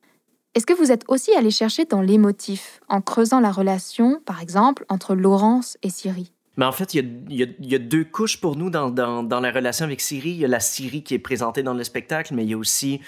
Est-ce 0.57 0.65
que 0.65 0.73
vous 0.73 0.91
êtes 0.91 1.05
aussi 1.09 1.35
allé 1.35 1.51
chercher 1.51 1.85
dans 1.85 2.01
l'émotif, 2.01 2.81
en 2.89 3.03
creusant 3.03 3.41
la 3.41 3.53
relation, 3.53 4.23
par 4.25 4.41
exemple, 4.41 4.87
entre 4.89 5.15
Laurence 5.15 5.77
et 5.83 5.91
Siri 5.91 6.33
mais 6.59 6.65
en 6.65 6.73
fait, 6.73 6.95
il 6.95 7.27
y, 7.29 7.75
a, 7.75 7.79
deux 7.79 8.03
couches 8.03 8.41
pour 8.41 8.57
nous 8.57 8.71
dans, 8.71 8.91
la 8.91 9.53
relation 9.53 9.85
avec 9.85 10.01
Siri. 10.01 10.31
Il 10.31 10.37
y 10.39 10.45
a 10.47 10.49
la 10.49 10.59
Siri 10.59 11.03
qui 11.03 11.13
est 11.13 11.19
présentée 11.19 11.63
dans 11.63 11.75
le 11.75 11.85
spectacle, 11.85 12.33
mais 12.33 12.45
il 12.45 12.49
y 12.49 12.55
a 12.55 12.57
aussi 12.57 13.03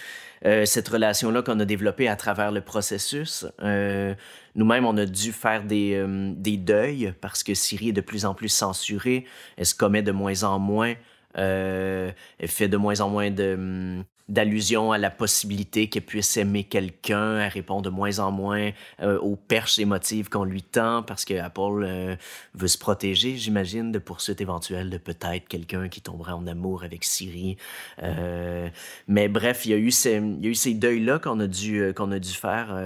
euh, 0.44 0.66
cette 0.66 0.86
relation-là 0.86 1.40
qu'on 1.40 1.58
a 1.58 1.64
développée 1.64 2.08
à 2.08 2.16
travers 2.16 2.52
le 2.52 2.60
processus. 2.60 3.46
Euh, 3.62 4.14
nous-mêmes, 4.54 4.84
on 4.84 4.98
a 4.98 5.06
dû 5.06 5.32
faire 5.32 5.64
des, 5.64 5.94
euh, 5.94 6.34
des, 6.36 6.58
deuils 6.58 7.14
parce 7.22 7.42
que 7.42 7.54
Siri 7.54 7.88
est 7.88 7.92
de 7.92 8.02
plus 8.02 8.26
en 8.26 8.34
plus 8.34 8.50
censurée. 8.50 9.24
Elle 9.56 9.64
se 9.64 9.74
commet 9.74 10.02
de 10.02 10.12
moins 10.12 10.42
en 10.42 10.58
moins. 10.58 10.92
elle 11.32 12.14
fait 12.44 12.68
de 12.68 12.76
moins 12.76 13.00
en 13.00 13.08
moins 13.08 13.30
de, 13.30 14.04
d'allusion 14.28 14.92
à 14.92 14.98
la 14.98 15.10
possibilité 15.10 15.88
qu'elle 15.88 16.02
puisse 16.02 16.36
aimer 16.36 16.64
quelqu'un. 16.64 17.40
Elle 17.40 17.48
répond 17.48 17.80
de 17.80 17.88
moins 17.88 18.18
en 18.18 18.30
moins 18.30 18.70
euh, 19.00 19.18
aux 19.18 19.36
perches 19.36 19.78
émotives 19.78 20.28
qu'on 20.28 20.44
lui 20.44 20.62
tend 20.62 21.02
parce 21.02 21.24
que 21.24 21.34
Apple 21.34 21.82
euh, 21.82 22.16
veut 22.54 22.68
se 22.68 22.76
protéger, 22.78 23.36
j'imagine, 23.36 23.90
de 23.90 23.98
poursuites 23.98 24.40
éventuelles 24.40 24.90
de 24.90 24.98
peut-être 24.98 25.48
quelqu'un 25.48 25.88
qui 25.88 26.02
tomberait 26.02 26.32
en 26.32 26.46
amour 26.46 26.84
avec 26.84 27.04
Siri. 27.04 27.56
Euh, 28.02 28.68
mais 29.06 29.28
bref, 29.28 29.64
il 29.64 29.70
y 29.70 29.74
a 29.74 29.78
eu 29.78 29.90
ces, 29.90 30.22
ces 30.54 30.74
deuils-là 30.74 31.18
qu'on 31.18 31.40
a 31.40 31.46
dû, 31.46 31.92
qu'on 31.94 32.12
a 32.12 32.18
dû 32.18 32.32
faire 32.32 32.76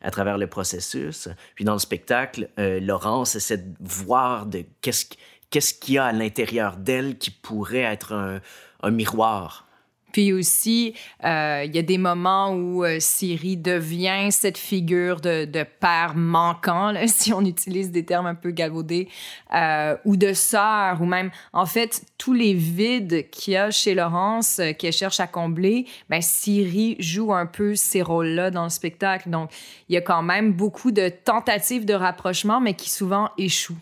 à 0.00 0.10
travers 0.10 0.38
le 0.38 0.46
processus. 0.46 1.28
Puis 1.54 1.64
dans 1.64 1.74
le 1.74 1.78
spectacle, 1.78 2.48
Laurence 2.56 3.36
essaie 3.36 3.58
de 3.58 3.74
voir 3.80 4.46
de 4.46 4.64
qu'est-ce 4.80 5.74
qu'il 5.74 5.94
y 5.94 5.98
a 5.98 6.06
à 6.06 6.12
l'intérieur 6.12 6.76
d'elle 6.76 7.18
qui 7.18 7.30
pourrait 7.30 7.78
être 7.78 8.40
un 8.82 8.90
miroir 8.90 9.67
puis 10.12 10.32
aussi, 10.32 10.94
euh, 11.24 11.62
il 11.66 11.74
y 11.74 11.78
a 11.78 11.82
des 11.82 11.98
moments 11.98 12.52
où 12.52 12.84
euh, 12.84 12.96
Siri 12.98 13.56
devient 13.56 14.28
cette 14.30 14.58
figure 14.58 15.20
de, 15.20 15.46
père 15.80 16.14
manquant, 16.16 16.94
si 17.06 17.32
on 17.32 17.42
utilise 17.42 17.90
des 17.90 18.04
termes 18.04 18.26
un 18.26 18.34
peu 18.34 18.50
galvaudés, 18.50 19.08
euh, 19.54 19.96
ou 20.04 20.16
de 20.16 20.32
sœur, 20.32 21.02
ou 21.02 21.04
même, 21.04 21.30
en 21.52 21.66
fait, 21.66 22.02
tous 22.16 22.32
les 22.32 22.54
vides 22.54 23.28
qu'il 23.30 23.54
y 23.54 23.56
a 23.56 23.70
chez 23.70 23.94
Laurence 23.94 24.60
qu'elle 24.78 24.92
cherche 24.92 25.20
à 25.20 25.26
combler, 25.26 25.86
ben, 26.08 26.22
Siri 26.22 26.96
joue 26.98 27.34
un 27.34 27.46
peu 27.46 27.74
ces 27.74 28.02
rôles-là 28.02 28.50
dans 28.50 28.64
le 28.64 28.70
spectacle. 28.70 29.30
Donc, 29.30 29.50
il 29.88 29.94
y 29.94 29.98
a 29.98 30.02
quand 30.02 30.22
même 30.22 30.52
beaucoup 30.52 30.90
de 30.90 31.08
tentatives 31.08 31.84
de 31.84 31.94
rapprochement, 31.94 32.60
mais 32.60 32.74
qui 32.74 32.90
souvent 32.90 33.30
échouent. 33.36 33.76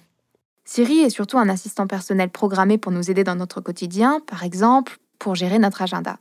Siri 0.64 0.98
est 0.98 1.10
surtout 1.10 1.38
un 1.38 1.48
assistant 1.48 1.86
personnel 1.86 2.28
programmé 2.28 2.76
pour 2.76 2.90
nous 2.90 3.10
aider 3.10 3.22
dans 3.22 3.36
notre 3.36 3.60
quotidien, 3.60 4.20
par 4.26 4.42
exemple 4.42 4.98
pour 5.18 5.34
gérer 5.34 5.58
notre 5.58 5.82
agenda. 5.82 6.18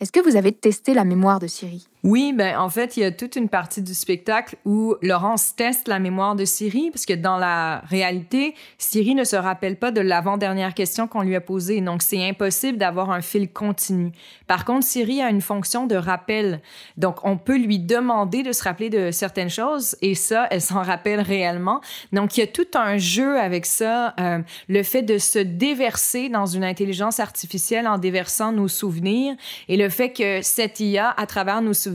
Est-ce 0.00 0.12
que 0.12 0.20
vous 0.20 0.36
avez 0.36 0.52
testé 0.52 0.94
la 0.94 1.04
mémoire 1.04 1.40
de 1.40 1.46
Siri? 1.46 1.86
Oui, 2.02 2.32
ben 2.34 2.58
en 2.58 2.70
fait, 2.70 2.96
il 2.96 3.00
y 3.00 3.04
a 3.04 3.12
toute 3.12 3.36
une 3.36 3.50
partie 3.50 3.82
du 3.82 3.92
spectacle 3.92 4.56
où 4.64 4.94
Laurence 5.02 5.54
teste 5.54 5.86
la 5.86 5.98
mémoire 5.98 6.34
de 6.34 6.46
Siri, 6.46 6.90
parce 6.90 7.04
que 7.04 7.12
dans 7.12 7.36
la 7.36 7.80
réalité, 7.88 8.54
Siri 8.78 9.14
ne 9.14 9.24
se 9.24 9.36
rappelle 9.36 9.76
pas 9.76 9.90
de 9.90 10.00
l'avant-dernière 10.00 10.72
question 10.72 11.06
qu'on 11.06 11.20
lui 11.20 11.36
a 11.36 11.42
posée, 11.42 11.82
donc 11.82 12.00
c'est 12.00 12.26
impossible 12.26 12.78
d'avoir 12.78 13.10
un 13.10 13.20
fil 13.20 13.52
continu. 13.52 14.12
Par 14.46 14.64
contre, 14.64 14.86
Siri 14.86 15.20
a 15.20 15.28
une 15.28 15.42
fonction 15.42 15.86
de 15.86 15.94
rappel, 15.94 16.62
donc 16.96 17.18
on 17.22 17.36
peut 17.36 17.58
lui 17.58 17.78
demander 17.78 18.42
de 18.42 18.52
se 18.52 18.64
rappeler 18.64 18.88
de 18.88 19.10
certaines 19.10 19.50
choses, 19.50 19.94
et 20.00 20.14
ça, 20.14 20.46
elle 20.50 20.62
s'en 20.62 20.82
rappelle 20.82 21.20
réellement. 21.20 21.82
Donc 22.14 22.38
il 22.38 22.40
y 22.40 22.42
a 22.42 22.46
tout 22.46 22.68
un 22.74 22.96
jeu 22.96 23.38
avec 23.38 23.66
ça, 23.66 24.14
euh, 24.18 24.38
le 24.68 24.82
fait 24.82 25.02
de 25.02 25.18
se 25.18 25.38
déverser 25.38 26.30
dans 26.30 26.46
une 26.46 26.64
intelligence 26.64 27.20
artificielle 27.20 27.86
en 27.86 27.98
déversant 27.98 28.52
nos 28.52 28.68
souvenirs, 28.68 29.36
et 29.68 29.76
le 29.76 29.90
fait 29.90 30.14
que 30.14 30.40
cette 30.40 30.80
IA, 30.80 31.14
à 31.14 31.26
travers 31.26 31.60
nos 31.60 31.74
souvenirs, 31.74 31.89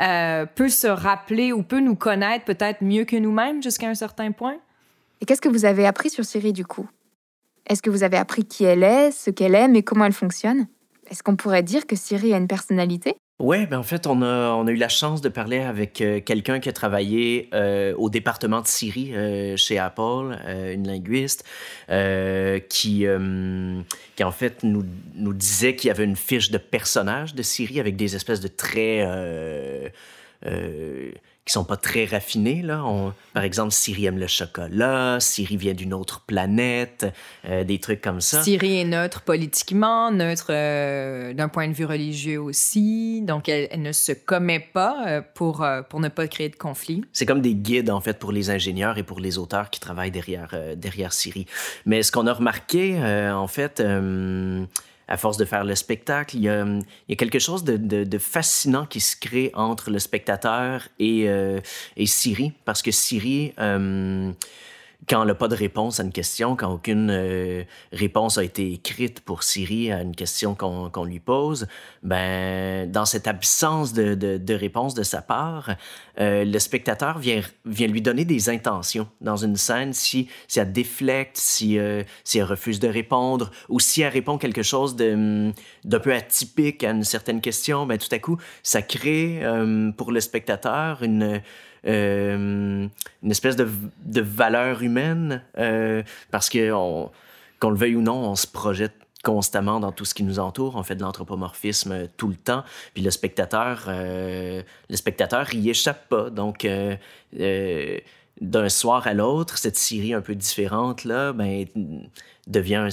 euh, 0.00 0.46
peut 0.46 0.68
se 0.68 0.86
rappeler 0.86 1.52
ou 1.52 1.62
peut 1.62 1.80
nous 1.80 1.96
connaître 1.96 2.44
peut-être 2.44 2.82
mieux 2.82 3.04
que 3.04 3.16
nous-mêmes 3.16 3.62
jusqu'à 3.62 3.88
un 3.88 3.94
certain 3.94 4.32
point? 4.32 4.56
Et 5.20 5.26
qu'est-ce 5.26 5.40
que 5.40 5.48
vous 5.48 5.64
avez 5.64 5.86
appris 5.86 6.10
sur 6.10 6.24
Siri 6.24 6.52
du 6.52 6.64
coup? 6.64 6.88
Est-ce 7.68 7.82
que 7.82 7.90
vous 7.90 8.02
avez 8.02 8.16
appris 8.16 8.44
qui 8.44 8.64
elle 8.64 8.82
est, 8.82 9.10
ce 9.10 9.30
qu'elle 9.30 9.54
aime 9.54 9.74
et 9.74 9.82
comment 9.82 10.04
elle 10.04 10.12
fonctionne? 10.12 10.66
Est-ce 11.10 11.22
qu'on 11.22 11.36
pourrait 11.36 11.62
dire 11.62 11.86
que 11.86 11.96
Siri 11.96 12.34
a 12.34 12.36
une 12.36 12.48
personnalité? 12.48 13.16
Oui, 13.38 13.66
ben 13.66 13.78
en 13.78 13.82
fait, 13.82 14.06
on 14.06 14.22
a, 14.22 14.52
on 14.52 14.66
a 14.66 14.70
eu 14.70 14.76
la 14.76 14.88
chance 14.88 15.20
de 15.20 15.28
parler 15.28 15.58
avec 15.58 16.00
euh, 16.00 16.20
quelqu'un 16.20 16.58
qui 16.58 16.70
a 16.70 16.72
travaillé 16.72 17.50
euh, 17.52 17.94
au 17.96 18.08
département 18.08 18.62
de 18.62 18.66
Siri 18.66 19.14
euh, 19.14 19.58
chez 19.58 19.78
Apple, 19.78 20.38
une 20.72 20.86
linguiste, 20.86 21.44
qui, 22.70 23.06
qui 24.16 24.24
en 24.24 24.32
fait 24.32 24.62
nous, 24.62 24.84
nous 25.14 25.34
disait 25.34 25.76
qu'il 25.76 25.88
y 25.88 25.90
avait 25.90 26.04
une 26.04 26.16
fiche 26.16 26.50
de 26.50 26.56
personnage 26.56 27.34
de 27.34 27.42
Siri 27.42 27.78
avec 27.78 27.96
des 27.96 28.16
espèces 28.16 28.40
de 28.40 28.48
traits 28.48 29.06
qui 31.46 31.52
sont 31.52 31.64
pas 31.64 31.76
très 31.76 32.04
raffinés. 32.04 32.60
Là. 32.60 32.84
par 33.32 33.44
exemple, 33.44 33.70
Siri 33.70 34.06
aime 34.06 34.18
le 34.18 34.26
chocolat, 34.26 35.18
Siri 35.20 35.56
vient 35.56 35.74
d'une 35.74 35.94
autre 35.94 36.24
planète, 36.26 37.06
euh, 37.48 37.62
des 37.62 37.78
trucs 37.78 38.00
comme 38.00 38.20
ça. 38.20 38.42
Siri 38.42 38.80
est 38.80 38.84
neutre 38.84 39.22
politiquement, 39.22 40.10
neutre 40.10 40.48
euh, 40.50 41.32
d'un 41.34 41.48
point 41.48 41.68
de 41.68 41.72
vue 41.72 41.84
religieux 41.84 42.40
aussi. 42.40 43.22
Donc, 43.22 43.48
elle, 43.48 43.80
ne 43.80 43.92
se 43.92 44.10
commet 44.10 44.58
pas 44.58 45.04
euh, 45.06 45.22
pour, 45.34 45.64
pour 45.88 46.00
ne 46.00 46.08
pas 46.08 46.26
créer 46.26 46.48
de 46.48 46.56
conflit. 46.56 47.04
C'est 47.12 47.26
comme 47.26 47.42
des 47.42 47.54
guides, 47.54 47.90
en 47.90 48.00
fait, 48.00 48.18
pour 48.18 48.32
les 48.32 48.50
ingénieurs 48.50 48.98
et 48.98 49.04
pour 49.04 49.20
les 49.20 49.38
auteurs 49.38 49.70
qui 49.70 49.78
travaillent 49.78 50.10
derrière, 50.10 50.52
derrière 50.76 51.12
Siri. 51.12 51.46
Mais 51.84 52.02
ce 52.02 52.10
qu'on 52.10 52.26
a 52.26 52.32
remarqué, 52.32 52.98
en 52.98 53.46
fait, 53.46 53.80
à 55.08 55.16
force 55.16 55.36
de 55.36 55.44
faire 55.44 55.64
le 55.64 55.74
spectacle, 55.74 56.36
il 56.36 56.42
y 56.42 56.48
a, 56.48 56.66
quelque 57.16 57.38
chose 57.38 57.64
de, 57.64 58.18
fascinant 58.18 58.86
qui 58.86 59.00
se 59.00 59.16
crée 59.16 59.50
entre 59.54 59.90
le 59.90 59.98
spectateur 59.98 60.88
et, 60.98 61.28
euh, 61.28 61.60
et 61.96 62.06
Siri, 62.06 62.52
parce 62.64 62.82
que 62.82 62.90
Siri, 62.90 63.52
euh, 63.58 64.32
quand 65.08 65.22
elle 65.22 65.28
n'a 65.28 65.34
pas 65.34 65.48
de 65.48 65.54
réponse 65.54 66.00
à 66.00 66.02
une 66.02 66.12
question, 66.12 66.56
quand 66.56 66.72
aucune 66.72 67.10
euh, 67.10 67.62
réponse 67.92 68.38
a 68.38 68.44
été 68.44 68.72
écrite 68.72 69.20
pour 69.20 69.42
Siri 69.42 69.92
à 69.92 70.02
une 70.02 70.16
question 70.16 70.54
qu'on 70.54 71.04
lui 71.04 71.20
pose, 71.20 71.66
ben, 72.02 72.90
dans 72.90 73.04
cette 73.04 73.28
absence 73.28 73.92
de, 73.92 74.14
de, 74.14 74.54
réponse 74.54 74.94
de 74.94 75.02
sa 75.02 75.22
part, 75.22 75.70
euh, 76.18 76.44
le 76.44 76.58
spectateur 76.58 77.18
vient, 77.18 77.40
vient 77.64 77.86
lui 77.86 78.02
donner 78.02 78.24
des 78.24 78.48
intentions 78.48 79.08
dans 79.20 79.36
une 79.36 79.56
scène. 79.56 79.92
Si, 79.92 80.28
si 80.48 80.58
elle 80.58 80.72
déflecte, 80.72 81.36
si, 81.36 81.78
euh, 81.78 82.02
si 82.24 82.38
elle 82.38 82.44
refuse 82.44 82.80
de 82.80 82.88
répondre, 82.88 83.50
ou 83.68 83.78
si 83.78 84.02
elle 84.02 84.12
répond 84.12 84.38
quelque 84.38 84.62
chose 84.62 84.96
d'un 84.96 85.52
peu 86.02 86.14
atypique 86.14 86.82
à 86.82 86.90
une 86.90 87.04
certaine 87.04 87.40
question, 87.40 87.86
ben, 87.86 87.98
tout 87.98 88.12
à 88.12 88.18
coup, 88.18 88.38
ça 88.62 88.82
crée 88.82 89.40
pour 89.96 90.10
le 90.10 90.20
spectateur 90.20 91.02
une 91.02 91.40
une 91.86 92.90
espèce 93.30 93.56
de, 93.56 93.68
de 94.04 94.20
valeur 94.20 94.82
humaine, 94.82 95.42
euh, 95.58 96.02
parce 96.30 96.48
que 96.48 96.70
qu'on 97.60 97.70
le 97.70 97.76
veuille 97.76 97.96
ou 97.96 98.02
non, 98.02 98.16
on 98.16 98.34
se 98.34 98.46
projette 98.46 98.94
constamment 99.22 99.80
dans 99.80 99.92
tout 99.92 100.04
ce 100.04 100.14
qui 100.14 100.22
nous 100.22 100.38
entoure. 100.38 100.76
On 100.76 100.82
fait 100.82 100.94
de 100.94 101.02
l'anthropomorphisme 101.02 102.08
tout 102.16 102.28
le 102.28 102.36
temps. 102.36 102.64
Puis 102.94 103.02
le 103.02 103.10
spectateur, 103.10 103.84
euh, 103.88 104.62
le 104.88 104.96
spectateur, 104.96 105.52
il 105.52 105.68
échappe 105.68 106.08
pas. 106.08 106.30
Donc, 106.30 106.66
d'un 108.40 108.68
soir 108.68 109.06
à 109.06 109.14
l'autre, 109.14 109.58
cette 109.58 109.76
série 109.76 110.12
un 110.12 110.20
peu 110.20 110.34
différente 110.34 111.04
là, 111.04 111.32
ben, 111.32 111.64
devient 112.46 112.88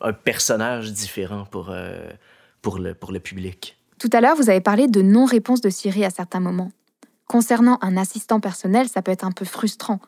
un, 0.00 0.12
personnage 0.12 0.92
différent 0.92 1.44
pour, 1.50 1.74
pour, 2.62 2.78
le, 2.78 2.94
pour 2.94 3.12
le 3.12 3.20
public. 3.20 3.76
Tout 3.98 4.10
à 4.12 4.20
l'heure, 4.20 4.36
vous 4.36 4.48
avez 4.48 4.60
parlé 4.60 4.86
de 4.86 5.02
non-réponse 5.02 5.60
de 5.60 5.70
Siri 5.70 6.04
à 6.04 6.10
certains 6.10 6.40
moments. 6.40 6.70
Concernant 7.28 7.78
un 7.82 7.96
assistant 7.98 8.40
personnel, 8.40 8.88
ça 8.88 9.02
peut 9.02 9.12
être 9.12 9.24
un 9.24 9.32
peu 9.32 9.44
frustrant. 9.44 10.00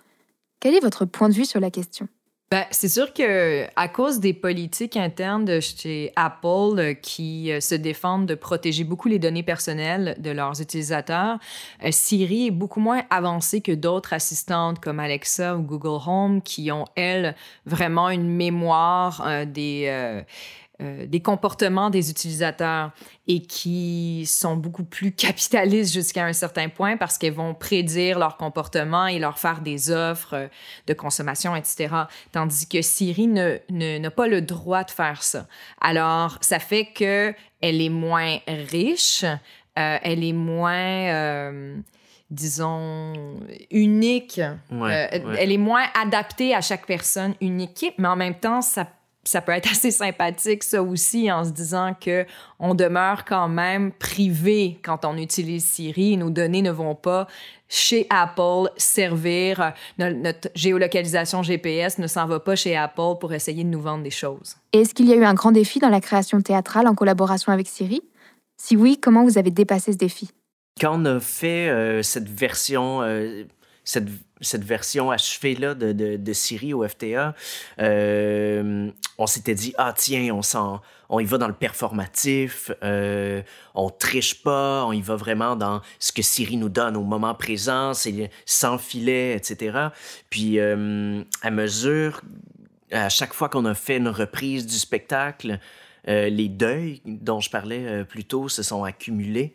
Quel 0.59 0.75
est 0.75 0.81
votre 0.81 1.05
point 1.05 1.29
de 1.29 1.35
vue 1.35 1.45
sur 1.45 1.61
la 1.61 1.71
question? 1.71 2.09
Ben, 2.53 2.65
c'est 2.73 2.89
sûr 2.89 3.13
que 3.13 3.67
à 3.77 3.87
cause 3.87 4.19
des 4.19 4.33
politiques 4.35 4.97
internes 4.97 5.45
de 5.45 5.61
chez 5.61 6.13
Apple 6.17 6.79
euh, 6.79 6.95
qui 6.95 7.53
euh, 7.53 7.61
se 7.61 7.77
défendent 7.77 8.27
de 8.27 8.35
protéger 8.35 8.83
beaucoup 8.83 9.07
les 9.07 9.21
données 9.21 9.45
personnelles 9.45 10.17
de 10.19 10.33
leurs 10.33 10.61
utilisateurs, 10.61 11.39
euh, 11.85 11.93
Siri 11.93 12.49
est 12.49 12.51
beaucoup 12.51 12.81
moins 12.81 13.05
avancée 13.11 13.61
que 13.61 13.71
d'autres 13.71 14.15
assistantes 14.15 14.81
comme 14.81 14.99
Alexa 14.99 15.57
ou 15.57 15.63
Google 15.63 16.03
Home 16.09 16.43
qui 16.43 16.73
ont 16.73 16.87
elles 16.97 17.37
vraiment 17.67 18.11
une 18.11 18.29
mémoire 18.29 19.47
des 19.47 20.25
des 20.81 21.21
comportements 21.21 21.91
des 21.91 22.11
utilisateurs 22.11 22.93
et 23.29 23.43
qui 23.43 24.25
sont 24.27 24.57
beaucoup 24.57 24.85
plus 24.85 25.13
capitalistes 25.13 25.93
jusqu'à 25.93 26.25
un 26.25 26.33
certain 26.33 26.69
point 26.69 26.97
parce 26.97 27.19
qu'elles 27.19 27.35
vont 27.35 27.55
prédire 27.55 28.19
leur 28.19 28.37
comportement 28.37 29.07
et 29.07 29.19
leur 29.19 29.39
faire 29.39 29.61
des 29.61 29.91
offres 29.91 30.35
euh, 30.35 30.49
de 30.87 30.95
consommation, 30.95 31.55
etc. 31.55 31.95
Tandis 32.33 32.67
que 32.67 32.83
Siri 32.83 33.27
n'a 33.27 33.59
ne, 33.69 34.09
pas 34.09 34.27
le 34.27 34.43
droit 34.43 34.85
de 34.85 34.91
faire 34.91 35.23
ça. 35.23 35.47
Alors, 35.81 36.39
ça 36.41 36.59
fait 36.59 36.87
qu'elle 36.87 37.35
est 37.61 37.89
moins 37.89 38.39
riche, 38.49 39.25
euh, 39.25 39.99
elle 40.03 40.25
est 40.25 40.33
moins 40.33 41.73
disons, 42.31 43.41
unique. 43.73 44.41
Elle 44.71 45.53
est 45.53 45.59
moins 45.59 45.85
adaptée 46.01 46.55
à 46.55 46.61
chaque 46.61 46.87
personne, 46.87 47.35
unique, 47.41 47.93
mais 47.99 48.07
en 48.07 48.17
même 48.17 48.37
temps, 48.37 48.63
ça 48.63 48.87
ça 49.25 49.41
peut 49.41 49.53
être 49.53 49.71
assez 49.71 49.91
sympathique, 49.91 50.65
ça 50.65 50.83
aussi, 50.83 51.31
en 51.31 51.45
se 51.45 51.51
disant 51.51 51.95
que 51.99 52.27
on 52.59 52.75
demeure 52.75 53.25
quand 53.25 53.49
même 53.49 53.93
privé 53.93 54.79
quand 54.83 55.05
on 55.05 55.17
utilise 55.17 55.65
Siri. 55.65 56.17
Nos 56.17 56.31
données 56.31 56.63
ne 56.63 56.71
vont 56.71 56.95
pas 56.95 57.27
chez 57.69 58.07
Apple 58.11 58.71
servir. 58.77 59.73
Notre, 59.99 60.49
géolocalisation 60.55 61.43
GPS 61.43 61.99
ne 61.99 62.07
s'en 62.07 62.27
va 62.27 62.41
pas 62.41 62.57
chez 62.57 62.77
Apple 62.77 63.19
pour 63.21 63.33
essayer 63.33 63.65
de 63.65 63.69
nous 63.69 63.81
vendre 63.81 64.03
des 64.03 64.11
choses. 64.11 64.57
Est-ce 64.73 64.95
qu'il 64.95 65.09
y 65.09 65.13
a 65.13 65.17
eu 65.17 65.25
un 65.25 65.35
grand 65.35 65.53
défi 65.53 65.79
dans 65.79 65.89
la 65.89 66.01
création 66.01 66.41
théâtrale 66.41 66.89
en 66.89 66.95
collaboration 66.95 67.53
avec 67.53 67.69
Siri? 67.69 68.03
Si 68.57 68.77
oui, 68.77 68.99
comment 69.01 69.25
vous 69.25 69.39
avez 69.39 69.51
dépassé 69.51 69.93
ce 69.93 69.97
défi? 69.97 70.31
Quand 70.81 71.01
on 71.01 71.05
a 71.05 71.21
fait 71.21 71.69
euh, 71.69 72.03
cette 72.03 72.29
version, 72.29 73.03
euh, 73.03 73.45
cette 73.85 74.09
cette 74.41 74.65
version 74.65 75.11
achevée-là 75.11 75.75
de, 75.75 75.93
de, 75.93 76.33
Siri 76.33 76.73
au 76.73 76.87
FTA, 76.87 77.35
euh, 77.81 78.91
on 79.19 79.27
s'était 79.27 79.55
dit, 79.55 79.75
ah 79.77 79.93
tiens, 79.97 80.35
on, 80.35 80.43
s'en, 80.43 80.81
on 81.09 81.21
y 81.21 81.25
va 81.25 81.39
dans 81.39 81.49
le 81.49 81.55
performatif, 81.55 82.71
euh, 82.83 83.43
on 83.75 83.91
triche 83.91 84.43
pas, 84.43 84.85
on 84.87 84.93
y 84.93 85.03
va 85.03 85.17
vraiment 85.17 85.57
dans 85.57 85.83
ce 85.99 86.13
que 86.13 86.23
Siri 86.23 86.57
nous 86.57 86.69
donne 86.69 86.97
au 86.97 87.03
moment 87.03 87.35
présent, 87.35 87.95
c'est 87.95 88.31
sans 88.47 88.79
filet, 88.79 89.37
etc. 89.37 89.89
Puis 90.31 90.59
euh, 90.59 91.23
à 91.43 91.51
mesure, 91.51 92.23
à 92.91 93.09
chaque 93.09 93.35
fois 93.35 93.49
qu'on 93.49 93.67
a 93.67 93.75
fait 93.75 93.99
une 93.99 94.09
reprise 94.09 94.67
du 94.67 94.77
spectacle, 94.77 95.59
les 96.07 96.49
deuils 96.49 97.03
dont 97.05 97.41
je 97.41 97.51
parlais 97.51 98.05
plus 98.05 98.25
tôt 98.25 98.49
se 98.49 98.63
sont 98.63 98.85
accumulés. 98.85 99.55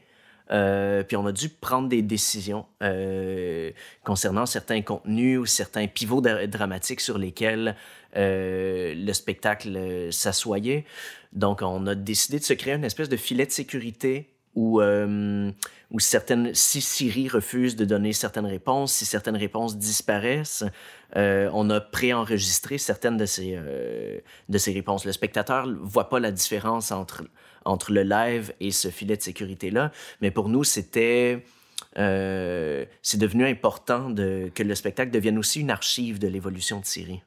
Euh, 0.51 1.03
puis 1.03 1.17
on 1.17 1.25
a 1.25 1.31
dû 1.31 1.49
prendre 1.49 1.89
des 1.89 2.01
décisions 2.01 2.65
euh, 2.83 3.71
concernant 4.03 4.45
certains 4.45 4.81
contenus 4.81 5.39
ou 5.39 5.45
certains 5.45 5.87
pivots 5.87 6.21
dramatiques 6.21 7.01
sur 7.01 7.17
lesquels 7.17 7.75
euh, 8.15 8.93
le 8.95 9.13
spectacle 9.13 10.11
s'assoyait. 10.11 10.85
Donc 11.33 11.61
on 11.61 11.87
a 11.87 11.95
décidé 11.95 12.39
de 12.39 12.43
se 12.43 12.53
créer 12.53 12.75
une 12.75 12.85
espèce 12.85 13.09
de 13.09 13.17
filet 13.17 13.45
de 13.45 13.51
sécurité 13.51 14.29
où, 14.53 14.79
si 15.99 16.81
Siri 16.81 17.27
refuse 17.27 17.75
de 17.75 17.83
donner 17.83 18.13
certaines 18.13 18.45
réponses, 18.45 18.93
si 18.93 19.05
certaines 19.05 19.35
réponses 19.35 19.77
disparaissent, 19.77 20.63
on 21.13 21.69
a 21.69 21.81
préenregistré 21.81 22.77
certaines 22.77 23.17
de 23.17 23.25
ces 23.25 24.71
réponses. 24.71 25.03
Le 25.03 25.11
spectateur 25.11 25.67
ne 25.67 25.73
voit 25.73 26.07
pas 26.07 26.21
la 26.21 26.31
différence 26.31 26.93
entre 26.93 27.25
entre 27.65 27.91
le 27.91 28.03
live 28.03 28.53
et 28.59 28.71
ce 28.71 28.89
filet 28.89 29.17
de 29.17 29.21
sécurité-là. 29.21 29.91
Mais 30.21 30.31
pour 30.31 30.49
nous, 30.49 30.63
c'était... 30.63 31.43
Euh, 31.97 32.85
c'est 33.01 33.17
devenu 33.17 33.45
important 33.45 34.13
que 34.13 34.63
le 34.63 34.75
spectacle 34.75 35.11
devienne 35.11 35.37
aussi 35.37 35.61
une 35.61 35.71
archive 35.71 36.19
de 36.19 36.27
l'évolution 36.27 36.79
de 36.79 36.85
Siri. 36.85 37.21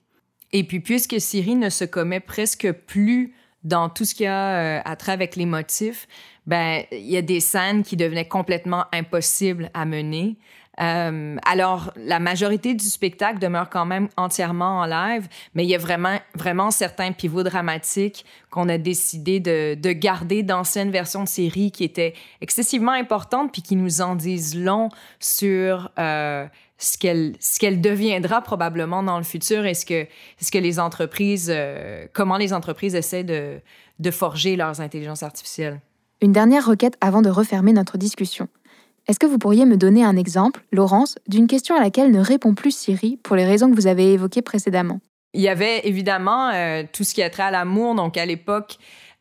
Et 0.52 0.64
puis, 0.64 0.80
puisque 0.80 1.20
Siri 1.20 1.54
ne 1.54 1.68
se 1.68 1.84
commet 1.84 2.20
presque 2.20 2.70
plus 2.72 3.34
dans 3.64 3.88
tout 3.88 4.04
ce 4.04 4.14
qu'il 4.14 4.24
y 4.24 4.28
a 4.28 4.78
euh, 4.78 4.80
à 4.84 4.96
travers 4.96 5.28
les 5.36 5.46
motifs, 5.46 6.06
ben 6.46 6.84
il 6.92 7.08
y 7.10 7.16
a 7.16 7.22
des 7.22 7.40
scènes 7.40 7.82
qui 7.82 7.96
devenaient 7.96 8.28
complètement 8.28 8.84
impossibles 8.92 9.70
à 9.74 9.84
mener. 9.84 10.36
Euh, 10.80 11.36
alors, 11.44 11.92
la 11.96 12.20
majorité 12.20 12.74
du 12.74 12.84
spectacle 12.84 13.38
demeure 13.38 13.68
quand 13.68 13.86
même 13.86 14.08
entièrement 14.16 14.80
en 14.80 14.86
live, 14.86 15.28
mais 15.54 15.64
il 15.64 15.68
y 15.68 15.74
a 15.74 15.78
vraiment, 15.78 16.18
vraiment 16.34 16.70
certains 16.70 17.12
pivots 17.12 17.42
dramatiques 17.42 18.24
qu'on 18.50 18.68
a 18.68 18.78
décidé 18.78 19.40
de, 19.40 19.74
de 19.74 19.92
garder 19.92 20.42
d'anciennes 20.42 20.90
versions 20.90 21.24
de 21.24 21.28
série 21.28 21.70
qui 21.72 21.84
étaient 21.84 22.14
excessivement 22.40 22.92
importantes 22.92 23.52
puis 23.52 23.62
qui 23.62 23.76
nous 23.76 24.00
en 24.00 24.14
disent 24.14 24.56
long 24.56 24.88
sur 25.18 25.90
euh, 25.98 26.46
ce 26.78 26.96
qu'elle 26.96 27.34
ce 27.40 27.58
qu'elle 27.58 27.80
deviendra 27.80 28.40
probablement 28.40 29.02
dans 29.02 29.18
le 29.18 29.24
futur 29.24 29.66
et 29.66 29.74
ce 29.74 29.84
que 29.84 30.06
ce 30.40 30.50
que 30.50 30.58
les 30.58 30.78
entreprises 30.78 31.50
euh, 31.52 32.06
comment 32.12 32.36
les 32.36 32.52
entreprises 32.52 32.94
essaient 32.94 33.24
de 33.24 33.60
de 33.98 34.10
forger 34.12 34.54
leurs 34.54 34.80
intelligences 34.80 35.24
artificielles. 35.24 35.80
Une 36.20 36.32
dernière 36.32 36.66
requête 36.66 36.96
avant 37.00 37.22
de 37.22 37.30
refermer 37.30 37.72
notre 37.72 37.98
discussion. 37.98 38.48
Est-ce 39.08 39.18
que 39.18 39.26
vous 39.26 39.38
pourriez 39.38 39.64
me 39.64 39.78
donner 39.78 40.04
un 40.04 40.16
exemple, 40.16 40.62
Laurence, 40.70 41.16
d'une 41.26 41.46
question 41.46 41.74
à 41.74 41.80
laquelle 41.80 42.10
ne 42.12 42.20
répond 42.20 42.54
plus 42.54 42.76
Siri 42.76 43.18
pour 43.22 43.36
les 43.36 43.46
raisons 43.46 43.70
que 43.70 43.74
vous 43.74 43.86
avez 43.86 44.12
évoquées 44.12 44.42
précédemment? 44.42 45.00
Il 45.32 45.40
y 45.40 45.48
avait 45.48 45.86
évidemment 45.86 46.50
euh, 46.50 46.82
tout 46.92 47.04
ce 47.04 47.14
qui 47.14 47.22
a 47.22 47.30
trait 47.30 47.44
à 47.44 47.50
l'amour. 47.50 47.94
Donc, 47.94 48.16
à 48.16 48.26
l'époque, 48.26 48.76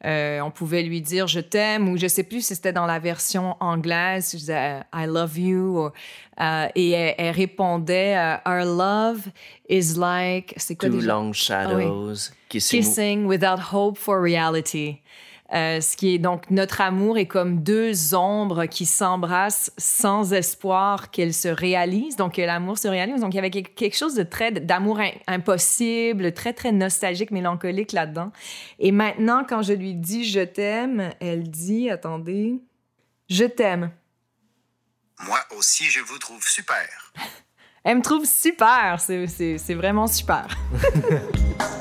Euh, 0.05 0.41
on 0.41 0.51
pouvait 0.51 0.83
lui 0.83 1.01
dire 1.01 1.25
je 1.25 1.39
t'aime 1.39 1.89
ou 1.89 1.97
je 1.97 2.07
sais 2.07 2.21
plus 2.21 2.45
si 2.45 2.53
c'était 2.53 2.71
dans 2.71 2.85
la 2.85 2.99
version 2.99 3.55
anglaise, 3.59 4.29
je 4.31 4.37
disais 4.37 4.81
I 4.93 5.07
love 5.07 5.39
you 5.39 5.89
euh, 6.39 6.67
et 6.75 6.91
elle, 6.91 7.33
répondait 7.33 8.15
Our 8.45 8.63
love 8.63 9.21
is 9.67 9.97
like 9.97 10.53
c'est 10.57 10.75
quoi 10.75 10.89
Two 10.89 11.01
long 11.01 11.33
shadows 11.33 12.29
ah 12.29 12.35
kissing 12.47 13.25
without 13.25 13.73
hope 13.73 13.97
for 13.97 14.21
reality. 14.21 15.01
Euh, 15.53 15.79
ce 15.79 15.95
qui 15.95 16.15
est 16.15 16.17
donc 16.17 16.49
notre 16.51 16.81
amour 16.81 17.17
est 17.17 17.25
comme 17.25 17.63
deux 17.63 18.13
ombres 18.13 18.65
qui 18.65 18.85
s'embrassent 18.85 19.71
sans 19.77 20.33
espoir 20.33 21.09
qu'elles 21.09 21.33
se 21.33 21.47
réalisent. 21.47 22.17
Donc 22.17 22.37
l'amour 22.37 22.77
se 22.77 22.87
réalise. 22.87 23.21
Donc 23.21 23.33
il 23.33 23.37
y 23.37 23.39
avait 23.39 23.51
quelque 23.51 23.95
chose 23.95 24.15
de 24.15 24.23
très 24.23 24.51
d'amour 24.51 24.99
impossible, 25.27 26.33
très 26.33 26.53
très 26.53 26.71
nostalgique, 26.71 27.31
mélancolique 27.31 27.93
là-dedans. 27.93 28.31
Et 28.79 28.91
maintenant, 28.91 29.45
quand 29.47 29.61
je 29.61 29.73
lui 29.73 29.93
dis 29.93 30.25
je 30.25 30.41
t'aime, 30.41 31.11
elle 31.21 31.49
dit 31.49 31.89
attendez, 31.89 32.61
je 33.29 33.45
t'aime. 33.45 33.91
Moi 35.25 35.39
aussi, 35.57 35.85
je 35.85 36.01
vous 36.01 36.17
trouve 36.19 36.45
super. 36.45 37.13
elle 37.83 37.97
me 37.97 38.01
trouve 38.01 38.25
super. 38.25 38.99
C'est 38.99 39.73
vraiment 39.73 40.07
super. 40.07 40.47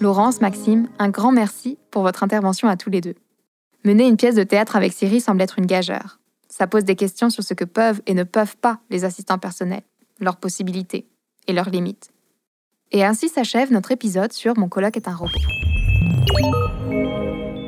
Laurence, 0.00 0.40
Maxime, 0.40 0.88
un 0.98 1.10
grand 1.10 1.30
merci 1.30 1.76
pour 1.90 2.02
votre 2.02 2.22
intervention 2.22 2.68
à 2.68 2.76
tous 2.78 2.88
les 2.88 3.02
deux. 3.02 3.16
Mener 3.84 4.08
une 4.08 4.16
pièce 4.16 4.34
de 4.34 4.44
théâtre 4.44 4.74
avec 4.74 4.94
Siri 4.94 5.20
semble 5.20 5.42
être 5.42 5.58
une 5.58 5.66
gageure. 5.66 6.20
Ça 6.48 6.66
pose 6.66 6.84
des 6.84 6.96
questions 6.96 7.28
sur 7.28 7.44
ce 7.44 7.52
que 7.52 7.66
peuvent 7.66 8.00
et 8.06 8.14
ne 8.14 8.24
peuvent 8.24 8.56
pas 8.56 8.80
les 8.88 9.04
assistants 9.04 9.38
personnels, 9.38 9.82
leurs 10.18 10.38
possibilités 10.38 11.06
et 11.46 11.52
leurs 11.52 11.68
limites. 11.68 12.12
Et 12.92 13.04
ainsi 13.04 13.28
s'achève 13.28 13.72
notre 13.72 13.92
épisode 13.92 14.32
sur 14.32 14.58
Mon 14.58 14.70
colloque 14.70 14.96
est 14.96 15.06
un 15.06 15.14
robot. 15.14 15.32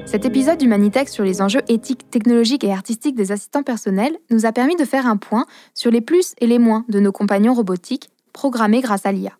Cet 0.06 0.24
épisode 0.24 0.56
d'Humanitex 0.56 1.12
sur 1.12 1.24
les 1.24 1.42
enjeux 1.42 1.62
éthiques, 1.68 2.10
technologiques 2.10 2.64
et 2.64 2.72
artistiques 2.72 3.14
des 3.14 3.30
assistants 3.30 3.62
personnels 3.62 4.16
nous 4.30 4.46
a 4.46 4.52
permis 4.52 4.76
de 4.76 4.86
faire 4.86 5.06
un 5.06 5.18
point 5.18 5.44
sur 5.74 5.90
les 5.90 6.00
plus 6.00 6.34
et 6.38 6.46
les 6.46 6.58
moins 6.58 6.86
de 6.88 6.98
nos 6.98 7.12
compagnons 7.12 7.52
robotiques 7.52 8.08
programmés 8.32 8.80
grâce 8.80 9.04
à 9.04 9.12
l'IA 9.12 9.32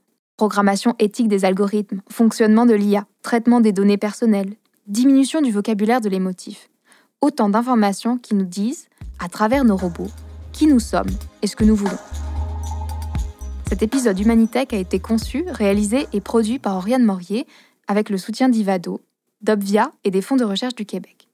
programmation 0.43 0.97
éthique 0.99 1.29
des 1.29 1.45
algorithmes, 1.45 2.01
fonctionnement 2.11 2.67
de 2.67 2.75
l'IA, 2.75 3.07
traitement 3.23 3.61
des 3.61 3.71
données 3.71 3.97
personnelles, 3.97 4.55
diminution 4.89 5.41
du 5.41 5.53
vocabulaire 5.53 6.01
de 6.01 6.09
l'émotif. 6.09 6.69
Autant 7.21 7.49
d'informations 7.49 8.19
qui 8.19 8.35
nous 8.35 8.45
disent, 8.45 8.89
à 9.21 9.29
travers 9.29 9.65
nos 9.65 9.77
robots, 9.77 10.11
qui 10.51 10.67
nous 10.67 10.81
sommes 10.81 11.13
et 11.43 11.47
ce 11.47 11.55
que 11.55 11.63
nous 11.63 11.77
voulons. 11.77 11.97
Cet 13.69 13.85
épisode 13.85 14.19
Humanitech 14.19 14.73
a 14.73 14.79
été 14.79 14.99
conçu, 14.99 15.45
réalisé 15.49 16.09
et 16.13 16.21
produit 16.21 16.59
par 16.59 16.77
Oriane 16.77 17.05
Morier 17.05 17.47
avec 17.87 18.11
le 18.11 18.19
soutien 18.19 18.49
d'Ivado, 18.49 19.01
d'Obvia 19.43 19.93
et 20.03 20.11
des 20.11 20.23
fonds 20.23 20.35
de 20.35 20.43
recherche 20.43 20.75
du 20.75 20.87
Québec. 20.87 21.29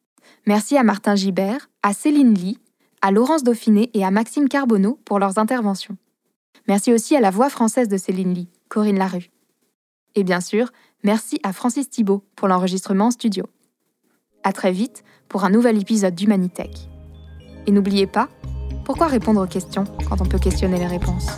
Merci 0.47 0.77
à 0.77 0.83
Martin 0.83 1.15
Gibert, 1.15 1.71
à 1.83 1.95
Céline 1.95 2.35
Lee, 2.35 2.59
à 3.01 3.11
Laurence 3.11 3.43
Dauphiné 3.43 3.89
et 3.95 4.05
à 4.05 4.11
Maxime 4.11 4.51
Carbonneau 4.51 4.99
pour 5.07 5.19
leurs 5.19 5.39
interventions. 5.39 5.97
Merci 6.67 6.93
aussi 6.93 7.17
à 7.17 7.21
la 7.21 7.31
voix 7.31 7.49
française 7.49 7.89
de 7.89 7.97
Céline 7.97 8.35
Lee, 8.35 8.49
Corinne 8.69 8.99
Larue. 8.99 9.31
Et 10.15 10.25
bien 10.25 10.41
sûr, 10.41 10.71
merci 11.05 11.39
à 11.43 11.53
Francis 11.53 11.91
Thibault 11.91 12.25
pour 12.37 12.49
l'enregistrement 12.49 13.07
en 13.07 13.11
studio. 13.11 13.45
À 14.43 14.53
très 14.53 14.73
vite 14.73 15.05
pour 15.29 15.45
un 15.45 15.51
nouvel 15.51 15.81
épisode 15.81 16.15
d'Humanitech. 16.15 16.89
Et 17.67 17.71
n'oubliez 17.71 18.07
pas, 18.07 18.29
pourquoi 18.85 19.07
répondre 19.07 19.43
aux 19.43 19.47
questions 19.47 19.85
quand 20.09 20.21
on 20.21 20.27
peut 20.27 20.39
questionner 20.39 20.79
les 20.79 20.87
réponses? 20.87 21.29